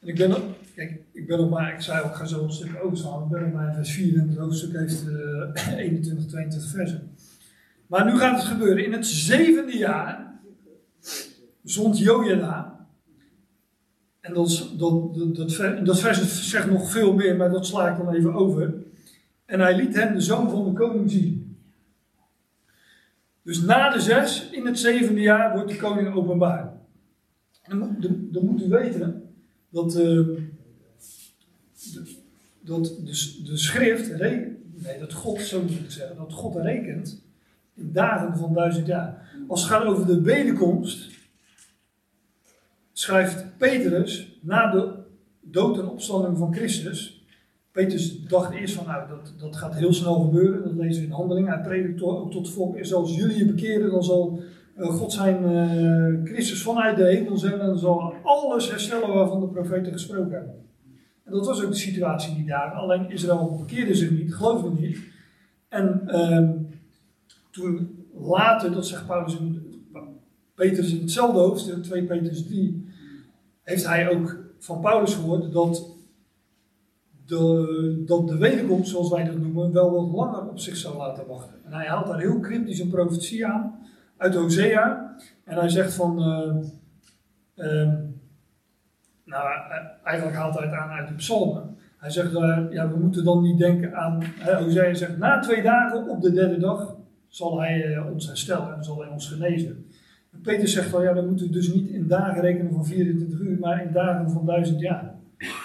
En 0.00 0.08
ik 0.08 0.16
ben 0.16 0.28
nog, 0.28 0.40
kijk, 0.74 1.00
ik 1.12 1.26
ben 1.26 1.38
nog 1.38 1.50
maar, 1.50 1.74
ik 1.74 1.80
zei 1.80 2.02
ook, 2.02 2.10
ik 2.10 2.16
ga 2.16 2.24
zo 2.24 2.44
een 2.44 2.52
stuk 2.52 2.82
overslaan. 2.82 3.22
Ik 3.22 3.28
ben 3.28 3.42
nog 3.42 3.52
maar 3.52 3.74
vers 3.74 3.90
4 3.90 4.18
en 4.18 4.28
het 4.28 4.38
hoofdstuk 4.38 4.76
heeft 4.76 5.04
uh, 5.06 5.78
21, 5.78 6.26
22 6.26 6.70
versen. 6.70 7.10
Maar 7.86 8.04
nu 8.04 8.18
gaat 8.18 8.36
het 8.36 8.48
gebeuren. 8.48 8.84
In 8.84 8.92
het 8.92 9.06
zevende 9.06 9.76
jaar 9.76 10.40
zond 11.62 11.98
Jojada 11.98 12.88
en 14.20 14.34
dat, 14.34 14.70
dat, 14.78 15.14
dat, 15.14 15.36
dat, 15.84 16.00
vers 16.00 16.50
zegt 16.50 16.70
nog 16.70 16.90
veel 16.90 17.12
meer, 17.14 17.36
maar 17.36 17.50
dat 17.50 17.66
sla 17.66 17.88
ik 17.88 17.96
dan 17.96 18.14
even 18.14 18.34
over. 18.34 18.74
En 19.44 19.60
hij 19.60 19.76
liet 19.76 19.94
hem 19.94 20.14
de 20.14 20.20
zoon 20.20 20.50
van 20.50 20.64
de 20.64 20.72
koning 20.72 21.10
zien. 21.10 21.45
Dus 23.46 23.60
na 23.60 23.90
de 23.90 24.00
zes, 24.00 24.50
in 24.50 24.66
het 24.66 24.78
zevende 24.78 25.20
jaar, 25.20 25.52
wordt 25.52 25.68
de 25.68 25.76
koning 25.76 26.14
openbaar. 26.14 26.72
En 27.62 27.78
dan, 28.30 28.44
moet 28.44 28.62
u 28.62 28.68
weten 28.68 29.34
dat, 29.68 29.96
uh, 29.96 30.28
dat 32.60 32.84
de, 32.84 33.42
de 33.44 33.56
schrift, 33.56 34.18
nee, 34.18 34.98
dat 34.98 35.12
God, 35.12 35.40
zo 35.40 35.62
moet 35.62 35.70
ik 35.70 35.90
zeggen, 35.90 36.16
dat 36.16 36.32
God 36.32 36.56
rekent 36.56 37.22
in 37.74 37.92
dagen 37.92 38.36
van 38.36 38.54
duizend 38.54 38.86
jaar. 38.86 39.32
Als 39.48 39.60
het 39.60 39.70
gaat 39.70 39.84
over 39.84 40.06
de 40.06 40.20
wederkomst, 40.20 41.10
schrijft 42.92 43.56
Petrus 43.56 44.38
na 44.40 44.70
de 44.70 44.94
dood 45.40 45.78
en 45.78 45.88
opstanding 45.88 46.38
van 46.38 46.54
Christus. 46.54 47.15
Petrus 47.76 48.22
dacht 48.22 48.54
eerst 48.54 48.74
van, 48.74 48.86
nou, 48.86 49.08
dat, 49.08 49.34
dat 49.38 49.56
gaat 49.56 49.74
heel 49.74 49.92
snel 49.92 50.20
gebeuren. 50.20 50.62
Dat 50.62 50.72
lezen 50.72 51.02
we 51.02 51.08
in 51.08 51.14
handelingen. 51.14 51.52
Hij 51.52 51.60
predikt 51.60 52.02
ook 52.02 52.30
tot 52.30 52.50
volk. 52.50 52.76
En 52.76 52.94
als 52.94 53.16
jullie 53.16 53.36
je 53.36 53.46
bekeren, 53.46 53.90
dan 53.90 54.04
zal 54.04 54.40
uh, 54.78 54.86
God 54.86 55.12
zijn 55.12 55.42
uh, 55.42 56.24
Christus 56.24 56.62
vanuit 56.62 56.96
de 56.96 57.04
hemel 57.04 57.36
zijn. 57.36 57.60
En 57.60 57.66
dan 57.66 57.78
zal 57.78 58.14
alles 58.22 58.70
herstellen 58.70 59.14
waarvan 59.14 59.40
de 59.40 59.46
profeten 59.46 59.92
gesproken 59.92 60.32
hebben. 60.32 60.54
En 61.24 61.32
dat 61.32 61.46
was 61.46 61.62
ook 61.62 61.70
de 61.70 61.76
situatie 61.76 62.34
die 62.34 62.46
daar. 62.46 62.70
Alleen 62.70 63.10
Israël 63.10 63.56
bekeerde 63.58 63.94
zich 63.94 64.10
niet, 64.10 64.34
geloofde 64.34 64.70
niet. 64.80 64.98
En 65.68 66.02
uh, 66.06 66.50
toen 67.50 68.04
later, 68.14 68.72
dat 68.72 68.86
zegt 68.86 69.06
Paulus 69.06 69.38
in 69.38 69.62
Petrus 70.54 70.92
in 70.92 71.00
hetzelfde 71.00 71.38
hoofdstuk, 71.38 71.82
2 71.82 72.02
Petrus 72.02 72.46
3, 72.46 72.86
heeft 73.62 73.86
hij 73.86 74.10
ook 74.10 74.36
van 74.58 74.80
Paulus 74.80 75.14
gehoord 75.14 75.52
dat 75.52 75.85
dat 78.06 78.28
de 78.28 78.36
wederkomst, 78.38 78.90
zoals 78.90 79.10
wij 79.10 79.24
dat 79.24 79.36
noemen, 79.36 79.72
wel 79.72 79.90
wat 79.92 80.12
langer 80.12 80.48
op 80.48 80.58
zich 80.58 80.76
zou 80.76 80.96
laten 80.96 81.26
wachten. 81.26 81.54
En 81.64 81.72
hij 81.72 81.86
haalt 81.86 82.06
daar 82.06 82.18
heel 82.18 82.40
cryptisch 82.40 82.80
een 82.80 82.88
profetie 82.88 83.46
aan 83.46 83.78
uit 84.16 84.34
Hosea. 84.34 85.16
En 85.44 85.58
hij 85.58 85.68
zegt 85.68 85.94
van. 85.94 86.18
Uh, 86.18 86.56
uh, 87.56 87.92
nou, 89.24 89.48
eigenlijk 90.02 90.36
haalt 90.36 90.54
hij 90.54 90.64
het 90.64 90.74
aan 90.74 90.90
uit 90.90 91.08
de 91.08 91.14
psalmen. 91.14 91.76
Hij 91.98 92.10
zegt, 92.10 92.32
uh, 92.32 92.58
ja, 92.70 92.90
we 92.90 92.98
moeten 92.98 93.24
dan 93.24 93.42
niet 93.42 93.58
denken 93.58 93.96
aan. 93.96 94.22
Hosea 94.40 94.94
zegt, 94.94 95.18
na 95.18 95.38
twee 95.38 95.62
dagen 95.62 96.08
op 96.08 96.22
de 96.22 96.32
derde 96.32 96.58
dag 96.58 96.96
zal 97.28 97.60
hij 97.60 97.94
eh, 97.94 98.12
ons 98.12 98.26
herstellen 98.26 98.74
en 98.74 98.84
zal 98.84 99.00
hij 99.00 99.10
ons 99.10 99.28
genezen. 99.28 99.86
Peter 100.42 100.68
zegt 100.68 100.90
wel, 100.90 101.02
ja, 101.02 101.12
dan 101.12 101.28
moeten 101.28 101.46
we 101.46 101.52
dus 101.52 101.74
niet 101.74 101.88
in 101.88 102.06
dagen 102.06 102.40
rekenen 102.40 102.72
van 102.72 102.86
24 102.86 103.40
uur, 103.40 103.58
maar 103.58 103.82
in 103.82 103.92
dagen 103.92 104.30
van 104.30 104.46
duizend 104.46 104.80
jaar. 104.80 105.14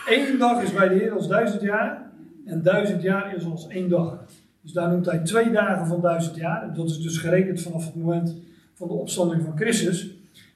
Eén 0.07 0.37
dag 0.37 0.63
is 0.63 0.73
bij 0.73 0.87
de 0.87 0.95
Heer 0.95 1.11
als 1.11 1.27
duizend 1.27 1.61
jaar 1.61 2.11
en 2.45 2.61
duizend 2.61 3.01
jaar 3.01 3.35
is 3.35 3.45
als 3.45 3.67
één 3.67 3.89
dag. 3.89 4.25
Dus 4.61 4.71
daar 4.71 4.89
noemt 4.89 5.05
hij 5.05 5.19
twee 5.19 5.51
dagen 5.51 5.87
van 5.87 6.01
duizend 6.01 6.35
jaar. 6.35 6.73
Dat 6.73 6.89
is 6.89 6.99
dus 6.99 7.17
gerekend 7.17 7.61
vanaf 7.61 7.85
het 7.85 7.95
moment 7.95 8.35
van 8.73 8.87
de 8.87 8.93
opstanding 8.93 9.43
van 9.43 9.57
Christus. 9.57 10.09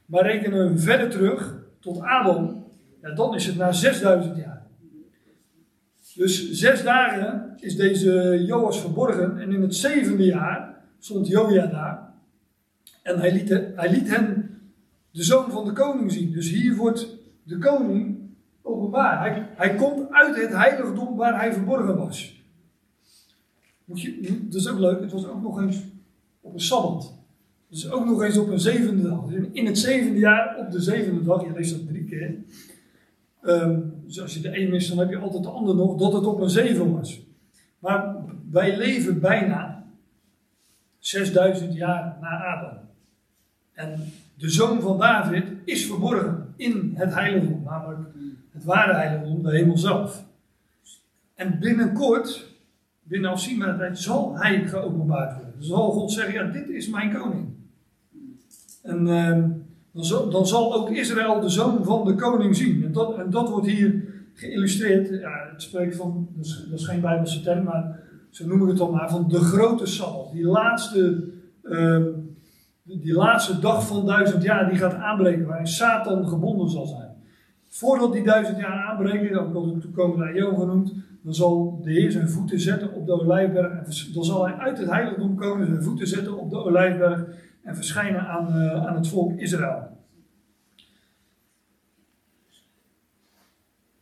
Maar 0.05 0.23
rekenen 0.23 0.71
we 0.71 0.77
verder 0.77 1.09
terug 1.09 1.55
tot 1.79 2.01
Adam, 2.01 2.65
ja, 3.01 3.11
dan 3.11 3.35
is 3.35 3.45
het 3.45 3.57
na 3.57 3.71
6000 3.71 4.37
jaar. 4.37 4.65
Dus 6.15 6.51
zes 6.51 6.83
dagen 6.83 7.53
is 7.59 7.75
deze 7.75 8.43
Joas 8.45 8.81
verborgen 8.81 9.37
en 9.39 9.51
in 9.51 9.61
het 9.61 9.75
zevende 9.75 10.25
jaar 10.25 10.75
stond 10.99 11.27
Joja 11.27 11.65
daar. 11.65 12.13
En 13.03 13.19
hij 13.19 13.31
liet, 13.31 13.49
hij 13.75 13.91
liet 13.91 14.09
hen 14.09 14.59
de 15.11 15.23
zoon 15.23 15.51
van 15.51 15.65
de 15.65 15.71
koning 15.71 16.11
zien. 16.11 16.31
Dus 16.31 16.49
hier 16.49 16.75
wordt 16.75 17.07
de 17.43 17.57
koning 17.57 18.14
openbaar. 18.65 19.19
Hij, 19.19 19.47
hij 19.55 19.75
komt 19.75 20.11
uit 20.11 20.35
het 20.35 20.51
heiligdom 20.51 21.15
waar 21.15 21.39
hij 21.39 21.53
verborgen 21.53 21.97
was. 21.97 22.43
Moet 23.85 24.01
je, 24.01 24.39
dat 24.49 24.61
is 24.61 24.67
ook 24.67 24.79
leuk, 24.79 25.01
het 25.01 25.11
was 25.11 25.27
ook 25.27 25.41
nog 25.41 25.61
eens 25.61 25.83
op 26.41 26.53
een 26.53 26.59
sabbat. 26.59 27.13
Dus 27.69 27.91
ook 27.91 28.05
nog 28.05 28.23
eens 28.23 28.37
op 28.37 28.49
een 28.49 28.59
zevende 28.59 29.09
dag. 29.09 29.31
In 29.51 29.65
het 29.65 29.77
zevende 29.77 30.19
jaar, 30.19 30.57
op 30.57 30.71
de 30.71 30.81
zevende 30.81 31.23
dag, 31.23 31.43
je 31.43 31.51
leest 31.51 31.71
dat 31.71 31.87
drie 31.87 32.03
keer. 32.03 32.35
Um, 33.41 33.93
dus 34.05 34.21
als 34.21 34.33
je 34.33 34.41
de 34.41 34.59
een 34.59 34.69
mist, 34.69 34.89
dan 34.89 34.97
heb 34.97 35.09
je 35.09 35.17
altijd 35.17 35.43
de 35.43 35.49
ander 35.49 35.75
nog, 35.75 35.97
dat 35.97 36.13
het 36.13 36.25
op 36.25 36.41
een 36.41 36.49
zeven 36.49 36.93
was. 36.93 37.21
Maar 37.79 38.15
wij 38.51 38.77
leven 38.77 39.19
bijna 39.19 39.87
6000 40.99 41.73
jaar 41.73 42.17
na 42.21 42.45
Adam. 42.45 42.77
En 43.73 43.99
de 44.37 44.49
zoon 44.49 44.81
van 44.81 44.97
David 44.97 45.45
is 45.65 45.85
verborgen 45.85 46.44
in 46.57 46.91
het 46.95 47.13
heiligdom, 47.13 47.63
namelijk 47.63 48.09
het 48.51 48.63
ware 48.63 48.93
heiligdom, 48.93 49.43
de 49.43 49.51
hemel 49.51 49.77
zelf. 49.77 50.25
En 51.35 51.59
binnenkort, 51.59 52.53
binnen 53.03 53.31
afzienbare 53.31 53.77
tijd, 53.77 53.99
zal 53.99 54.37
hij 54.37 54.67
geopenbaard 54.67 55.33
worden. 55.33 55.63
Zal 55.63 55.91
God 55.91 56.11
zeggen, 56.11 56.33
ja, 56.33 56.43
dit 56.43 56.69
is 56.69 56.89
mijn 56.89 57.13
koning. 57.13 57.47
En 58.81 59.07
uh, 59.07 59.43
dan, 59.91 60.05
zal, 60.05 60.29
dan, 60.29 60.47
zal, 60.47 60.73
ook 60.73 60.89
Israël 60.89 61.39
de 61.39 61.49
zoon 61.49 61.83
van 61.83 62.05
de 62.05 62.15
koning 62.15 62.55
zien. 62.55 62.83
En 62.83 62.91
dat, 62.91 63.17
en 63.17 63.29
dat 63.29 63.49
wordt 63.49 63.67
hier 63.67 64.03
geïllustreerd. 64.33 65.09
Ja, 65.09 65.49
het 65.51 65.61
spreekt 65.61 65.95
van, 65.95 66.27
dat 66.35 66.45
is, 66.45 66.65
dat 66.69 66.79
is 66.79 66.85
geen 66.85 67.01
Bijbelse 67.01 67.41
term, 67.41 67.63
maar 67.63 67.99
ze 68.29 68.47
noemen 68.47 68.67
het 68.67 68.77
dan 68.77 68.91
maar 68.91 69.09
van 69.09 69.29
de 69.29 69.39
grote 69.39 69.85
Sal. 69.85 70.29
Die 70.33 70.45
laatste... 70.45 71.33
Uh, 71.63 72.05
die 72.85 73.13
laatste 73.13 73.59
dag 73.59 73.87
van 73.87 74.05
duizend 74.05 74.43
jaar 74.43 74.69
die 74.69 74.77
gaat 74.77 74.93
aanbreken, 74.93 75.45
waarin 75.45 75.67
Satan 75.67 76.27
gebonden 76.27 76.69
zal 76.69 76.85
zijn. 76.85 77.09
Voordat 77.67 78.13
die 78.13 78.23
duizend 78.23 78.57
jaar 78.57 78.85
aanbreken, 78.85 79.39
ook 79.39 79.55
al 79.55 79.73
de 79.73 79.79
toekomende 79.79 80.39
eeuw 80.39 80.55
genoemd, 80.55 80.93
dan 81.21 81.33
zal 81.33 81.79
de 81.83 81.91
Heer 81.91 82.11
zijn 82.11 82.29
voeten 82.29 82.59
zetten 82.59 82.93
op 82.93 83.05
de 83.05 83.21
Olijfberg. 83.21 83.71
En 83.71 84.13
dan 84.13 84.23
zal 84.23 84.45
hij 84.45 84.55
uit 84.55 84.77
het 84.77 84.89
heiligdom 84.89 85.35
komen, 85.35 85.67
zijn 85.67 85.83
voeten 85.83 86.07
zetten 86.07 86.37
op 86.37 86.49
de 86.49 86.63
Olijfberg 86.63 87.25
en 87.63 87.75
verschijnen 87.75 88.27
aan, 88.27 88.47
uh, 88.55 88.85
aan 88.85 88.95
het 88.95 89.07
volk 89.07 89.39
Israël. 89.39 89.94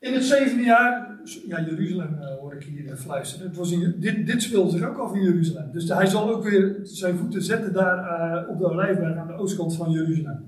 In 0.04 0.14
het 0.14 0.24
zevende 0.24 0.64
jaar, 0.64 1.20
ja, 1.48 1.62
Jeruzalem 1.62 2.14
uh, 2.14 2.36
hoor 2.40 2.54
ik 2.54 2.64
hier 2.64 2.98
fluisteren. 2.98 3.48
Het 3.48 3.58
was 3.58 3.72
in, 3.72 3.96
dit, 4.00 4.26
dit 4.26 4.42
speelde 4.42 4.72
zich 4.72 4.88
ook 4.88 4.98
af 4.98 5.16
in 5.16 5.22
Jeruzalem. 5.22 5.72
Dus 5.72 5.90
hij 5.90 6.06
zal 6.06 6.30
ook 6.30 6.44
weer 6.44 6.80
zijn 6.84 7.18
voeten 7.18 7.42
zetten 7.42 7.74
daar 7.74 7.98
uh, 8.44 8.50
op 8.50 8.60
de 8.60 8.70
Olijfberg 8.70 9.18
aan 9.18 9.28
de 9.28 9.34
oostkant 9.34 9.76
van 9.76 9.92
Jeruzalem. 9.92 10.46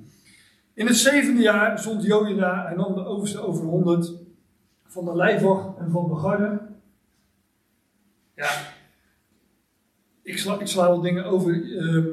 In 0.73 0.87
het 0.87 0.95
zevende 0.95 1.41
jaar 1.41 1.79
zond 1.79 2.03
Jojada, 2.03 2.65
hij 2.65 2.75
nam 2.75 2.93
de 2.93 3.05
overste 3.05 3.39
over 3.39 3.65
honderd 3.65 4.13
van 4.83 5.05
de 5.05 5.15
lijfwacht 5.15 5.77
en 5.77 5.91
van 5.91 6.07
de 6.07 6.15
garde. 6.15 6.59
Ja, 8.35 8.49
ik 10.23 10.37
sla, 10.37 10.59
ik 10.59 10.67
sla 10.67 10.87
wel 10.87 11.01
dingen 11.01 11.25
over. 11.25 11.55
Uh, 11.55 12.05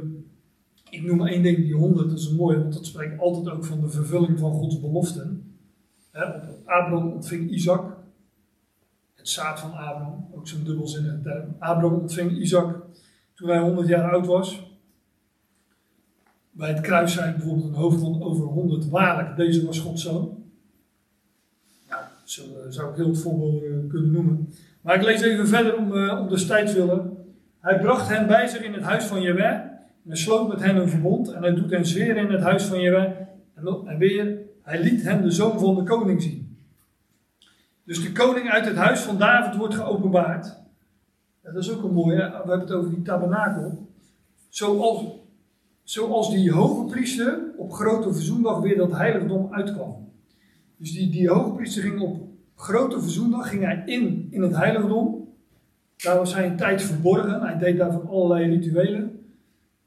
ik 0.90 1.03
noem 1.03 1.26
één 1.26 1.43
ding, 1.43 1.57
die 1.57 1.74
honderd, 1.74 2.09
dat 2.09 2.18
is 2.18 2.26
een 2.26 2.36
mooie, 2.36 2.59
want 2.59 2.72
dat 2.72 2.86
spreekt 2.86 3.20
altijd 3.20 3.51
ook 3.51 3.64
van 3.64 3.80
de 3.80 3.88
vervulling 3.88 4.38
van 4.38 4.53
Gods 4.53 4.80
beloften. 4.80 5.51
Abraham 6.64 7.12
ontving 7.12 7.50
Isaac, 7.50 7.96
het 9.14 9.28
zaad 9.28 9.60
van 9.60 9.70
Abraham, 9.70 10.28
ook 10.34 10.48
zo'n 10.48 10.64
dubbelzinnige 10.64 11.20
term. 11.20 11.56
Abraham 11.58 12.00
ontving 12.00 12.30
Isaac 12.30 12.76
toen 13.34 13.48
hij 13.48 13.58
100 13.58 13.88
jaar 13.88 14.12
oud 14.12 14.26
was. 14.26 14.70
Bij 16.50 16.68
het 16.68 16.80
kruis 16.80 17.12
zijn 17.12 17.36
bijvoorbeeld 17.36 17.68
een 17.68 17.74
hoofd 17.74 18.00
van 18.00 18.22
over 18.22 18.44
100 18.44 18.88
waarlijk, 18.88 19.36
deze 19.36 19.66
was 19.66 19.78
Gods 19.78 20.02
zoon. 20.02 20.44
Nou, 21.88 22.02
zo 22.24 22.42
eh, 22.42 22.66
zou 22.68 22.90
ik 22.90 22.96
heel 22.96 23.08
het 23.08 23.18
voorbeeld 23.18 23.62
eh, 23.62 23.70
kunnen 23.88 24.10
noemen. 24.10 24.48
Maar 24.80 24.96
ik 24.96 25.02
lees 25.02 25.20
even 25.20 25.48
verder 25.48 25.76
om, 25.76 25.92
uh, 25.92 26.20
om 26.20 26.28
de 26.28 26.46
tijd 26.46 26.72
willen. 26.72 27.16
Hij 27.60 27.78
bracht 27.78 28.08
hen 28.08 28.26
bij 28.26 28.46
zich 28.46 28.62
in 28.62 28.72
het 28.72 28.82
huis 28.82 29.04
van 29.04 29.22
Jewe. 29.22 29.70
En 30.08 30.16
sloot 30.16 30.48
met 30.48 30.60
hen 30.60 30.76
een 30.76 30.88
verbond. 30.88 31.32
En 31.32 31.42
hij 31.42 31.54
doet 31.54 31.70
hen 31.70 31.86
zweren 31.86 32.16
in 32.16 32.32
het 32.32 32.42
huis 32.42 32.64
van 32.64 32.80
Jewe. 32.80 33.16
En 33.86 33.98
weer, 33.98 34.38
hij 34.62 34.82
liet 34.82 35.02
hen 35.02 35.22
de 35.22 35.30
zoon 35.30 35.58
van 35.58 35.74
de 35.74 35.82
koning 35.82 36.22
zien. 36.22 36.56
Dus 37.84 38.02
de 38.02 38.12
koning 38.12 38.50
uit 38.50 38.64
het 38.64 38.76
huis 38.76 39.00
van 39.00 39.18
David 39.18 39.56
wordt 39.56 39.74
geopenbaard. 39.74 40.56
dat 41.42 41.56
is 41.56 41.70
ook 41.70 41.82
een 41.82 41.92
mooie. 41.92 42.16
We 42.16 42.22
hebben 42.22 42.60
het 42.60 42.72
over 42.72 42.90
die 42.90 43.02
tabernakel. 43.02 43.86
Zoals, 44.48 45.04
zoals 45.82 46.30
die 46.30 46.52
hoge 46.52 46.84
priester 46.84 47.38
op 47.56 47.72
grote 47.72 48.12
verzoendag 48.12 48.60
weer 48.60 48.76
dat 48.76 48.92
heiligdom 48.92 49.52
uitkwam. 49.52 50.10
Dus 50.76 50.92
die, 50.92 51.10
die 51.10 51.28
hoge 51.28 51.52
priester 51.52 51.82
ging 51.82 52.00
op 52.00 52.28
grote 52.54 53.00
verzoendag 53.00 53.48
ging 53.48 53.62
hij 53.62 53.82
in, 53.86 54.28
in 54.30 54.42
het 54.42 54.56
heiligdom. 54.56 55.28
Daar 55.96 56.16
was 56.16 56.34
hij 56.34 56.46
een 56.46 56.56
tijd 56.56 56.82
verborgen. 56.82 57.40
Hij 57.40 57.58
deed 57.58 57.76
daarvan 57.76 58.08
allerlei 58.08 58.50
rituelen. 58.50 59.02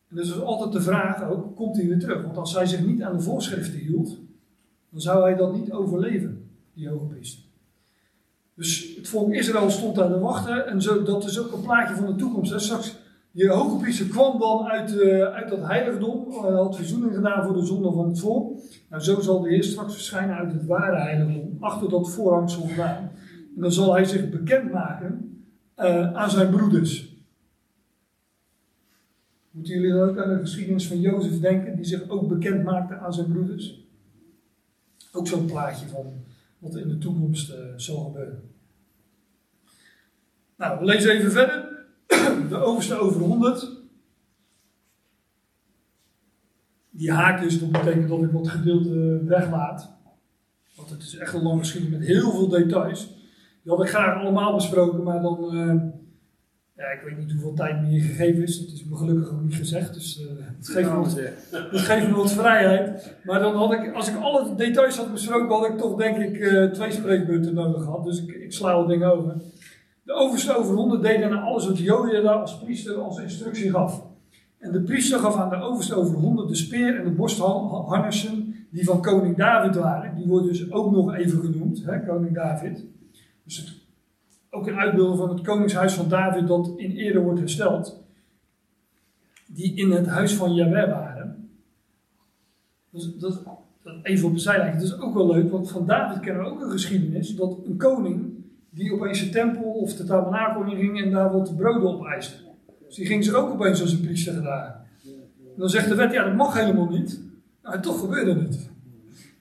En 0.09 0.15
dus 0.15 0.29
was 0.29 0.43
altijd 0.43 0.71
de 0.71 0.81
vraag 0.81 1.29
ook, 1.29 1.55
komt 1.55 1.75
hij 1.75 1.87
weer 1.87 1.99
terug? 1.99 2.23
Want 2.23 2.37
als 2.37 2.53
hij 2.53 2.65
zich 2.65 2.85
niet 2.85 3.03
aan 3.03 3.17
de 3.17 3.23
voorschriften 3.23 3.79
hield, 3.79 4.17
dan 4.95 5.03
zou 5.03 5.23
hij 5.23 5.35
dat 5.35 5.53
niet 5.53 5.71
overleven, 5.71 6.49
die 6.73 6.89
hoge 6.89 7.05
priester. 7.05 7.43
Dus 8.53 8.95
het 8.95 9.07
volk 9.07 9.33
Israël 9.33 9.69
stond 9.69 9.95
daar 9.95 10.07
te 10.07 10.19
wachten. 10.19 10.67
En 10.67 10.81
zo, 10.81 11.03
dat 11.03 11.23
is 11.23 11.39
ook 11.39 11.51
een 11.51 11.61
plaatje 11.61 11.95
van 11.95 12.05
de 12.05 12.15
toekomst. 12.15 12.51
Hè. 12.51 12.59
Straks, 12.59 12.97
die 13.31 13.49
hoge 13.49 13.77
priester 13.77 14.05
kwam 14.05 14.39
dan 14.39 14.65
uit, 14.65 14.93
uh, 14.93 15.23
uit 15.23 15.49
dat 15.49 15.67
heiligdom. 15.67 16.31
Hij 16.31 16.51
had 16.51 16.75
verzoening 16.75 17.15
gedaan 17.15 17.45
voor 17.45 17.53
de 17.53 17.65
zonde 17.65 17.91
van 17.91 18.07
het 18.07 18.19
volk. 18.19 18.59
Nou, 18.89 19.01
zo 19.03 19.19
zal 19.19 19.41
de 19.41 19.49
Heer 19.49 19.63
straks 19.63 19.93
verschijnen 19.93 20.35
uit 20.35 20.51
het 20.51 20.65
ware 20.65 20.99
heiligdom. 21.01 21.57
Achter 21.59 21.89
dat 21.89 22.09
voorhangsel 22.09 22.67
vandaan. 22.67 23.11
En 23.55 23.61
dan 23.61 23.71
zal 23.71 23.93
hij 23.93 24.05
zich 24.05 24.29
bekendmaken 24.29 25.43
uh, 25.77 26.13
aan 26.13 26.29
zijn 26.29 26.49
broeders. 26.49 27.13
Moeten 29.51 29.73
jullie 29.73 29.91
dan 29.91 30.09
ook 30.09 30.17
aan 30.17 30.33
de 30.33 30.39
geschiedenis 30.39 30.87
van 30.87 30.99
Jozef 30.99 31.39
denken, 31.39 31.75
die 31.75 31.85
zich 31.85 32.09
ook 32.09 32.27
bekend 32.27 32.63
maakte 32.63 32.97
aan 32.97 33.13
zijn 33.13 33.31
broeders? 33.31 33.84
Ook 35.15 35.27
zo'n 35.27 35.45
plaatje 35.45 35.87
van 35.87 36.13
wat 36.59 36.75
in 36.75 36.87
de 36.87 36.97
toekomst 36.97 37.49
uh, 37.49 37.57
zal 37.75 38.03
gebeuren. 38.03 38.49
Nou, 40.55 40.79
we 40.79 40.85
lezen 40.85 41.11
even 41.11 41.31
verder. 41.31 41.85
De 42.49 42.57
overste 42.57 42.95
over 42.95 43.21
100. 43.21 43.71
Die 46.89 47.11
haak 47.11 47.41
is, 47.41 47.59
dat 47.59 47.71
betekent 47.71 48.09
dat 48.09 48.23
ik 48.23 48.31
wat 48.31 48.47
gedeelte 48.47 49.23
weglaat. 49.25 49.93
Want 50.75 50.89
het 50.89 51.01
is 51.01 51.17
echt 51.17 51.33
een 51.33 51.41
lange 51.41 51.59
geschiedenis 51.59 51.97
met 51.97 52.07
heel 52.07 52.31
veel 52.31 52.47
details. 52.49 53.07
Die 53.63 53.73
had 53.73 53.81
ik 53.81 53.89
graag 53.89 54.19
allemaal 54.19 54.55
besproken, 54.55 55.03
maar 55.03 55.21
dan. 55.21 55.55
Uh, 55.55 56.03
ja, 56.75 56.85
ik 56.85 57.01
weet 57.05 57.17
niet 57.17 57.31
hoeveel 57.31 57.53
tijd 57.53 57.81
me 57.81 57.87
hier 57.87 58.01
gegeven 58.01 58.43
is. 58.43 58.59
Dat 58.59 58.75
is 58.75 58.85
me 58.85 58.95
gelukkig 58.95 59.31
ook 59.31 59.41
niet 59.41 59.55
gezegd. 59.55 59.93
Dus 59.93 60.21
uh, 60.21 60.27
dat, 60.57 60.67
geeft 60.67 60.89
me 60.89 60.95
wat, 60.95 61.19
dat 61.71 61.81
geeft 61.81 62.07
me 62.07 62.15
wat 62.15 62.31
vrijheid. 62.31 63.15
Maar 63.23 63.39
dan 63.39 63.55
had 63.55 63.73
ik, 63.73 63.93
als 63.93 64.09
ik 64.09 64.15
alle 64.15 64.55
details 64.55 64.97
had 64.97 65.11
besproken, 65.11 65.55
had 65.55 65.69
ik 65.69 65.77
toch 65.77 65.97
denk 65.97 66.17
ik 66.17 66.37
uh, 66.37 66.71
twee 66.71 66.91
spreekbeurten 66.91 67.53
nodig 67.53 67.83
gehad. 67.83 68.03
Dus 68.03 68.23
ik, 68.23 68.35
ik 68.35 68.53
sla 68.53 68.71
al 68.71 68.85
dingen 68.85 69.11
over. 69.11 69.35
De 70.03 70.13
overste 70.13 70.57
over 70.57 70.75
honderd 70.75 71.01
deden 71.01 71.29
naar 71.29 71.41
alles 71.41 71.67
wat 71.67 71.77
Jodia 71.77 72.31
als 72.31 72.59
priester 72.59 72.95
als 72.95 73.19
instructie 73.19 73.71
gaf. 73.71 74.03
En 74.59 74.71
de 74.71 74.81
priester 74.81 75.19
gaf 75.19 75.35
aan 75.37 75.49
de 75.49 75.61
overste 75.61 75.95
over 75.95 76.15
honderd 76.15 76.47
de 76.47 76.55
speer 76.55 76.97
en 76.97 77.03
de 77.03 77.11
borstharnessen 77.11 78.55
die 78.69 78.85
van 78.85 79.01
koning 79.01 79.37
David 79.37 79.75
waren. 79.75 80.15
Die 80.15 80.27
worden 80.27 80.47
dus 80.47 80.71
ook 80.71 80.91
nog 80.91 81.13
even 81.15 81.39
genoemd, 81.39 81.85
hè, 81.85 82.05
koning 82.05 82.35
David. 82.35 82.85
Dus 83.43 83.57
het 83.57 83.84
ook 84.49 84.67
een 84.67 84.75
uitbeelding 84.75 85.17
van 85.17 85.29
het 85.29 85.41
koningshuis 85.41 85.93
van 85.93 86.09
David 86.09 86.47
dat 86.47 86.73
in 86.75 86.91
ere 86.91 87.19
wordt 87.19 87.39
hersteld, 87.39 88.03
die 89.47 89.75
in 89.75 89.91
het 89.91 90.07
huis 90.07 90.33
van 90.33 90.53
Jahweh 90.53 90.89
waren. 90.89 91.49
Dus 92.89 93.15
dat, 93.17 93.43
dat, 93.83 93.93
even 94.03 94.27
op 94.27 94.33
de 94.33 94.39
zijlijn. 94.39 94.73
Dat 94.73 94.81
is 94.81 94.99
ook 94.99 95.13
wel 95.13 95.33
leuk, 95.33 95.51
want 95.51 95.71
van 95.71 95.85
David 95.85 96.19
kennen 96.19 96.43
we 96.43 96.49
ook 96.49 96.61
een 96.61 96.71
geschiedenis 96.71 97.35
dat 97.35 97.57
een 97.65 97.77
koning 97.77 98.33
die 98.69 98.93
opeens 98.93 99.19
de 99.19 99.29
tempel 99.29 99.63
of 99.63 99.93
de 99.93 100.03
tabernakel 100.03 100.63
inging 100.63 101.01
en 101.01 101.11
daar 101.11 101.31
wat 101.31 101.55
broden 101.55 101.89
op 101.89 102.05
eiste. 102.05 102.35
Dus 102.85 102.95
die 102.95 103.05
ging 103.05 103.23
ze 103.23 103.35
ook 103.35 103.49
opeens 103.49 103.81
als 103.81 103.91
een 103.91 104.01
priester 104.01 104.33
gedaan. 104.33 104.75
dan 105.57 105.69
zegt 105.69 105.89
de 105.89 105.95
wet, 105.95 106.11
ja 106.11 106.23
dat 106.23 106.35
mag 106.35 106.53
helemaal 106.53 106.89
niet. 106.89 107.21
Nou, 107.63 107.81
toch 107.81 107.99
gebeurde 107.99 108.41
het. 108.41 108.69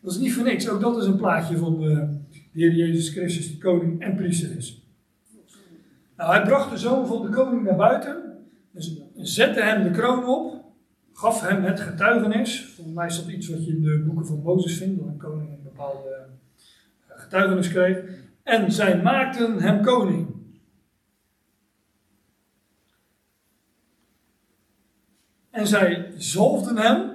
Dat 0.01 0.13
is 0.13 0.19
niet 0.19 0.35
voor 0.35 0.45
niks. 0.45 0.69
Ook 0.69 0.81
dat 0.81 0.97
is 0.97 1.07
een 1.07 1.17
plaatje 1.17 1.57
van 1.57 1.79
de 1.79 2.09
Heer 2.53 2.75
Jezus 2.75 3.09
Christus, 3.09 3.49
die 3.49 3.59
koning 3.59 4.01
en 4.01 4.17
priester 4.17 4.57
is. 4.57 4.84
Nou, 6.17 6.31
hij 6.31 6.43
bracht 6.43 6.71
de 6.71 6.79
zoon 6.79 7.07
van 7.07 7.23
de 7.23 7.29
koning 7.29 7.63
naar 7.63 7.77
buiten, 7.77 8.47
dus 8.71 9.01
zette 9.15 9.61
hem 9.61 9.83
de 9.83 9.91
kroon 9.91 10.27
op, 10.27 10.65
gaf 11.13 11.41
hem 11.41 11.65
het 11.65 11.81
getuigenis. 11.81 12.65
Volgens 12.75 12.97
mij 12.97 13.07
is 13.07 13.17
dat 13.17 13.29
iets 13.29 13.49
wat 13.49 13.65
je 13.65 13.71
in 13.71 13.83
de 13.83 14.03
boeken 14.07 14.27
van 14.27 14.43
Mozes 14.43 14.77
vindt, 14.77 14.99
dat 14.99 15.09
een 15.09 15.17
koning 15.17 15.51
een 15.51 15.63
bepaalde 15.63 16.09
eh, 16.09 17.19
getuigenis 17.19 17.69
kreeg. 17.69 18.23
En 18.43 18.73
zij 18.73 19.03
maakten 19.03 19.61
hem 19.61 19.83
koning. 19.83 20.33
En 25.51 25.67
zij 25.67 26.13
zalfden 26.17 26.77
hem 26.77 27.13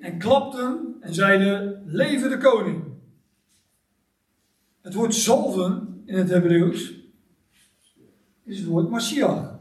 en 0.00 0.18
klapten 0.18 0.96
en 1.00 1.14
zeiden: 1.14 1.82
Leven 1.86 2.30
de 2.30 2.38
koning. 2.38 2.84
Het 4.80 4.94
woord 4.94 5.14
zalven 5.14 6.02
in 6.04 6.18
het 6.18 6.28
Hebreeuws 6.28 6.98
is 8.48 8.58
het 8.58 8.66
woord 8.66 8.90
Mashiach. 8.90 9.58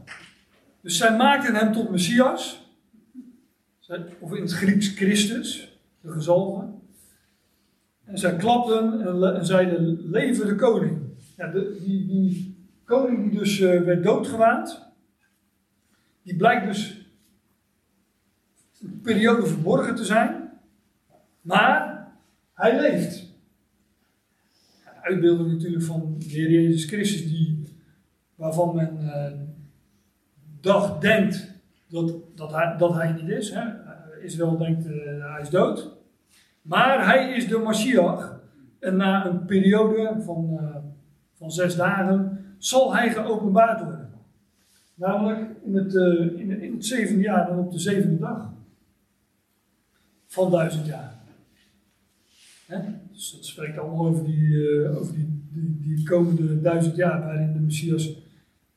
Dus 0.81 0.97
zij 0.97 1.17
maakten 1.17 1.55
hem 1.55 1.73
tot 1.73 1.89
Messias, 1.89 2.65
of 4.19 4.33
in 4.33 4.41
het 4.41 4.51
Grieks 4.51 4.87
Christus, 4.87 5.77
de 6.01 6.11
gezalve. 6.11 6.65
En 8.03 8.17
zij 8.17 8.35
klapten 8.35 9.01
en, 9.35 9.45
zeiden: 9.45 10.09
Leven 10.09 10.47
de 10.47 10.55
koning. 10.55 10.99
Ja, 11.37 11.47
de, 11.47 11.77
die, 11.83 12.07
die, 12.07 12.55
koning 12.83 13.29
die 13.29 13.39
dus 13.39 13.59
uh, 13.59 13.81
werd 13.81 14.03
doodgewaand, 14.03 14.81
die 16.23 16.35
blijkt 16.35 16.65
dus 16.65 17.05
een 18.81 19.01
periode 19.01 19.45
verborgen 19.45 19.95
te 19.95 20.05
zijn, 20.05 20.49
maar 21.41 22.07
hij 22.53 22.79
leeft. 22.79 23.25
Ja, 24.85 25.01
uitbeelding 25.01 25.51
natuurlijk 25.51 25.83
van 25.83 26.15
de 26.19 26.25
Heer 26.25 26.51
Jezus 26.51 26.85
Christus, 26.85 27.27
die 27.27 27.76
waarvan 28.37 28.75
men 28.75 28.97
uh, 29.01 29.25
dacht, 30.61 31.01
denkt 31.01 31.53
dat, 31.87 32.13
dat, 32.35 32.51
hij, 32.51 32.75
dat 32.77 32.93
hij 32.93 33.11
niet 33.11 33.29
is. 33.29 33.49
Hè. 33.53 33.63
Israël 34.21 34.57
denkt, 34.57 34.85
uh, 34.85 35.31
hij 35.31 35.41
is 35.41 35.49
dood. 35.49 35.95
Maar 36.61 37.05
hij 37.05 37.31
is 37.35 37.47
de 37.47 37.57
Mashiach. 37.57 38.39
En 38.79 38.95
na 38.95 39.25
een 39.25 39.45
periode 39.45 40.15
van, 40.23 40.59
van 41.33 41.51
zes 41.51 41.75
dagen 41.75 42.45
zal 42.57 42.95
hij 42.95 43.09
geopenbaard 43.09 43.83
worden. 43.83 44.09
Namelijk 44.93 45.49
in 45.63 45.75
het, 45.75 45.93
in, 46.35 46.61
in 46.61 46.73
het 46.73 46.85
zevende 46.85 47.21
jaar 47.21 47.49
en 47.49 47.57
op 47.57 47.71
de 47.71 47.79
zevende 47.79 48.19
dag. 48.19 48.53
van 50.27 50.51
duizend 50.51 50.85
jaar. 50.85 51.17
Hè? 52.67 52.79
Dus 53.11 53.31
dat 53.31 53.45
spreekt 53.45 53.77
allemaal 53.77 54.07
over 54.07 54.23
die, 54.23 54.79
eh, 54.83 54.97
over 54.97 55.13
die, 55.13 55.43
die, 55.51 55.79
die 55.81 56.03
komende 56.05 56.61
duizend 56.61 56.95
jaar 56.95 57.19
waarin 57.19 57.53
de 57.53 57.59
Messias 57.59 58.15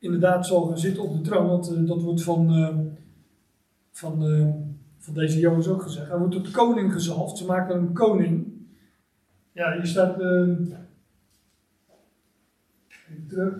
inderdaad 0.00 0.46
zal 0.46 0.66
gaan 0.66 0.78
zitten 0.78 1.02
op 1.02 1.12
de 1.12 1.20
troon. 1.20 1.46
Want 1.46 1.74
eh, 1.74 1.86
dat 1.86 2.02
wordt 2.02 2.22
van, 2.22 2.50
eh, 2.54 2.76
van, 3.90 4.26
eh, 4.26 4.46
van 4.98 5.14
deze 5.14 5.38
jongens 5.38 5.68
ook 5.68 5.82
gezegd. 5.82 6.08
Hij 6.08 6.18
wordt 6.18 6.34
tot 6.34 6.50
koning 6.50 6.92
gezalfd. 6.92 7.38
Ze 7.38 7.44
maken 7.46 7.74
hem 7.74 7.92
koning. 7.92 8.46
Ja, 9.52 9.72
hier 9.72 9.86
staat. 9.86 10.20
even 13.10 13.26
terug. 13.28 13.54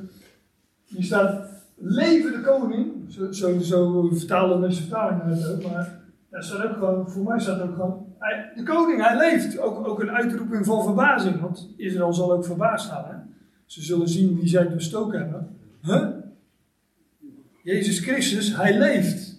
Hier 0.86 1.04
staat 1.04 1.48
levende 1.74 2.40
koning. 2.40 2.92
Zo, 3.12 3.32
zo, 3.32 3.58
zo 3.58 4.08
vertalen 4.12 4.60
deze 4.60 4.80
vertalingen 4.80 5.26
het. 5.42 5.62
Maar 5.62 6.00
ja, 6.30 6.40
staat 6.40 6.64
ook 6.66 6.72
gewoon, 6.76 7.10
voor 7.10 7.24
mij 7.24 7.40
staat 7.40 7.60
ook 7.60 7.74
gewoon. 7.74 8.06
hij- 8.18 8.52
de 8.56 8.62
koning, 8.62 9.06
hij 9.06 9.16
leeft. 9.16 9.58
Ook, 9.58 9.86
ook 9.86 10.00
een 10.00 10.10
uitroeping 10.10 10.66
van 10.66 10.84
verbazing. 10.84 11.40
Want 11.40 11.68
Israël 11.76 12.12
zal 12.12 12.32
ook 12.32 12.44
verbaasd. 12.44 12.90
Hè? 12.90 13.14
Ze 13.66 13.82
zullen 13.82 14.08
zien 14.08 14.34
wie 14.36 14.48
zij 14.48 14.74
bestoken 14.74 15.18
hebben. 15.18 15.56
Huh? 15.82 16.08
Jezus 17.62 17.98
Christus, 17.98 18.56
hij 18.56 18.78
leeft. 18.78 19.38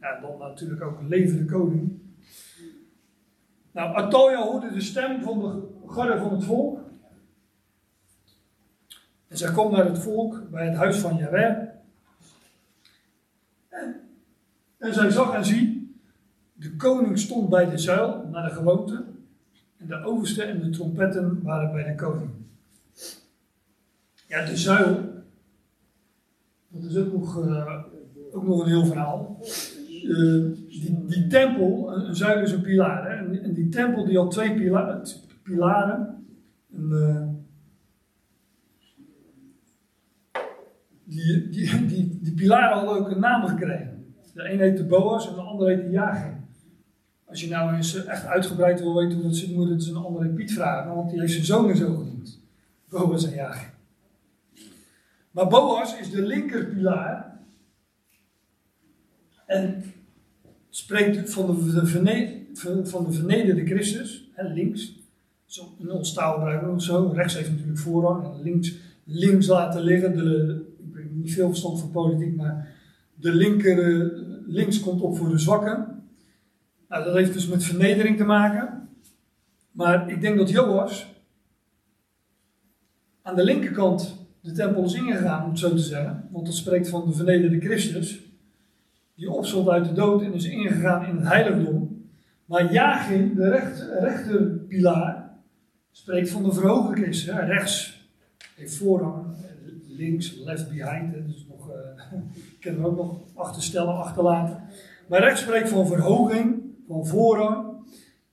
Ja, 0.00 0.20
dan 0.20 0.38
natuurlijk 0.38 0.82
ook 0.82 0.98
levende 1.08 1.44
koning. 1.44 1.98
Nou, 3.72 3.96
Atalia 3.96 4.42
hoorde 4.42 4.72
de 4.72 4.80
stem 4.80 5.22
van 5.22 5.38
de 5.38 5.62
garde 5.86 6.18
van 6.18 6.32
het 6.32 6.44
volk. 6.44 6.80
En 9.28 9.36
zij 9.36 9.52
komt 9.52 9.72
naar 9.72 9.84
het 9.84 9.98
volk 9.98 10.50
bij 10.50 10.66
het 10.66 10.76
huis 10.76 10.96
van 10.96 11.16
Jahweh. 11.16 11.56
En, 13.68 14.00
en 14.78 14.94
zij 14.94 15.10
zag 15.10 15.34
en 15.34 15.44
zie, 15.44 15.94
de 16.52 16.76
koning 16.76 17.18
stond 17.18 17.48
bij 17.48 17.70
de 17.70 17.78
zuil, 17.78 18.28
naar 18.30 18.48
de 18.48 18.54
gewoonte. 18.54 19.04
En 19.76 19.86
de 19.86 20.04
overste 20.04 20.42
en 20.42 20.60
de 20.60 20.70
trompetten 20.70 21.42
waren 21.42 21.72
bij 21.72 21.84
de 21.84 21.94
koning. 21.94 22.30
Ja, 24.26 24.44
de 24.44 24.56
zuil, 24.56 25.15
dat 26.80 26.90
is 26.90 26.96
ook 26.96 27.12
nog, 27.12 27.46
eh, 27.46 27.82
ook 28.32 28.46
nog 28.46 28.60
een 28.60 28.68
heel 28.68 28.84
verhaal. 28.84 29.38
Eh, 30.02 30.44
die, 30.68 31.04
die 31.06 31.26
tempel, 31.26 31.92
een, 31.92 32.08
een 32.08 32.16
zuil 32.16 32.42
is 32.42 32.52
een? 32.52 33.18
En, 33.18 33.42
en 33.42 33.52
die 33.52 33.68
tempel 33.68 34.04
die 34.04 34.18
had 34.18 34.30
twee 34.30 34.54
pila 34.54 35.02
pilaren. 35.42 36.24
En, 36.72 36.90
eh, 36.92 37.22
die, 41.04 41.48
die, 41.48 42.18
die, 42.22 42.34
pilaren 42.34 42.78
hadden 42.78 42.98
ook 42.98 43.10
een 43.10 43.20
naam 43.20 43.46
gekregen. 43.46 44.14
De 44.34 44.52
een 44.52 44.58
heette 44.58 44.84
Boas 44.84 45.28
en 45.28 45.34
de 45.34 45.40
ander 45.40 45.68
heette 45.68 45.90
Jagin. 45.90 46.34
Als 47.24 47.40
je 47.40 47.48
nou 47.48 47.74
eens 47.74 48.04
echt 48.04 48.26
uitgebreid 48.26 48.80
wil 48.80 48.94
weten 48.94 49.14
hoe 49.14 49.22
dat 49.22 49.36
zit, 49.36 49.54
moet 49.54 49.68
je 49.68 49.72
eens 49.72 49.88
een 49.88 49.96
andere 49.96 50.28
Piet 50.28 50.52
vragen, 50.52 50.94
want 50.94 51.10
die 51.10 51.20
heeft 51.20 51.32
zijn 51.32 51.44
zonen 51.44 51.76
zo 51.76 51.94
genoemd. 51.94 52.40
Boas 52.88 53.26
en 53.26 53.34
Jagin. 53.34 53.75
Maar 55.36 55.48
Boas 55.48 55.98
is 55.98 56.10
de 56.10 56.22
linkerpilaar. 56.22 57.40
En 59.46 59.84
spreekt 60.70 61.32
van 61.32 61.46
de, 61.46 61.72
de, 61.72 61.86
verne- 61.86 62.86
van 62.86 63.04
de 63.04 63.12
vernederde 63.12 63.66
Christus, 63.66 64.28
hè, 64.32 64.48
links. 64.48 64.98
Zo, 65.44 65.74
in 65.78 65.90
ons 65.90 66.12
taal 66.12 66.34
gebruiken 66.34 66.66
we 66.66 66.72
het 66.72 66.82
zo. 66.82 67.12
Rechts 67.14 67.34
heeft 67.34 67.50
natuurlijk 67.50 67.78
voorrang 67.78 68.24
en 68.24 68.42
links, 68.42 68.74
links 69.04 69.46
laten 69.46 69.80
liggen. 69.80 70.16
De, 70.16 70.64
ik 70.88 70.94
heb 70.94 71.10
niet 71.10 71.32
veel 71.32 71.48
verstand 71.48 71.80
van 71.80 71.90
politiek, 71.90 72.36
maar 72.36 72.74
de 73.14 73.34
linker, 73.34 73.78
eh, 73.78 74.18
links 74.46 74.80
komt 74.80 75.00
op 75.00 75.16
voor 75.16 75.28
de 75.28 75.38
zwakken. 75.38 76.02
Nou, 76.88 77.04
dat 77.04 77.14
heeft 77.14 77.32
dus 77.32 77.46
met 77.46 77.64
vernedering 77.64 78.16
te 78.16 78.24
maken. 78.24 78.88
Maar 79.70 80.10
ik 80.10 80.20
denk 80.20 80.38
dat 80.38 80.50
Joas 80.50 81.06
aan 83.22 83.36
de 83.36 83.44
linkerkant 83.44 84.25
de 84.46 84.52
tempel 84.52 84.84
is 84.84 84.94
ingegaan, 84.94 85.44
om 85.44 85.50
het 85.50 85.58
zo 85.58 85.70
te 85.70 85.78
zeggen. 85.78 86.28
Want 86.30 86.46
dat 86.46 86.54
spreekt 86.54 86.88
van 86.88 87.06
de 87.06 87.12
vernederde 87.12 87.60
Christus. 87.60 88.20
Die 89.14 89.30
opstond 89.30 89.68
uit 89.68 89.84
de 89.84 89.92
dood 89.92 90.22
en 90.22 90.34
is 90.34 90.44
ingegaan 90.44 91.06
in 91.06 91.16
het 91.16 91.28
heiligdom. 91.28 92.04
Maar 92.44 92.72
Jagin, 92.72 93.34
de 93.34 93.48
recht, 93.48 93.88
rechterpilaar, 94.00 95.30
spreekt 95.90 96.30
van 96.30 96.42
de 96.42 96.52
verhoogde 96.52 97.02
Christus. 97.02 97.34
Rechts 97.34 98.08
heeft 98.56 98.76
voorrang, 98.76 99.26
links, 99.88 100.36
left 100.44 100.68
behind. 100.68 101.14
Hè. 101.14 101.26
Dus 101.26 101.46
nog, 101.48 101.70
eh 101.70 102.12
kunnen 102.60 102.82
we 102.82 102.86
ook 102.86 102.96
nog 102.96 103.20
achterstellen, 103.34 103.96
achterlaten. 103.96 104.62
Maar 105.06 105.20
rechts 105.20 105.40
spreekt 105.40 105.68
van 105.68 105.86
verhoging, 105.86 106.62
van 106.88 107.06
voorrang. 107.06 107.66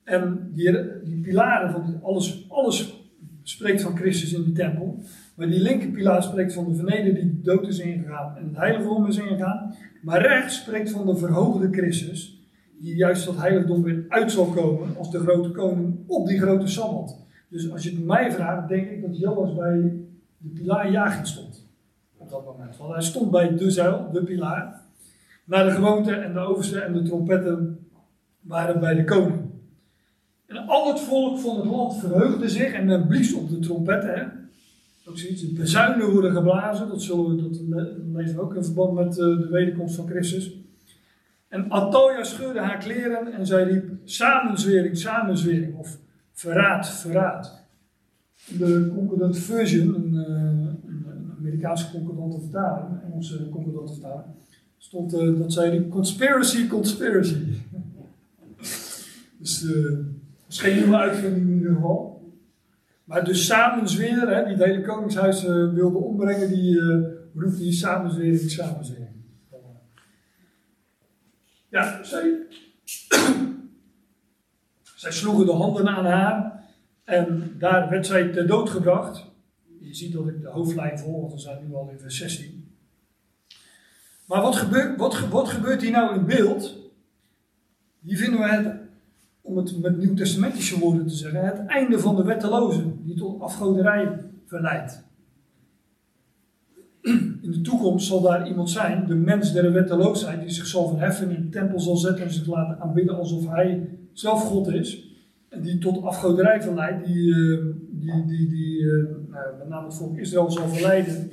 En 0.03 0.49
die, 0.51 0.71
die 1.03 1.21
pilaren 1.21 1.71
van 1.71 1.99
alles, 2.03 2.45
alles 2.49 3.02
spreekt 3.43 3.81
van 3.81 3.97
Christus 3.97 4.33
in 4.33 4.43
de 4.43 4.51
tempel. 4.51 5.03
Maar 5.35 5.47
die 5.47 5.61
linkerpilaar 5.61 6.23
spreekt 6.23 6.53
van 6.53 6.65
de 6.65 6.75
verneder 6.75 7.13
die 7.13 7.41
dood 7.41 7.67
is 7.67 7.79
ingegaan 7.79 8.37
en 8.37 8.47
het 8.47 8.57
heiligdom 8.57 9.07
is 9.07 9.17
ingegaan. 9.17 9.75
Maar 10.01 10.21
rechts 10.21 10.55
spreekt 10.55 10.91
van 10.91 11.05
de 11.05 11.15
verhoogde 11.15 11.67
Christus, 11.71 12.47
die 12.79 12.95
juist 12.95 13.25
dat 13.25 13.37
heiligdom 13.37 13.83
weer 13.83 14.05
uit 14.07 14.31
zal 14.31 14.45
komen 14.45 14.97
als 14.97 15.11
de 15.11 15.19
grote 15.19 15.51
koning 15.51 15.95
op 16.07 16.27
die 16.27 16.39
grote 16.39 16.67
sabbat. 16.67 17.17
Dus 17.49 17.71
als 17.71 17.83
je 17.83 17.89
het 17.89 18.05
mij 18.05 18.31
vraagt, 18.31 18.67
denk 18.67 18.89
ik 18.89 19.01
dat 19.01 19.19
Joas 19.19 19.55
bij 19.55 19.93
de 20.37 20.49
pilaar 20.49 20.91
Jagin 20.91 21.25
stond. 21.25 21.67
Op 22.17 22.29
dat 22.29 22.45
moment. 22.45 22.77
Want 22.77 22.93
hij 22.93 23.01
stond 23.01 23.31
bij 23.31 23.55
de 23.55 23.71
zuil, 23.71 24.11
de 24.11 24.23
pilaar. 24.23 24.81
Naar 25.45 25.65
de 25.65 25.71
gewoonte 25.71 26.11
en 26.11 26.33
de 26.33 26.39
overste 26.39 26.79
en 26.79 26.93
de 26.93 27.01
trompetten 27.01 27.87
waren 28.39 28.79
bij 28.79 28.93
de 28.95 29.03
koning. 29.03 29.52
En 30.53 30.67
al 30.67 30.87
het 30.87 30.99
volk 30.99 31.39
van 31.39 31.55
het 31.55 31.65
land 31.65 31.99
verheugde 31.99 32.49
zich 32.49 32.73
en 32.73 32.85
men 32.85 33.07
blies 33.07 33.33
op 33.33 33.49
de 33.49 33.59
trompetten. 33.59 34.13
Hè? 34.13 34.23
Ook 35.05 35.17
zoiets, 35.17 35.41
de 35.41 35.53
bezuinen 35.53 36.11
worden 36.11 36.31
geblazen, 36.31 36.87
dat, 36.87 37.01
zullen 37.01 37.35
we, 37.35 38.23
dat 38.23 38.37
ook 38.37 38.55
in 38.55 38.63
verband 38.63 38.93
met 38.93 39.09
eh, 39.09 39.25
de 39.25 39.47
wederkomst 39.51 39.95
van 39.95 40.07
Christus. 40.07 40.51
En 41.47 41.71
Atalia 41.71 42.23
scheurde 42.23 42.59
haar 42.59 42.77
kleren 42.77 43.33
en 43.33 43.45
zij 43.45 43.63
riep 43.63 43.91
samenzwering, 44.03 44.97
samenzwering, 44.97 45.75
of 45.75 45.97
verraad, 46.31 46.89
verraad. 46.89 47.61
De 48.47 48.91
concordant 48.95 49.37
version, 49.37 49.95
een, 49.95 50.25
eh, 50.25 50.33
een, 50.87 51.05
een 51.07 51.33
Amerikaanse 51.37 51.91
concordante 51.91 52.39
vertaling, 52.39 52.89
een 52.89 53.11
Engelse 53.11 53.49
concordante 53.49 53.93
vertaling, 53.93 54.33
stond 54.77 55.13
eh, 55.13 55.37
dat 55.37 55.53
zij 55.53 55.69
riep 55.69 55.89
conspiracy, 55.89 56.67
conspiracy. 56.67 57.43
dus 59.39 59.65
is 60.53 60.59
geen 60.59 60.75
nieuwe 60.75 60.97
uitvinding 60.97 61.47
in 61.47 61.53
ieder 61.53 61.73
geval. 61.73 62.31
Maar 63.03 63.25
dus 63.25 63.45
samenzweren, 63.45 64.35
hè, 64.35 64.43
die 64.43 64.55
het 64.55 64.63
hele 64.63 64.81
koningshuis 64.81 65.45
eh, 65.45 65.73
wilde 65.73 65.97
ombrengen, 65.97 66.49
die 66.49 66.79
eh 66.79 67.21
roept 67.35 67.57
die 67.57 67.71
samenzwering, 67.71 68.51
samenzwering. 68.51 69.07
Ja, 71.69 72.03
zij, 72.03 72.37
zij 74.95 75.11
sloegen 75.11 75.45
de 75.45 75.51
handen 75.51 75.87
aan 75.87 76.05
haar 76.05 76.63
en 77.03 77.55
daar 77.59 77.89
werd 77.89 78.05
zij 78.05 78.31
ter 78.31 78.47
dood 78.47 78.69
gebracht. 78.69 79.25
Je 79.79 79.93
ziet 79.93 80.13
dat 80.13 80.27
ik 80.27 80.41
de 80.41 80.47
hoofdlijn 80.47 80.99
volg, 80.99 81.19
want 81.19 81.33
we 81.33 81.39
zijn 81.39 81.67
nu 81.67 81.73
al 81.73 81.89
in 81.89 81.99
vers 81.99 82.17
16. 82.17 82.75
Maar 84.25 84.41
wat 84.41 84.55
gebeurt, 84.55 84.97
wat, 84.97 85.19
wat 85.19 85.47
gebeurt 85.49 85.81
hier 85.81 85.91
nou 85.91 86.15
in 86.15 86.25
beeld? 86.25 86.77
Hier 87.99 88.17
vinden 88.17 88.39
we 88.39 88.47
het 88.47 88.82
om 89.53 89.59
het 89.59 89.81
met 89.81 89.97
nieuwtestamentische 89.97 90.79
woorden 90.79 91.07
te 91.07 91.15
zeggen, 91.15 91.45
het 91.45 91.65
einde 91.65 91.99
van 91.99 92.15
de 92.15 92.23
wettelozen 92.23 92.99
die 93.03 93.15
tot 93.15 93.41
afgoderij 93.41 94.19
verleidt. 94.45 95.03
In 97.41 97.51
de 97.51 97.61
toekomst 97.61 98.07
zal 98.07 98.21
daar 98.21 98.47
iemand 98.47 98.69
zijn, 98.69 99.07
de 99.07 99.15
mens 99.15 99.53
der 99.53 99.71
wetteloosheid, 99.71 100.41
die 100.41 100.49
zich 100.49 100.67
zal 100.67 100.87
verheffen 100.87 101.29
in 101.29 101.41
de 101.41 101.49
tempel 101.49 101.79
zal 101.79 101.97
zetten 101.97 102.25
en 102.25 102.31
zich 102.31 102.47
laten 102.47 102.79
aanbidden 102.79 103.17
alsof 103.17 103.47
hij 103.47 103.89
zelf 104.13 104.41
God 104.41 104.67
is. 104.67 105.11
En 105.49 105.61
die 105.61 105.77
tot 105.77 106.03
afgoderij 106.03 106.61
verleidt, 106.61 107.05
die, 107.05 107.33
eh, 107.33 107.65
die, 107.89 108.25
die, 108.25 108.49
die 108.49 108.79
eh, 108.79 109.05
nou, 109.29 109.57
met 109.57 109.69
name 109.69 109.85
het 109.85 109.95
volk 109.95 110.17
Israël 110.17 110.51
zal 110.51 110.67
verleiden 110.67 111.31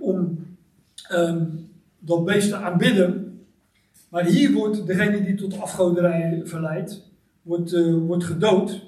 om 0.00 0.46
ehm, 1.08 1.46
dat 1.98 2.24
beest 2.24 2.48
te 2.48 2.56
aanbidden. 2.56 3.23
Maar 4.14 4.24
hier 4.24 4.52
wordt 4.52 4.86
degene 4.86 5.24
die 5.24 5.34
tot 5.34 5.60
afgoderij 5.60 6.42
verleidt, 6.44 7.10
wordt, 7.42 7.72
eh, 7.72 7.94
wordt 7.94 8.24
gedood. 8.24 8.86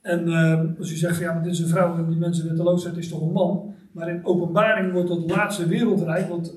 En 0.00 0.28
eh, 0.28 0.78
als 0.78 0.90
u 0.90 0.96
zegt, 0.96 1.16
van, 1.16 1.24
ja, 1.24 1.32
maar 1.32 1.42
dit 1.42 1.52
is 1.52 1.58
een 1.58 1.68
vrouw 1.68 1.96
en 1.96 2.08
die 2.08 2.18
mensen 2.18 2.48
wetteloosheid 2.48 2.96
is 2.96 3.08
toch 3.08 3.20
een 3.20 3.32
man. 3.32 3.74
Maar 3.92 4.08
in 4.08 4.24
openbaring 4.24 4.92
wordt 4.92 5.08
dat 5.08 5.30
laatste 5.30 5.66
wereldrijk, 5.66 6.28
wat 6.28 6.54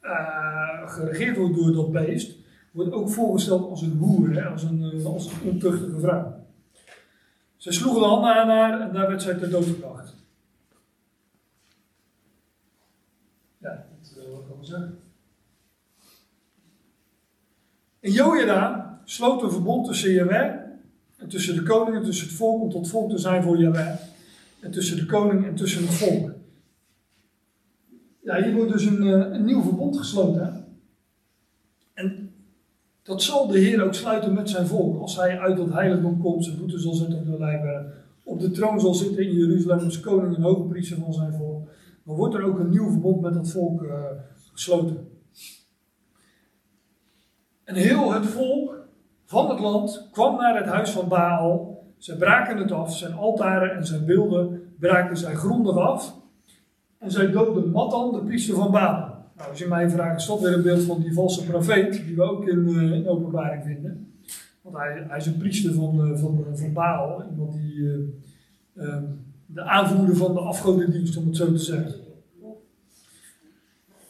eh, 0.00 0.90
geregeerd 0.90 1.36
wordt 1.36 1.54
door 1.54 1.72
dat 1.72 1.92
beest, 1.92 2.38
wordt 2.70 2.92
ook 2.92 3.08
voorgesteld 3.10 3.70
als 3.70 3.82
een 3.82 3.96
hoer, 3.98 4.34
hè, 4.34 4.48
als, 4.48 4.62
een, 4.62 5.04
als 5.04 5.26
een 5.26 5.50
ontuchtige 5.50 6.00
vrouw. 6.00 6.44
Zij 7.56 7.72
sloegen 7.72 8.00
de 8.00 8.08
handen 8.08 8.34
aan 8.34 8.48
haar 8.48 8.80
en 8.80 8.92
daar 8.92 9.08
werd 9.08 9.22
zij 9.22 9.34
ter 9.34 9.50
dood 9.50 9.64
gebracht. 9.64 10.14
Ja, 13.58 13.86
dat 14.00 14.14
wil 14.14 14.38
ik 14.38 14.46
wel 14.46 14.64
zeggen. 14.64 14.98
En 18.00 18.12
Jojada 18.12 19.00
sloot 19.04 19.42
een 19.42 19.50
verbond 19.50 19.86
tussen 19.86 20.12
Jaweh 20.12 20.54
en 21.16 21.28
tussen 21.28 21.54
de 21.54 21.62
koning 21.62 21.96
en 21.96 22.04
tussen 22.04 22.26
het 22.26 22.36
volk 22.36 22.62
om 22.62 22.70
tot 22.70 22.88
volk 22.88 23.10
te 23.10 23.18
zijn 23.18 23.42
voor 23.42 23.58
Jaweh. 23.58 23.94
En 24.60 24.70
tussen 24.70 24.96
de 24.96 25.06
koning 25.06 25.46
en 25.46 25.54
tussen 25.54 25.82
het 25.82 25.94
volk. 25.94 26.30
Ja, 28.22 28.42
hier 28.42 28.54
wordt 28.54 28.72
dus 28.72 28.84
een, 28.84 29.02
eh, 29.02 29.32
een 29.32 29.44
nieuw 29.44 29.62
verbond 29.62 29.98
gesloten. 29.98 30.64
En 31.94 32.32
dat 33.02 33.22
zal 33.22 33.46
de 33.46 33.58
Heer 33.58 33.82
ook 33.82 33.94
sluiten 33.94 34.34
met 34.34 34.50
zijn 34.50 34.66
volk. 34.66 35.00
Als 35.00 35.16
hij 35.16 35.38
uit 35.38 35.56
dat 35.56 35.72
heiligdom 35.72 36.20
komt, 36.20 36.44
zijn 36.44 36.56
voeten 36.56 36.80
zal 36.80 36.94
zetten 36.94 37.18
op 37.18 37.26
de 37.26 37.38
lijfberg, 37.38 37.86
op 38.24 38.40
de 38.40 38.50
troon 38.50 38.80
zal 38.80 38.94
zitten 38.94 39.24
in 39.24 39.36
Jeruzalem 39.36 39.84
als 39.84 40.00
koning 40.00 40.36
en 40.36 40.42
hoge 40.42 40.62
priester 40.62 40.96
van 40.96 41.12
zijn 41.12 41.32
volk. 41.32 41.68
Dan 42.04 42.16
wordt 42.16 42.34
er 42.34 42.42
ook 42.42 42.58
een 42.58 42.70
nieuw 42.70 42.90
verbond 42.90 43.20
met 43.20 43.34
dat 43.34 43.50
volk 43.50 43.82
uh, 43.82 44.04
gesloten. 44.52 45.09
En 47.70 47.76
heel 47.76 48.12
het 48.12 48.26
volk 48.26 48.88
van 49.24 49.50
het 49.50 49.60
land 49.60 50.08
kwam 50.12 50.36
naar 50.36 50.56
het 50.56 50.66
huis 50.66 50.90
van 50.90 51.08
Baal. 51.08 51.82
Ze 51.98 52.16
braken 52.16 52.56
het 52.56 52.72
af, 52.72 52.96
zijn 52.96 53.12
altaren 53.12 53.76
en 53.76 53.86
zijn 53.86 54.04
beelden 54.04 54.62
braken 54.78 55.16
zij 55.16 55.34
grondig 55.34 55.76
af. 55.76 56.14
En 56.98 57.10
zij 57.10 57.30
doodden 57.30 57.70
Matan, 57.70 58.12
de 58.12 58.24
priester 58.24 58.54
van 58.54 58.70
Baal. 58.70 59.24
Nou, 59.36 59.50
als 59.50 59.58
je 59.58 59.66
mij 59.66 59.90
vraagt, 59.90 60.20
is 60.20 60.26
dat 60.26 60.40
weer 60.40 60.52
een 60.52 60.62
beeld 60.62 60.82
van 60.82 61.00
die 61.00 61.12
valse 61.12 61.44
profeet, 61.44 62.04
die 62.06 62.16
we 62.16 62.22
ook 62.22 62.48
in, 62.48 62.68
uh, 62.68 62.92
in 62.92 63.08
openbaring 63.08 63.64
vinden. 63.64 64.14
Want 64.62 64.76
hij, 64.76 65.04
hij 65.08 65.18
is 65.18 65.26
een 65.26 65.38
priester 65.38 65.72
van, 65.72 66.08
uh, 66.08 66.18
van, 66.18 66.46
van 66.54 66.72
Baal, 66.72 67.24
iemand 67.30 67.52
die 67.52 67.74
uh, 67.74 68.96
de 69.46 69.62
aanvoerder 69.62 70.16
van 70.16 70.34
de 70.34 70.40
afgodendienst, 70.40 71.16
om 71.16 71.26
het 71.26 71.36
zo 71.36 71.46
te 71.46 71.58
zeggen. 71.58 71.94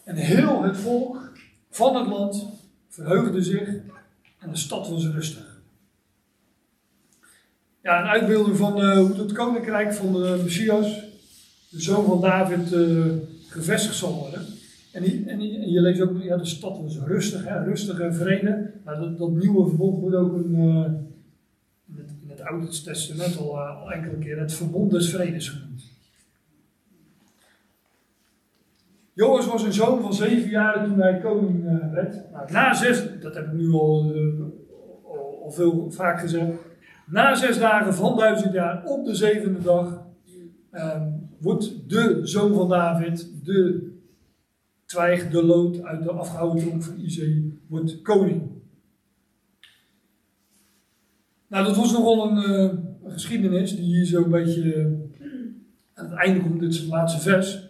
En 0.04 0.16
heel 0.16 0.62
het 0.62 0.76
volk 0.76 1.32
van 1.70 1.96
het 1.96 2.06
land 2.06 2.59
verheugde 2.90 3.42
zich 3.42 3.68
en 4.38 4.50
de 4.50 4.56
stad 4.56 4.88
was 4.88 5.06
rustig. 5.06 5.60
Ja, 7.82 8.00
een 8.00 8.08
uitbeelding 8.08 8.56
van 8.56 8.84
uh, 8.84 8.98
hoe 8.98 9.16
het 9.16 9.32
koninkrijk 9.32 9.92
van 9.92 10.12
de 10.12 10.40
Messias, 10.42 11.00
de 11.68 11.80
zoon 11.80 12.04
van 12.04 12.20
David, 12.20 12.72
uh, 12.72 13.04
gevestigd 13.48 13.96
zal 13.96 14.14
worden. 14.14 14.46
En, 14.92 15.02
die, 15.02 15.24
en, 15.26 15.40
en, 15.40 15.70
je 15.70 15.80
leest 15.80 16.00
ook, 16.00 16.22
ja, 16.22 16.36
de 16.36 16.44
stad 16.44 16.80
was 16.82 16.98
rustig, 16.98 17.44
hè, 17.44 17.64
rustige 17.64 18.12
vrede. 18.12 18.70
Nou, 18.84 19.00
dat, 19.00 19.18
dat, 19.18 19.30
nieuwe 19.30 19.68
verbond 19.68 20.00
wordt 20.00 20.16
ook 20.16 20.34
een, 20.34 20.54
in, 21.86 21.96
het, 21.96 22.10
in, 22.22 22.30
het, 22.30 22.40
Oude 22.40 22.68
Testament 22.68 23.38
al, 23.38 23.60
al 23.60 23.92
enkele 23.92 24.18
keer 24.18 24.38
het 24.38 24.52
verbond 24.52 24.90
des 24.90 25.10
vredes 25.10 25.48
genoemd. 25.48 25.89
Joas 29.12 29.46
was 29.46 29.62
een 29.62 29.72
zoon 29.72 30.00
van 30.00 30.14
zeven 30.14 30.50
jaar 30.50 30.84
toen 30.84 31.00
hij 31.00 31.18
koning 31.18 31.64
uh, 31.64 31.92
werd. 31.92 32.30
Nou, 32.32 32.52
na 32.52 32.74
zes, 32.74 33.20
dat 33.20 33.34
heb 33.34 33.46
ik 33.46 33.52
nu 33.52 33.72
al, 33.72 34.12
uh, 34.14 34.40
al, 35.04 35.40
al, 35.44 35.50
veel 35.50 35.90
vaak 35.90 36.20
gezegd. 36.20 36.52
Na 37.06 37.34
zes 37.34 37.58
dagen 37.58 37.94
van 37.94 38.16
duizend 38.16 38.52
jaar 38.52 38.84
op 38.84 39.04
de 39.04 39.14
zevende 39.14 39.62
dag 39.62 40.06
um, 40.72 41.28
wordt 41.38 41.88
de 41.90 42.20
zoon 42.22 42.54
van 42.54 42.68
David, 42.68 43.44
de 43.44 43.90
twijg, 44.84 45.30
de 45.30 45.44
lood 45.44 45.82
uit 45.82 46.02
de 46.02 46.10
afgehouden 46.10 46.62
tronk 46.62 46.82
van 46.82 46.98
Izee, 46.98 47.58
wordt 47.66 48.02
koning. 48.02 48.42
Nou, 51.46 51.64
dat 51.64 51.76
was 51.76 51.92
nogal 51.92 52.30
een, 52.30 52.36
een 53.04 53.10
geschiedenis 53.12 53.76
die 53.76 53.84
hier 53.84 54.06
zo'n 54.06 54.30
beetje 54.30 54.96
aan 55.94 56.04
het 56.04 56.18
einde 56.18 56.40
komt, 56.40 56.60
dit 56.60 56.72
is 56.72 56.78
het 56.78 56.88
laatste 56.88 57.20
vers. 57.20 57.68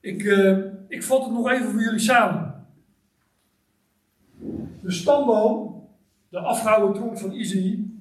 Ik, 0.00 0.22
uh, 0.22 0.58
ik 0.92 1.02
vat 1.02 1.24
het 1.24 1.32
nog 1.32 1.50
even 1.50 1.70
voor 1.70 1.80
jullie 1.80 1.98
samen. 1.98 2.54
De 4.80 4.90
stamboom, 4.90 5.84
de 6.28 6.38
afgehouden 6.38 6.94
tronk 6.94 7.18
van 7.18 7.32
Izei, 7.32 7.96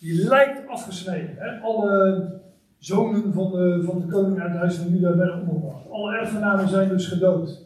die 0.00 0.28
lijkt 0.28 0.68
afgesneden. 0.68 1.36
Hè? 1.38 1.60
Alle 1.60 2.40
zonen 2.78 3.32
van 3.32 3.50
de, 3.50 3.82
van 3.84 4.00
de 4.00 4.06
koning 4.06 4.40
uit 4.40 4.50
het 4.50 4.58
huis 4.58 4.74
van 4.74 4.88
Juda 4.88 5.16
werden 5.16 5.40
omgebracht. 5.40 5.90
Alle 5.90 6.16
erfgenamen 6.16 6.68
zijn 6.68 6.88
dus 6.88 7.06
gedood. 7.06 7.64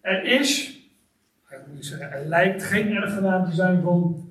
Er 0.00 0.24
is, 0.24 0.78
ik 1.50 1.66
moet 1.72 1.84
zeggen, 1.84 2.10
er 2.10 2.26
lijkt 2.26 2.62
geen 2.62 2.92
erfgenaam 2.92 3.44
te 3.44 3.52
zijn 3.52 3.82
van 3.82 4.21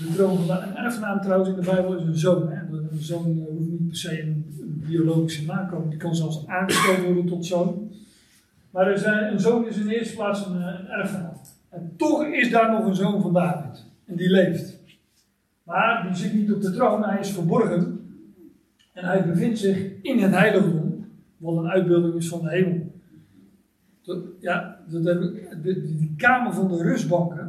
de 0.00 0.12
troon 0.14 0.46
van 0.46 0.56
Een 0.56 0.76
erfgenaam 0.76 1.20
trouwens 1.20 1.48
in 1.48 1.54
de 1.54 1.70
Bijbel 1.70 1.94
is 1.94 2.02
een 2.02 2.18
zoon. 2.18 2.50
Hè? 2.50 2.76
Een 2.76 2.88
zoon 2.98 3.24
hoeft 3.24 3.70
niet 3.70 3.88
per 3.88 3.96
se 3.96 4.22
een, 4.22 4.44
biologische 4.86 5.44
nakomer, 5.44 5.90
die 5.90 5.98
kan 5.98 6.14
zelfs 6.14 6.46
aangesteld 6.46 7.04
worden 7.04 7.26
tot 7.26 7.46
zoon. 7.46 7.90
Maar 8.70 8.98
zijn, 8.98 9.32
een 9.32 9.40
zoon 9.40 9.66
is 9.66 9.76
in 9.76 9.86
de 9.86 9.98
eerste 9.98 10.14
plaats 10.14 10.46
een, 10.46 10.54
een 10.54 10.88
erfgenaam. 10.88 11.32
En 11.68 11.92
toch 11.96 12.24
is 12.24 12.50
daar 12.50 12.70
nog 12.70 12.86
een 12.86 12.94
zoon 12.94 13.22
van 13.22 13.32
David. 13.32 13.84
En 14.06 14.16
die 14.16 14.30
leeft. 14.30 14.78
Maar 15.62 16.06
die 16.06 16.16
zit 16.16 16.34
niet 16.34 16.52
op 16.52 16.62
de 16.62 16.70
troon, 16.70 17.04
hij 17.04 17.20
is 17.20 17.30
verborgen. 17.30 18.00
En 18.92 19.04
hij 19.04 19.26
bevindt 19.26 19.58
zich 19.58 19.86
in 20.02 20.18
het 20.18 20.32
heiligdom, 20.32 21.06
wat 21.36 21.56
een 21.56 21.70
uitbeelding 21.70 22.14
is 22.14 22.28
van 22.28 22.42
de 22.42 22.50
hemel. 22.50 22.92
Ja, 24.40 24.78
die 25.62 26.14
kamer 26.16 26.52
van 26.52 26.68
de 26.68 26.82
rustbanken, 26.82 27.39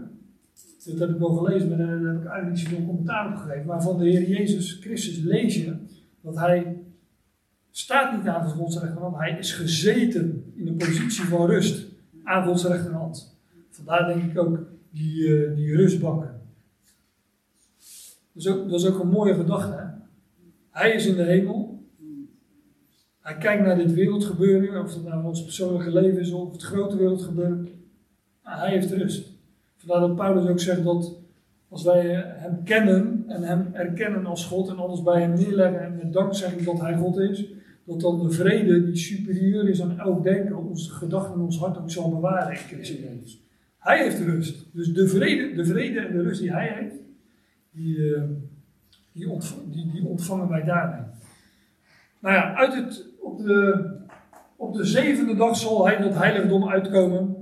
dat 0.86 1.00
heb 1.00 1.10
ik 1.10 1.18
wel 1.18 1.34
gelezen, 1.34 1.70
maar 1.70 1.78
daar 1.78 1.88
heb 1.88 2.22
ik 2.22 2.26
eigenlijk 2.26 2.50
niet 2.50 2.60
zoveel 2.60 2.86
commentaar 2.86 3.32
op 3.32 3.38
gegeven. 3.38 3.66
Maar 3.66 3.82
van 3.82 3.98
de 3.98 4.10
Heer 4.10 4.30
Jezus 4.30 4.78
Christus 4.82 5.18
lees 5.18 5.56
je 5.56 5.76
dat 6.22 6.36
hij 6.36 6.78
staat 7.72 8.18
niet 8.18 8.28
aan 8.28 8.50
Gods 8.50 8.80
rechterhand, 8.80 9.18
hij 9.18 9.38
is 9.40 9.54
gezeten 9.54 10.52
in 10.56 10.68
een 10.68 10.78
positie 10.78 11.24
van 11.24 11.46
rust 11.46 11.88
aan 12.24 12.46
Gods 12.46 12.66
rechterhand. 12.66 13.38
Vandaar 13.70 14.08
denk 14.08 14.32
ik 14.32 14.38
ook 14.38 14.60
die, 14.90 15.28
uh, 15.28 15.56
die 15.56 15.76
rustbanken. 15.76 16.42
Dat 18.34 18.44
is, 18.44 18.48
ook, 18.48 18.70
dat 18.70 18.80
is 18.80 18.88
ook 18.88 19.00
een 19.00 19.10
mooie 19.10 19.34
gedachte. 19.34 19.92
Hij 20.70 20.92
is 20.92 21.06
in 21.06 21.16
de 21.16 21.24
hemel. 21.24 21.84
Hij 23.20 23.38
kijkt 23.38 23.64
naar 23.64 23.78
dit 23.78 23.94
wereldgebeuren, 23.94 24.84
of 24.84 24.94
het 24.94 25.04
nou 25.04 25.26
ons 25.26 25.44
persoonlijke 25.44 25.92
leven 25.92 26.20
is 26.20 26.32
of 26.32 26.52
het 26.52 26.62
grote 26.62 26.98
wereldgebeuren. 26.98 27.70
Maar 28.44 28.60
hij 28.60 28.70
heeft 28.70 28.92
rust. 28.92 29.31
Vandaar 29.86 30.08
dat 30.08 30.16
Paulus 30.16 30.50
ook 30.50 30.60
zegt 30.60 30.84
dat 30.84 31.20
als 31.70 31.84
wij 31.84 32.06
hem 32.16 32.64
kennen 32.64 33.24
en 33.28 33.44
hem 33.44 33.70
erkennen 33.74 34.26
als 34.26 34.46
God 34.46 34.70
en 34.70 34.78
alles 34.78 35.04
bij 35.04 35.22
hem 35.22 35.34
neerleggen 35.34 35.82
en 35.82 35.96
met 35.96 36.14
dank 36.14 36.34
zeggen 36.34 36.66
dat 36.66 36.80
hij 36.80 36.98
God 36.98 37.18
is, 37.18 37.46
dat 37.84 38.02
dan 38.02 38.20
de 38.20 38.32
vrede 38.32 38.86
die 38.86 38.96
superieur 38.96 39.70
is 39.70 39.82
aan 39.82 40.00
elk 40.00 40.24
denken, 40.24 40.56
onze 40.56 40.92
gedachten 40.92 41.34
en 41.34 41.40
ons 41.40 41.60
hart 41.60 41.78
ook 41.78 41.92
zal 41.92 42.10
bewaren 42.10 42.52
in 42.52 42.58
Christus 42.58 43.00
Jezus. 43.00 43.44
Hij 43.78 44.04
heeft 44.04 44.20
rust. 44.20 44.66
Dus 44.74 44.94
de 44.94 45.08
vrede, 45.08 45.56
de 45.56 45.66
vrede 45.66 46.00
en 46.00 46.12
de 46.12 46.22
rust 46.22 46.42
die 46.42 46.52
hij 46.52 46.76
heeft, 46.80 46.96
die, 47.72 47.98
uh, 47.98 48.22
die, 49.12 49.28
die, 49.72 49.92
die, 49.92 50.06
ontvangen 50.06 50.50
wij 50.50 50.64
daarmee. 50.64 51.06
Nou 52.20 52.36
ja, 52.36 52.54
uit 52.54 52.74
het, 52.74 53.06
op, 53.20 53.38
de, 53.38 53.86
op 54.56 54.74
de 54.74 54.86
zevende 54.86 55.36
dag 55.36 55.56
zal 55.56 55.86
hij 55.86 56.02
tot 56.02 56.14
heiligdom 56.14 56.70
uitkomen. 56.70 57.41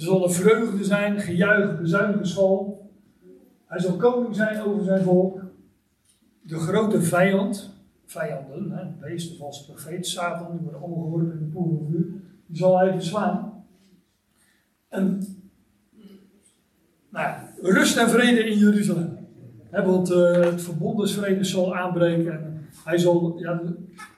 Er 0.00 0.06
zal 0.06 0.24
een 0.24 0.32
vreugde 0.32 0.84
zijn, 0.84 1.20
gejuich, 1.20 1.80
bezuinigenschal. 1.80 2.88
Hij 3.66 3.78
zal 3.78 3.96
koning 3.96 4.34
zijn 4.36 4.62
over 4.62 4.84
zijn 4.84 5.02
volk. 5.02 5.40
De 6.40 6.56
grote 6.56 7.02
vijand, 7.02 7.74
vijanden, 8.06 8.70
hè, 8.70 8.84
beest, 9.00 9.30
de 9.30 9.36
valse 9.36 9.64
profeet, 9.64 10.06
Satan, 10.06 10.50
die 10.50 10.60
worden 10.60 10.80
allemaal 10.80 11.02
gehoord 11.02 11.32
in 11.32 11.38
de 11.38 11.44
poel 11.44 11.78
van 11.78 11.86
vuur, 11.90 12.06
die 12.46 12.56
zal 12.56 12.78
hij 12.78 12.92
verslaan. 12.92 13.64
En 14.88 15.22
nou 17.08 17.34
rust 17.62 17.96
en 17.96 18.10
vrede 18.10 18.44
in 18.44 18.58
Jeruzalem. 18.58 19.18
He, 19.70 19.84
want 19.84 20.10
uh, 20.10 20.32
het 20.32 20.62
verbondensvrede 20.62 21.44
zal 21.44 21.76
aanbreken. 21.76 22.32
En 22.32 22.66
hij 22.84 22.98
zal, 22.98 23.38
ja, 23.38 23.62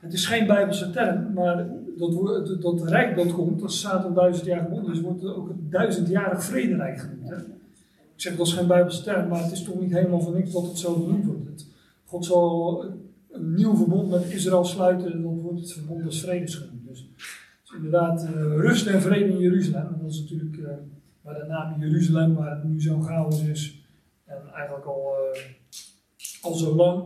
het 0.01 0.13
is 0.13 0.27
geen 0.27 0.47
Bijbelse 0.47 0.91
term, 0.91 1.33
maar 1.33 1.67
dat, 2.11 2.63
dat, 2.63 2.89
rijk 2.89 3.17
dat 3.17 3.33
komt, 3.33 3.63
als 3.63 3.81
Satan 3.81 4.15
duizend 4.15 4.47
jaar 4.47 4.61
gebonden 4.61 4.93
is, 4.93 5.01
wordt 5.01 5.25
ook 5.25 5.49
het 5.49 5.71
duizendjarig 5.71 6.45
vrederijk 6.45 6.99
genoemd. 6.99 7.29
Hè? 7.29 7.37
Ik 8.15 8.29
zeg 8.29 8.37
dat 8.37 8.47
is 8.47 8.53
geen 8.53 8.67
Bijbelse 8.67 9.03
term, 9.03 9.29
maar 9.29 9.43
het 9.43 9.53
is 9.53 9.63
toch 9.63 9.81
niet 9.81 9.93
helemaal 9.93 10.21
van 10.21 10.33
niks 10.33 10.53
dat 10.53 10.67
het 10.67 10.79
zo 10.79 10.95
genoemd 10.95 11.25
wordt. 11.25 11.67
God 12.05 12.25
zal 12.25 12.85
een 13.31 13.55
nieuw 13.55 13.77
verbond 13.77 14.11
met 14.11 14.31
Israël 14.31 14.65
sluiten 14.65 15.13
en 15.13 15.23
dan 15.23 15.41
wordt 15.41 15.61
het 15.61 15.73
verbond 15.73 16.05
des 16.05 16.21
vredes 16.21 16.55
genoemd. 16.55 16.89
Dus, 16.89 17.09
dus 17.63 17.77
inderdaad, 17.77 18.25
uh, 18.25 18.31
rust 18.57 18.87
en 18.87 19.01
vrede 19.03 19.31
in 19.31 19.39
Jeruzalem. 19.39 19.87
En 19.87 19.99
dat 20.03 20.11
is 20.11 20.21
natuurlijk 20.21 20.57
uh, 20.57 20.69
bij 21.23 21.35
de 21.35 21.45
naam 21.49 21.81
Jeruzalem, 21.81 22.35
waar 22.35 22.51
het 22.51 22.65
nu 22.65 22.83
zo 22.83 23.01
chaos 23.01 23.43
is. 23.43 23.85
En 24.25 24.37
eigenlijk 24.55 24.87
al, 24.87 25.15
uh, 25.35 25.41
al 26.43 26.55
zo 26.55 26.75
lang. 26.75 27.05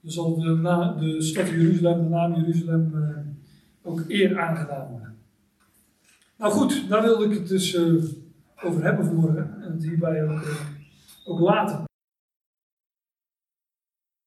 Dus 0.00 0.18
al 0.18 0.36
na, 0.36 0.92
de 0.92 1.22
stad 1.22 1.48
Jeruzalem, 1.48 2.02
de 2.02 2.08
naam 2.08 2.34
Jeruzalem, 2.34 2.92
ook 3.82 4.04
eer 4.08 4.40
aangedaan 4.40 4.88
worden. 4.90 5.16
Nou 6.36 6.52
goed, 6.52 6.88
daar 6.88 7.02
wilde 7.02 7.24
ik 7.24 7.38
het 7.38 7.48
dus 7.48 7.78
over 8.62 8.84
hebben 8.84 9.04
vanmorgen. 9.04 9.62
En 9.62 9.72
het 9.72 9.84
hierbij 9.84 10.28
ook, 10.28 10.42
ook 11.24 11.40
laten. 11.40 11.84